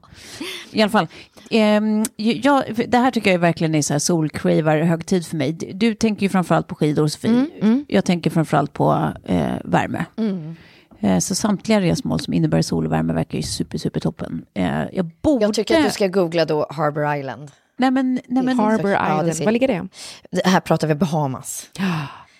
I 0.71 0.81
alla 0.81 0.91
fall. 0.91 1.07
Ehm, 1.51 2.05
jag, 2.15 2.63
det 2.87 2.97
här 2.97 3.11
tycker 3.11 3.31
jag 3.31 3.39
verkligen 3.39 3.75
är 3.75 3.81
så 3.81 3.93
här 3.93 3.99
solcravar-högtid 3.99 5.27
för 5.27 5.37
mig. 5.37 5.51
Du, 5.51 5.93
tänker 5.95 6.23
ju 6.23 6.29
framförallt 6.29 6.67
på 6.67 6.75
skidor, 6.75 7.07
Sofie. 7.07 7.31
Mm, 7.31 7.49
mm. 7.61 7.85
Jag 7.87 8.05
tänker 8.05 8.29
framförallt 8.29 8.73
på 8.73 9.13
eh, 9.25 9.53
värme. 9.63 10.05
Mm. 10.17 10.55
Eh, 10.99 11.19
så 11.19 11.35
samtliga 11.35 11.81
resmål 11.81 12.19
som 12.19 12.33
innebär 12.33 12.61
sol 12.61 12.85
och 12.85 12.91
värme 12.91 13.13
verkar 13.13 13.37
ju 13.37 13.43
super, 13.43 13.77
super 13.77 13.99
toppen. 13.99 14.45
Eh, 14.53 14.81
jag 14.93 15.05
borde... 15.21 15.45
Jag 15.45 15.53
tycker 15.53 15.77
att 15.79 15.85
du 15.85 15.91
ska 15.91 16.07
googla 16.07 16.45
då 16.45 16.67
Harbour 16.69 17.15
Island. 17.15 17.51
Nej 17.77 17.91
men, 17.91 18.19
nej, 18.27 18.43
men 18.43 18.59
Harbour 18.59 18.91
Ja, 18.91 18.99
det 18.99 19.15
Island, 19.15 19.35
ser- 19.35 19.45
var 19.45 19.51
ligger 19.51 19.67
det? 19.67 19.87
Det 20.31 20.47
här 20.47 20.59
pratar 20.59 20.87
vi 20.87 20.95
Bahamas. 20.95 21.69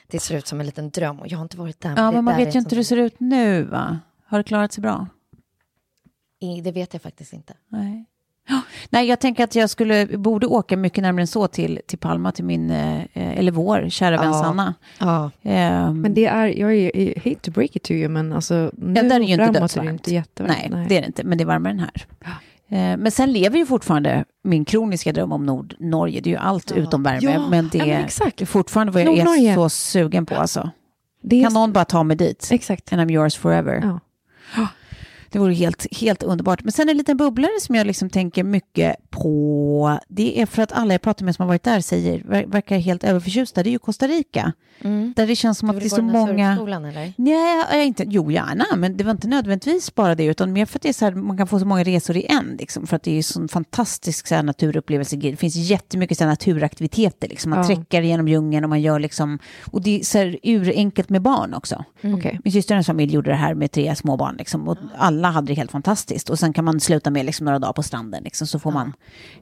Det 0.08 0.20
ser 0.20 0.38
ut 0.38 0.48
som 0.48 0.60
en 0.60 0.66
liten 0.66 0.90
dröm 0.90 1.20
och 1.20 1.28
jag 1.28 1.38
har 1.38 1.44
inte 1.44 1.58
varit 1.58 1.82
där. 1.82 1.94
Ja, 1.98 2.12
men 2.12 2.24
man 2.24 2.38
vet 2.38 2.56
ju 2.56 2.60
inte 2.60 2.76
hur 2.76 2.78
det 2.82 2.86
ser 2.86 2.98
ut 2.98 3.20
nu, 3.20 3.64
va? 3.64 4.00
Har 4.26 4.38
det 4.38 4.44
klarat 4.44 4.74
sig 4.74 4.82
bra? 4.82 5.08
I- 6.42 6.62
Det 6.62 6.72
vet 6.72 6.94
jag 6.94 7.02
faktiskt 7.02 7.34
inte. 7.34 7.54
Nej. 7.70 8.06
Nej, 8.90 9.08
jag 9.08 9.20
tänker 9.20 9.44
att 9.44 9.56
jag 9.56 9.70
skulle, 9.70 10.06
borde 10.18 10.48
åka 10.48 10.78
mycket 10.78 11.02
närmare 11.02 11.22
än 11.22 11.28
så 11.28 11.48
till, 11.48 11.82
till 11.88 11.98
Palma, 12.00 12.32
till 12.32 12.46
min, 12.46 12.70
eh, 12.72 13.04
eller 13.14 13.52
vår 13.52 13.90
kära 13.90 14.18
vän 14.18 14.28
Ja. 14.28 14.44
Sanna. 14.44 14.74
Ja. 15.00 15.32
Ehm, 15.44 16.02
Men 16.02 16.14
det 16.14 16.26
är, 16.26 16.48
jag 16.48 16.74
är, 16.76 16.98
I 16.98 17.14
hate 17.26 17.36
to 17.42 17.52
break 17.52 17.76
it 17.76 17.84
to 17.84 17.92
you, 17.92 18.10
men 18.10 18.34
alltså 18.34 18.72
nu 18.78 18.94
Ja, 19.00 19.04
där 19.04 19.16
är 19.16 19.20
ju 19.20 19.34
inte 19.34 19.54
framåt 19.54 19.78
är 19.78 19.82
det 19.84 19.90
inte 19.90 20.14
jättevarmt. 20.14 20.58
Nej, 20.72 20.86
det 20.90 20.98
är 20.98 21.02
det 21.02 21.08
inte, 21.08 21.24
men 21.24 21.38
det 21.38 21.44
är 21.44 21.46
varmare 21.46 21.72
än 21.74 21.80
här. 21.80 22.06
Eh, 22.70 22.78
Men 22.98 23.12
sen 23.12 23.34
lever 23.34 23.58
ju 23.58 23.66
fortfarande 23.66 24.26
min 24.44 24.66
kroniska 24.66 25.14
dröm 25.14 25.32
om 25.32 25.46
Nordnorge. 25.46 26.22
Det 26.22 26.30
är 26.30 26.32
ju 26.32 26.38
allt 26.38 26.72
utom 26.72 27.04
värme, 27.04 27.20
Ja, 27.34 27.48
men 27.50 27.70
det 27.72 27.78
ja, 27.78 27.86
är 27.86 28.04
exakt. 28.04 28.48
fortfarande 28.48 28.94
vad 28.94 29.02
jag 29.04 29.28
är 29.38 29.56
så 29.56 29.70
sugen 29.70 30.26
på. 30.26 30.36
Alltså. 30.36 30.70
det 31.24 31.44
Kan 31.44 31.54
någon 31.54 31.74
bara 31.74 31.86
ta 31.86 32.04
mig 32.04 32.18
dit? 32.18 32.48
Exakt. 32.52 32.94
And 32.94 33.02
I'm 33.02 33.12
yours 33.14 33.36
forever. 33.38 34.00
Ja. 34.56 34.68
Det 35.30 35.40
vore 35.40 35.54
helt, 35.54 35.98
helt 35.98 36.24
underbart. 36.24 36.64
Men 36.64 36.72
sen 36.72 36.90
en 36.90 36.98
liten 36.98 37.18
bubblare 37.18 37.52
som 37.62 37.76
jag 37.76 37.88
liksom 37.88 38.10
tänker 38.10 38.44
mycket 38.44 38.96
på. 39.10 40.00
Det 40.08 40.42
är 40.42 40.46
för 40.46 40.62
att 40.62 40.72
alla 40.72 40.94
jag 40.94 41.02
pratar 41.02 41.26
med 41.26 41.36
som 41.36 41.44
har 41.44 41.48
varit 41.48 41.64
där 41.64 41.82
säger, 41.82 42.20
ver- 42.20 42.48
verkar 42.52 42.78
helt 42.78 43.04
överförtjusta. 43.04 43.64
Det 43.64 43.70
är 43.70 43.72
ju 43.72 43.80
Costa 43.80 44.08
Rica. 44.08 44.54
Mm. 44.82 45.14
Där 45.16 45.28
det 45.28 45.36
känns 45.36 45.58
som 45.58 45.70
att 45.70 45.80
det 45.80 45.86
är 45.86 45.90
så 45.90 46.02
många... 46.02 46.52
Eller? 46.52 47.14
Nej, 47.18 47.64
jag 47.72 47.86
inte, 47.86 48.04
jo 48.08 48.32
gärna, 48.32 48.66
men 48.76 48.98
det 48.98 49.04
var 49.04 49.12
inte 49.12 49.28
nödvändigtvis 49.28 49.96
bara 49.96 50.16
det, 50.16 50.24
utan 50.26 50.54
mer 50.54 50.66
för 50.66 50.78
att 50.78 50.82
det 50.82 50.90
är 50.90 50.94
så 50.94 51.06
här, 51.06 51.12
man 51.12 51.38
kan 51.38 51.48
få 51.48 51.60
så 51.60 51.66
många 51.66 51.84
resor 51.84 52.18
i 52.18 52.26
en, 52.26 52.56
liksom, 52.60 52.88
för 52.88 52.96
att 52.96 53.04
det 53.04 53.18
är 53.18 53.22
så 53.24 53.42
en 53.42 53.48
fantastisk 53.48 54.28
så 54.28 54.36
här, 54.36 54.44
naturupplevelse. 54.44 55.16
Det 55.16 55.36
finns 55.36 55.56
jättemycket 55.56 56.18
så 56.18 56.24
här, 56.24 56.32
naturaktiviteter, 56.32 57.28
liksom. 57.28 57.50
man 57.50 57.60
Ja. 57.60 57.66
träckar 57.66 58.02
genom 58.02 58.28
djungeln 58.28 58.64
och 58.64 58.70
man 58.70 58.82
gör 58.82 59.00
liksom, 59.00 59.40
och 59.72 59.82
det 59.82 60.00
är 60.00 60.04
så 60.04 60.18
här, 60.18 60.38
urenkelt 60.44 61.10
med 61.10 61.22
barn 61.22 61.54
också. 61.54 61.84
Okej. 62.04 62.40
Min 62.44 62.54
syster 62.54 62.74
och 62.74 62.76
hennes 62.76 62.88
familj 62.88 63.14
gjorde 63.14 63.30
det 63.30 63.36
här 63.36 63.54
med 63.54 63.72
tre 63.72 63.96
små 63.96 64.18
barn, 64.18 64.36
liksom, 64.38 64.68
och 64.68 64.78
alla 64.98 65.30
hade 65.30 65.48
det 65.48 65.54
helt 65.54 65.72
fantastiskt. 65.72 66.30
Och 66.30 66.40
sen 66.40 66.54
kan 66.54 66.66
man 66.66 66.80
sluta 66.80 67.12
med 67.12 67.26
liksom, 67.26 67.46
några 67.46 67.60
dagar 67.60 67.74
på 67.74 67.84
stranden, 67.84 68.24
liksom, 68.24 68.48
så 68.48 68.60
får 68.60 68.72
man 68.72 68.94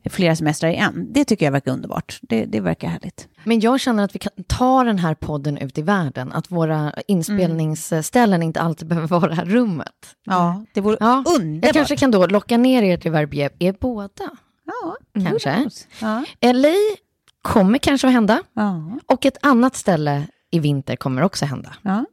flera 0.10 0.36
semestrar 0.36 0.70
i 0.70 0.76
en. 0.76 1.08
Det 1.14 1.26
tycker 1.26 1.46
jag 1.46 1.52
verkar 1.52 1.72
underbart. 1.72 2.20
Det, 2.22 2.46
det 2.46 2.60
verkar 2.60 2.88
härligt. 2.88 3.28
Men 3.44 3.60
jag 3.60 3.80
känner 3.80 4.04
att 4.04 4.16
vi 4.16 4.20
kan 4.20 4.32
ta 4.48 4.84
den 4.84 5.00
här 5.00 5.14
podden 5.16 5.58
ut 5.58 5.78
i 5.78 5.82
världen. 5.82 6.32
Att 6.34 6.52
våra 6.52 6.94
inspelningsställen 7.08 8.44
inte 8.44 8.62
alltid 8.62 8.88
behöver 8.88 9.08
vara 9.20 9.28
det 9.30 9.36
här 9.36 9.46
rummet. 9.46 10.16
Ja, 10.24 10.66
det 10.74 10.82
vore 10.82 10.98
Ja, 11.00 11.24
underbart. 11.38 11.66
Jag 11.66 11.74
kanske 11.74 11.96
kan 11.96 12.12
då 12.12 12.28
locka 12.28 12.58
ner 12.58 12.84
er 12.84 12.98
till 12.98 13.12
Verbier, 13.12 13.52
er 13.60 13.76
båda. 13.80 14.30
Ja, 14.66 14.96
Kanske. 15.26 15.70
ja. 16.02 16.26
LA 16.54 16.74
kommer 17.42 17.78
kanske 17.78 18.08
att 18.08 18.14
hända. 18.14 18.44
ja. 18.54 19.00
Och 19.06 19.26
ett 19.26 19.38
annat 19.42 19.76
ställe 19.76 20.28
i 20.52 20.60
vinter 20.60 20.96
kommer 20.96 21.22
också 21.22 21.46
hända. 21.46 21.74
ja. 21.82 22.06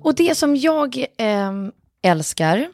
Och 0.00 0.14
det 0.14 0.34
som 0.38 0.56
jag 0.56 1.04
ehm, 1.18 1.72
älskar, 2.02 2.68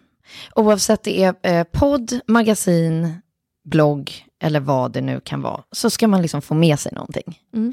oavsett 0.55 1.03
det 1.03 1.23
är 1.25 1.35
eh, 1.43 1.65
podd, 1.65 2.21
magasin, 2.27 3.21
blogg 3.65 4.27
eller 4.43 4.61
vad 4.61 4.93
det 4.93 5.01
nu 5.01 5.21
kan 5.21 5.43
vara, 5.43 5.63
så 5.73 5.91
ska 5.91 6.09
man 6.09 6.23
liksom 6.23 6.43
få 6.43 6.55
med 6.55 6.81
sig 6.81 6.93
någonting. 6.93 7.39
Mm. 7.55 7.73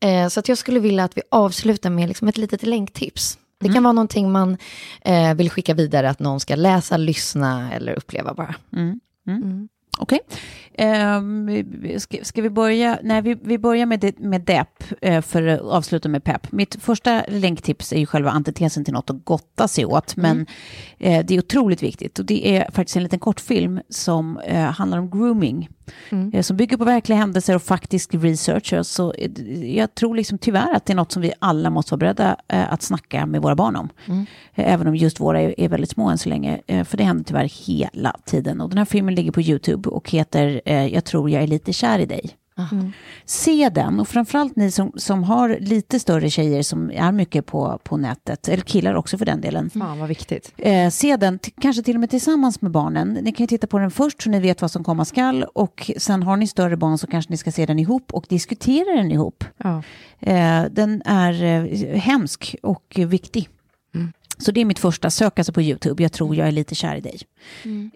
Eh, 0.00 0.28
så 0.28 0.40
att 0.40 0.48
jag 0.48 0.58
skulle 0.58 0.80
vilja 0.80 1.04
att 1.04 1.16
vi 1.16 1.22
avslutar 1.30 1.90
med 1.90 2.08
liksom 2.08 2.28
ett 2.28 2.36
litet 2.36 2.62
länktips. 2.62 3.38
Det 3.60 3.72
kan 3.72 3.82
vara 3.82 3.92
någonting 3.92 4.32
man 4.32 4.56
eh, 5.00 5.34
vill 5.34 5.50
skicka 5.50 5.74
vidare, 5.74 6.10
att 6.10 6.18
någon 6.18 6.40
ska 6.40 6.54
läsa, 6.54 6.96
lyssna 6.96 7.72
eller 7.72 7.92
uppleva 7.92 8.34
bara. 8.34 8.54
Mm. 8.72 9.00
Mm. 9.98 10.02
Okej. 10.02 10.20
Ehm, 10.78 11.46
vi- 11.80 12.00
ska, 12.00 12.16
ska 12.22 12.42
vi 12.42 12.50
börja? 12.50 12.98
Nej, 13.02 13.22
vi, 13.22 13.34
vi 13.42 13.58
börjar 13.58 13.86
med, 13.86 14.00
det, 14.00 14.18
med 14.18 14.40
depp 14.40 14.84
eh, 15.00 15.20
för 15.22 15.46
att 15.46 15.60
avsluta 15.60 16.08
med 16.08 16.24
pepp. 16.24 16.52
Mitt 16.52 16.82
första 16.82 17.22
länktips 17.28 17.92
är 17.92 17.98
ju 17.98 18.06
själva 18.06 18.30
antitesen 18.30 18.84
till 18.84 18.94
något 18.94 19.10
att 19.10 19.24
gotta 19.24 19.68
sig 19.68 19.84
åt, 19.86 20.16
men 20.16 20.46
eh, 20.98 21.24
det 21.26 21.34
är 21.34 21.38
otroligt 21.38 21.82
viktigt. 21.82 22.18
Och 22.18 22.24
det 22.24 22.56
är 22.56 22.70
faktiskt 22.70 22.96
en 22.96 23.02
liten 23.02 23.18
kortfilm 23.18 23.80
som 23.88 24.38
eh, 24.38 24.60
handlar 24.64 24.98
om 24.98 25.10
grooming, 25.10 25.68
eh, 26.32 26.42
som 26.42 26.56
bygger 26.56 26.76
på 26.76 26.84
verkliga 26.84 27.18
händelser 27.18 27.54
och 27.54 27.62
faktisk 27.62 28.14
research. 28.14 28.86
Så 28.86 29.12
eh, 29.12 29.76
jag 29.76 29.94
tror 29.94 30.14
liksom 30.14 30.38
tyvärr 30.38 30.74
att 30.74 30.86
det 30.86 30.92
är 30.92 30.96
något 30.96 31.12
som 31.12 31.22
vi 31.22 31.32
alla 31.38 31.70
måste 31.70 31.92
vara 31.92 31.98
beredda 31.98 32.36
eh, 32.48 32.72
att 32.72 32.82
snacka 32.82 33.26
med 33.26 33.42
våra 33.42 33.54
barn 33.54 33.76
om. 33.76 33.88
Eh, 34.54 34.72
Även 34.72 34.86
om 34.86 34.96
just 34.96 35.20
våra 35.20 35.40
är, 35.40 35.68
väldigt 35.68 35.90
små 35.90 36.08
än 36.08 36.18
så 36.18 36.28
länge. 36.28 36.60
För 36.84 36.96
det 36.96 37.04
händer 37.04 37.24
tyvärr 37.24 37.66
hela 37.66 38.16
tiden. 38.24 38.60
Och 38.60 38.68
den 38.68 38.78
här 38.78 38.84
filmen 38.84 39.14
ligger 39.14 39.32
på 39.32 39.40
YouTube 39.40 39.88
och 39.88 40.10
heter 40.10 40.60
Jag 40.88 41.04
tror 41.04 41.30
jag 41.30 41.42
är 41.42 41.46
lite 41.46 41.72
kär 41.72 41.98
i 41.98 42.06
dig. 42.06 42.30
Se 43.24 43.68
den 43.68 44.00
och 44.00 44.08
framförallt 44.08 44.56
ni 44.56 44.70
som, 44.70 44.92
som 44.96 45.24
har 45.24 45.56
lite 45.60 46.00
större 46.00 46.30
tjejer 46.30 46.62
som 46.62 46.90
är 46.90 47.12
mycket 47.12 47.46
på, 47.46 47.80
på 47.84 47.96
nätet, 47.96 48.48
eller 48.48 48.62
killar 48.62 48.94
också 48.94 49.18
för 49.18 49.24
den 49.24 49.40
delen. 49.40 49.70
Fan 49.70 49.98
vad 49.98 50.08
viktigt. 50.08 50.52
Eh, 50.56 50.90
se 50.90 51.16
den, 51.16 51.38
kanske 51.60 51.82
till 51.82 51.96
och 51.96 52.00
med 52.00 52.10
tillsammans 52.10 52.62
med 52.62 52.70
barnen. 52.70 53.18
Ni 53.22 53.32
kan 53.32 53.44
ju 53.44 53.48
titta 53.48 53.66
på 53.66 53.78
den 53.78 53.90
först 53.90 54.22
så 54.22 54.30
ni 54.30 54.40
vet 54.40 54.62
vad 54.62 54.70
som 54.70 54.84
komma 54.84 55.04
skall 55.04 55.44
och 55.44 55.90
sen 55.96 56.22
har 56.22 56.36
ni 56.36 56.46
större 56.46 56.76
barn 56.76 56.98
så 56.98 57.06
kanske 57.06 57.32
ni 57.32 57.36
ska 57.36 57.52
se 57.52 57.66
den 57.66 57.78
ihop 57.78 58.12
och 58.12 58.26
diskutera 58.28 58.96
den 58.96 59.10
ihop. 59.10 59.44
Ja. 59.56 59.82
Eh, 60.20 60.64
den 60.70 61.02
är 61.04 61.44
eh, 61.44 62.00
hemsk 62.00 62.56
och 62.62 62.96
viktig. 62.96 63.48
Så 64.38 64.50
det 64.52 64.60
är 64.60 64.64
mitt 64.64 64.78
första, 64.78 65.10
sök 65.10 65.38
alltså 65.38 65.52
på 65.52 65.62
YouTube, 65.62 66.02
jag 66.02 66.12
tror 66.12 66.36
jag 66.36 66.48
är 66.48 66.52
lite 66.52 66.74
kär 66.74 66.96
i 66.96 67.00
dig. 67.00 67.20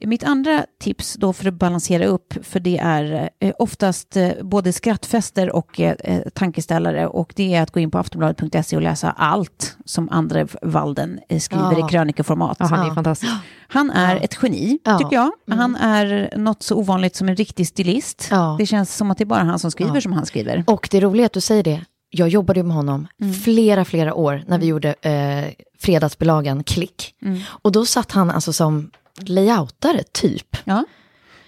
Mitt 0.03 0.25
andra 0.25 0.65
tips 0.81 1.15
då 1.15 1.33
för 1.33 1.49
att 1.49 1.55
balansera 1.55 2.05
upp, 2.07 2.35
för 2.43 2.61
det 2.61 2.79
är 2.79 3.31
eh, 3.41 3.53
oftast 3.59 4.17
eh, 4.17 4.31
både 4.43 4.73
skrattfester 4.73 5.53
och 5.57 5.81
eh, 5.81 6.21
tankeställare 6.35 7.07
och 7.07 7.33
det 7.37 7.55
är 7.55 7.63
att 7.63 7.71
gå 7.71 7.81
in 7.81 7.91
på 7.91 7.99
aftonbladet.se 7.99 8.77
och 8.77 8.83
läsa 8.83 9.11
allt 9.11 9.77
som 9.85 10.09
Andrev 10.09 10.57
Walden 10.63 11.21
skriver 11.41 11.73
Ja. 11.79 11.87
i 11.87 11.91
krönikeformat. 11.91 12.57
Ja, 12.61 12.67
han 12.67 12.81
är 12.81 12.87
Ja. 12.89 12.95
fantastisk. 12.95 13.33
Han 13.69 13.91
är 13.91 14.17
ett 14.17 14.39
geni, 14.43 14.79
Ja. 14.85 14.99
tycker 14.99 15.17
jag. 15.17 15.31
Han 15.51 15.77
är 15.77 16.35
något 16.37 16.63
så 16.63 16.77
ovanligt 16.77 17.17
som 17.17 17.29
en 17.29 17.37
riktig 17.37 17.67
stilist. 17.67 18.29
Ja. 18.31 18.57
Det 18.59 18.67
känns 18.67 18.97
som 18.97 19.11
att 19.11 19.19
det 19.19 19.25
är 19.25 19.27
bara 19.27 19.43
han 19.43 19.59
som 19.59 19.71
skriver 19.71 19.95
Ja. 19.95 20.01
som 20.01 20.13
han 20.13 20.27
skriver. 20.27 20.65
Och 20.67 20.89
det 20.91 20.97
är 20.97 21.01
roligt 21.01 21.27
att 21.27 21.33
du 21.33 21.41
säger 21.41 21.63
det. 21.63 21.85
Jag 22.11 22.29
jobbade 22.29 22.61
ju 22.61 22.65
med 22.65 22.77
honom 22.77 23.07
flera, 23.45 23.85
flera 23.85 24.15
år 24.15 24.43
när 24.47 24.59
vi 24.59 24.67
gjorde 24.67 24.95
eh, 25.03 25.53
fredagsbilagan 25.79 26.65
Klick. 26.65 27.15
Och 27.47 27.73
då 27.73 27.87
satt 27.87 28.13
han 28.13 28.31
alltså 28.31 28.53
som 28.53 28.91
layoutare, 29.21 30.03
typ. 30.13 30.57
Ja. 30.65 30.85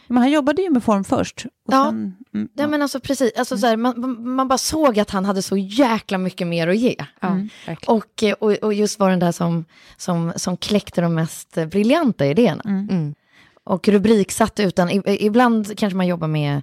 Men 0.06 0.16
han 0.18 0.30
jobbade 0.30 0.62
ju 0.62 0.70
med 0.70 0.84
form 0.84 1.04
först. 1.04 1.44
Och 1.46 1.74
Ja. 1.74 1.84
sen, 1.84 2.16
mm, 2.34 2.48
Ja, 2.54 2.66
men 2.68 2.82
alltså 2.82 3.00
precis, 3.00 3.32
alltså, 3.38 3.58
så 3.58 3.66
här, 3.66 3.76
man, 3.76 4.24
man- 4.34 4.48
bara 4.48 4.58
såg 4.58 4.98
att 4.98 5.10
han 5.10 5.24
hade 5.24 5.42
så 5.42 5.56
jäkla 5.56 6.18
mycket 6.18 6.46
mer 6.46 6.68
att 6.68 6.76
ge. 6.78 6.96
Ja, 7.20 7.28
Mm. 7.28 7.48
Och, 7.86 8.22
eh, 8.22 8.32
och, 8.32 8.52
och 8.52 8.74
just 8.74 8.98
var 8.98 9.10
den 9.10 9.18
där 9.18 9.32
som, 9.32 9.64
som, 9.96 10.32
som 10.36 10.56
kläckte 10.56 11.00
de 11.00 11.14
mest 11.14 11.54
briljanta 11.70 12.26
idéerna. 12.26 12.62
Och 13.64 13.88
rubriksatt 13.88 14.60
utan, 14.60 15.02
ibland 15.04 15.78
kanske 15.78 15.96
man 15.96 16.06
jobbar 16.06 16.28
med 16.28 16.62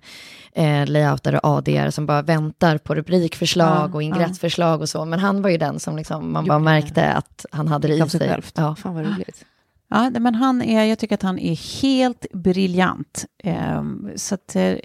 eh, 0.54 0.88
layoutare 0.88 1.39
och 1.39 1.50
ADR 1.50 1.89
som 1.89 2.06
bara 2.06 2.22
väntar 2.22 2.78
på 2.78 2.95
rubrikförslag 2.95 3.89
Ja, 3.89 3.95
och 3.95 4.04
ingressförslag 4.04 4.82
och 4.82 4.89
så. 4.89 5.06
Men 5.06 5.20
han 5.20 5.41
var 5.41 5.50
ju 5.50 5.58
den 5.58 5.80
som 5.80 5.95
liksom, 5.97 6.34
man 6.34 6.45
bara 6.45 6.60
märkte 6.60 7.14
att 7.14 7.45
han 7.52 7.68
hade 7.68 7.88
det 7.88 7.93
i 7.93 8.00
sig 8.00 8.10
sig. 8.10 8.30
självt. 8.30 8.54
Ja. 8.58 8.76
Fan 8.76 8.95
vad 8.95 9.06
roligt. 9.06 9.45
Ja, 9.89 10.10
men 10.10 10.36
han 10.36 10.62
är, 10.62 10.84
jag 10.84 11.00
tycker 11.00 11.16
att 11.16 11.22
han 11.22 11.39
är 11.39 11.82
helt 11.82 12.26
briljant. 12.34 13.26
Ehm, 13.43 14.10
så 14.16 14.36
att, 14.36 14.56
eh, 14.56 14.76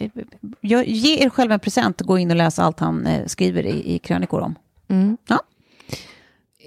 jag, 0.61 0.87
ge 0.87 1.25
er 1.25 1.31
själv 1.31 1.53
en 1.53 1.61
present 1.61 2.01
och 2.01 2.07
gå 2.07 2.19
in 2.19 2.31
och 2.31 2.37
läsa 2.37 2.63
allt 2.63 2.81
han 2.81 3.07
eh, 3.07 3.27
skriver 3.27 3.67
i, 3.67 3.95
i 3.95 3.99
krönikor 3.99 4.41
om. 4.41 4.55
Mm. 4.89 5.17
Ja. 5.29 5.41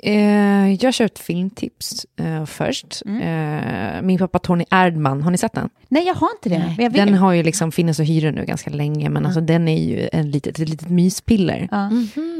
Eh, 0.03 0.73
jag 0.73 0.93
kör 0.93 1.05
ett 1.05 1.19
filmtips 1.19 2.05
eh, 2.19 2.45
först. 2.45 3.01
Mm. 3.05 3.21
Eh, 3.21 4.01
min 4.01 4.17
pappa 4.17 4.39
Tony 4.39 4.65
Erdman, 4.71 5.21
har 5.21 5.31
ni 5.31 5.37
sett 5.37 5.53
den? 5.53 5.69
Nej, 5.89 6.03
jag 6.07 6.13
har 6.15 6.29
inte 6.37 6.49
det. 6.49 6.73
Men 6.77 6.83
jag 6.83 6.93
Den 6.93 7.13
har 7.13 7.33
ju 7.33 7.43
liksom 7.43 7.71
funnits 7.71 7.99
att 7.99 8.07
hyra 8.07 8.31
nu 8.31 8.45
ganska 8.45 8.69
länge, 8.69 9.09
men 9.09 9.25
alltså, 9.25 9.41
den 9.41 9.67
är 9.67 9.83
ju 9.83 10.09
en 10.11 10.31
litet, 10.31 10.59
ett 10.59 10.69
litet 10.69 10.89
myspiller. 10.89 11.67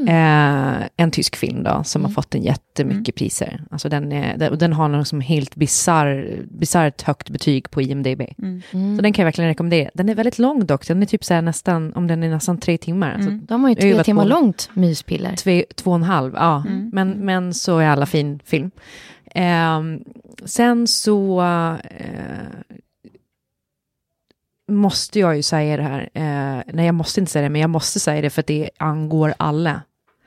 Eh, 0.08 0.86
en 0.96 1.10
tysk 1.10 1.36
film 1.36 1.62
då, 1.62 1.82
som 1.84 2.00
Mm. 2.02 2.08
har 2.10 2.14
fått 2.14 2.34
en 2.34 2.42
jättemycket 2.42 3.14
priser. 3.14 3.62
Alltså 3.70 3.88
den, 3.88 4.12
är, 4.12 4.36
den, 4.38 4.52
och 4.52 4.58
den 4.58 4.72
har 4.72 4.88
något 4.88 5.08
som 5.08 5.20
helt 5.20 5.54
bizarr, 5.56 6.28
bisarrt 6.50 7.02
högt 7.02 7.30
betyg 7.30 7.70
på 7.70 7.82
IMDB. 7.82 8.20
Mm. 8.38 8.62
Så 8.96 9.02
den 9.02 9.12
kan 9.12 9.22
jag 9.22 9.26
verkligen 9.26 9.48
rekommendera. 9.50 9.90
Den 9.94 10.08
är 10.08 10.14
väldigt 10.14 10.38
lång 10.38 10.66
dock, 10.66 10.88
den 10.88 11.02
är 11.02 11.06
typ 11.06 11.24
så 11.24 11.34
här 11.34 11.42
nästan, 11.42 11.92
om 11.94 12.06
den 12.06 12.22
är 12.22 12.28
nästan 12.30 12.58
tre 12.58 12.78
timmar. 12.78 13.14
Alltså, 13.14 13.30
De 13.30 13.62
har 13.62 13.70
ju 13.70 13.74
tre 13.76 14.04
timmar 14.04 14.22
på- 14.22 14.28
långt 14.28 14.70
myspiller. 14.74 15.36
Två, 15.36 15.62
två 15.74 15.90
och 15.90 15.96
en 15.96 16.02
halv, 16.02 16.32
ja. 16.36 16.64
Mm. 16.68 16.90
Men, 16.92 17.10
så 17.54 17.78
är 17.78 17.88
alla 17.88 18.06
fin 18.06 18.40
film. 18.44 18.70
Ehm, 19.34 20.04
sen 20.44 20.86
så 20.86 21.40
eh, 21.84 22.46
måste 24.70 25.18
jag 25.18 25.36
ju 25.36 25.42
säga 25.42 25.76
det 25.76 25.82
här. 25.82 26.10
Eh, 26.14 26.62
nej, 26.74 26.86
jag 26.86 26.94
måste 26.94 27.20
inte 27.20 27.32
säga 27.32 27.42
det, 27.42 27.48
men 27.48 27.60
jag 27.60 27.70
måste 27.70 28.00
säga 28.00 28.20
det 28.22 28.30
för 28.30 28.40
att 28.40 28.46
det 28.46 28.70
angår 28.78 29.34
alla. 29.36 29.82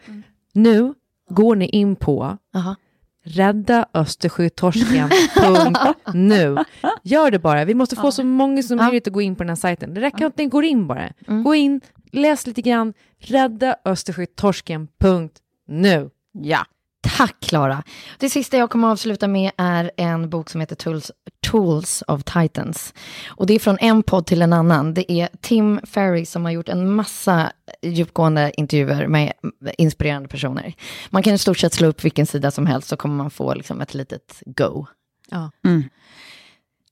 Mm. 0.07 0.24
Nu 0.53 0.93
går 1.30 1.55
ni 1.55 1.65
in 1.65 1.95
på 1.95 2.38
Aha. 2.55 2.76
Rädda 3.24 3.86
Östersjötorsken.nu. 3.93 6.57
Gör 7.03 7.32
det 7.32 7.39
bara. 7.39 7.65
Vi 7.65 7.74
måste 7.74 7.95
få 7.95 8.11
så 8.11 8.24
många 8.24 8.63
som 8.63 8.78
Ja. 8.78 8.84
möjligt 8.84 9.07
att 9.07 9.13
gå 9.13 9.22
in 9.22 9.36
på 9.36 9.43
den 9.43 9.49
här 9.49 9.55
sajten. 9.55 9.93
Det 9.93 10.01
räcker 10.01 10.26
att 10.26 10.38
ni 10.38 10.45
går 10.45 10.63
in 10.63 10.88
bara. 10.88 11.09
Gå 11.43 11.55
in, 11.55 11.82
läs 12.11 12.47
lite 12.47 12.61
grann. 12.61 12.93
Rädda 13.19 13.76
Östersjötorsken.nu. 13.86 16.09
Ja. 16.32 16.65
Tack 17.01 17.35
Klara. 17.39 17.83
Det 18.17 18.29
sista 18.29 18.57
jag 18.57 18.69
kommer 18.69 18.87
att 18.87 18.91
avsluta 18.91 19.27
med 19.27 19.51
är 19.57 19.91
en 19.97 20.29
bok 20.29 20.49
som 20.49 20.61
heter 20.61 20.75
Tools, 20.75 21.11
Tools 21.47 22.03
of 22.07 22.23
Titans. 22.23 22.93
Och 23.27 23.45
det 23.45 23.53
är 23.53 23.59
från 23.59 23.77
en 23.79 24.03
podd 24.03 24.25
till 24.25 24.41
en 24.41 24.53
annan. 24.53 24.93
Det 24.93 25.11
är 25.11 25.29
Tim 25.41 25.79
Ferry 25.83 26.25
som 26.25 26.45
har 26.45 26.51
gjort 26.51 26.69
en 26.69 26.91
massa 26.91 27.51
djupgående 27.81 28.51
intervjuer 28.57 29.07
med 29.07 29.33
inspirerande 29.77 30.29
personer. 30.29 30.73
Man 31.09 31.23
kan 31.23 31.33
i 31.33 31.37
stort 31.37 31.57
sett 31.57 31.73
slå 31.73 31.87
upp 31.87 32.03
vilken 32.05 32.25
sida 32.25 32.51
som 32.51 32.65
helst 32.65 32.87
så 32.87 32.97
kommer 32.97 33.15
man 33.15 33.31
få 33.31 33.53
liksom 33.53 33.81
ett 33.81 33.93
litet 33.93 34.43
go. 34.45 34.85
Ja. 35.29 35.51
Mm. 35.65 35.83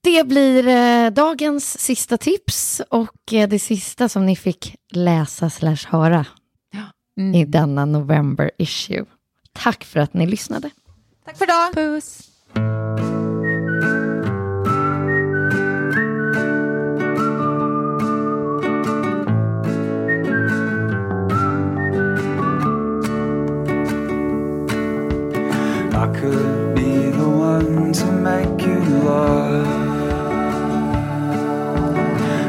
Det 0.02 0.28
blir 0.28 0.68
eh, 0.68 1.10
dagens 1.12 1.80
sista 1.80 2.18
tips 2.18 2.82
och 2.90 3.34
eh, 3.34 3.50
det 3.50 3.60
sista 3.60 4.10
som 4.10 4.26
ni 4.26 4.36
fick 4.36 4.76
läsa 4.92 5.50
slash 5.50 5.88
höra 5.88 6.26
Mm. 7.18 7.36
i 7.36 7.46
denna 7.46 7.86
november 7.86 8.52
issue. 8.58 9.06
Tack 9.54 9.84
för 9.84 10.00
att 10.00 10.14
ni 10.14 10.26
lyssnade. 10.26 10.70
Tack 11.26 11.38
för 11.38 11.46
idag. 11.46 11.74
Puss. 11.74 12.26
I 25.92 26.08
could 26.20 26.76
be 26.76 27.12
the 27.12 27.28
one 27.28 27.92
to 27.94 28.06
make 28.12 28.62
you 28.62 28.80
love. 29.04 29.68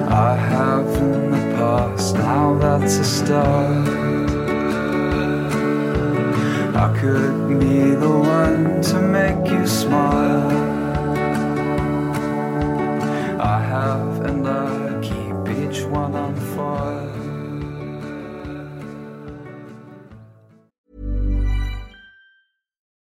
I 0.09 0.37
have 0.37 0.87
in 0.97 1.31
the 1.33 1.57
past, 1.57 2.15
now 2.15 2.59
that's 2.59 2.99
a 2.99 3.05
start. 3.05 4.30
I 6.77 6.99
could 6.99 7.59
be 7.59 7.91
the 7.95 8.09
one 8.09 8.81
to 8.83 9.01
make 9.01 9.51
you 9.51 9.67
smile. 9.67 10.51
I 13.41 13.61
have 13.61 14.21
and 14.25 14.47
I 14.47 15.01
keep 15.01 15.59
each 15.59 15.83
one 15.85 16.15
on 16.15 16.35
fire. 16.55 17.07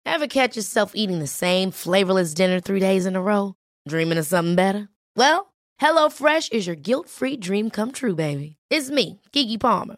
Ever 0.05 0.27
catch 0.27 0.57
yourself 0.57 0.93
eating 0.95 1.19
the 1.19 1.27
same 1.27 1.71
flavorless 1.71 2.33
dinner 2.33 2.59
three 2.59 2.79
days 2.79 3.05
in 3.05 3.15
a 3.15 3.21
row? 3.21 3.55
Dreaming 3.87 4.17
of 4.17 4.25
something 4.25 4.55
better? 4.55 4.89
Well, 5.15 5.53
HelloFresh 5.79 6.51
is 6.51 6.67
your 6.67 6.75
guilt-free 6.75 7.37
dream 7.37 7.69
come 7.69 7.91
true, 7.91 8.15
baby. 8.15 8.57
It's 8.69 8.89
me, 8.89 9.21
Kiki 9.31 9.57
Palmer. 9.57 9.97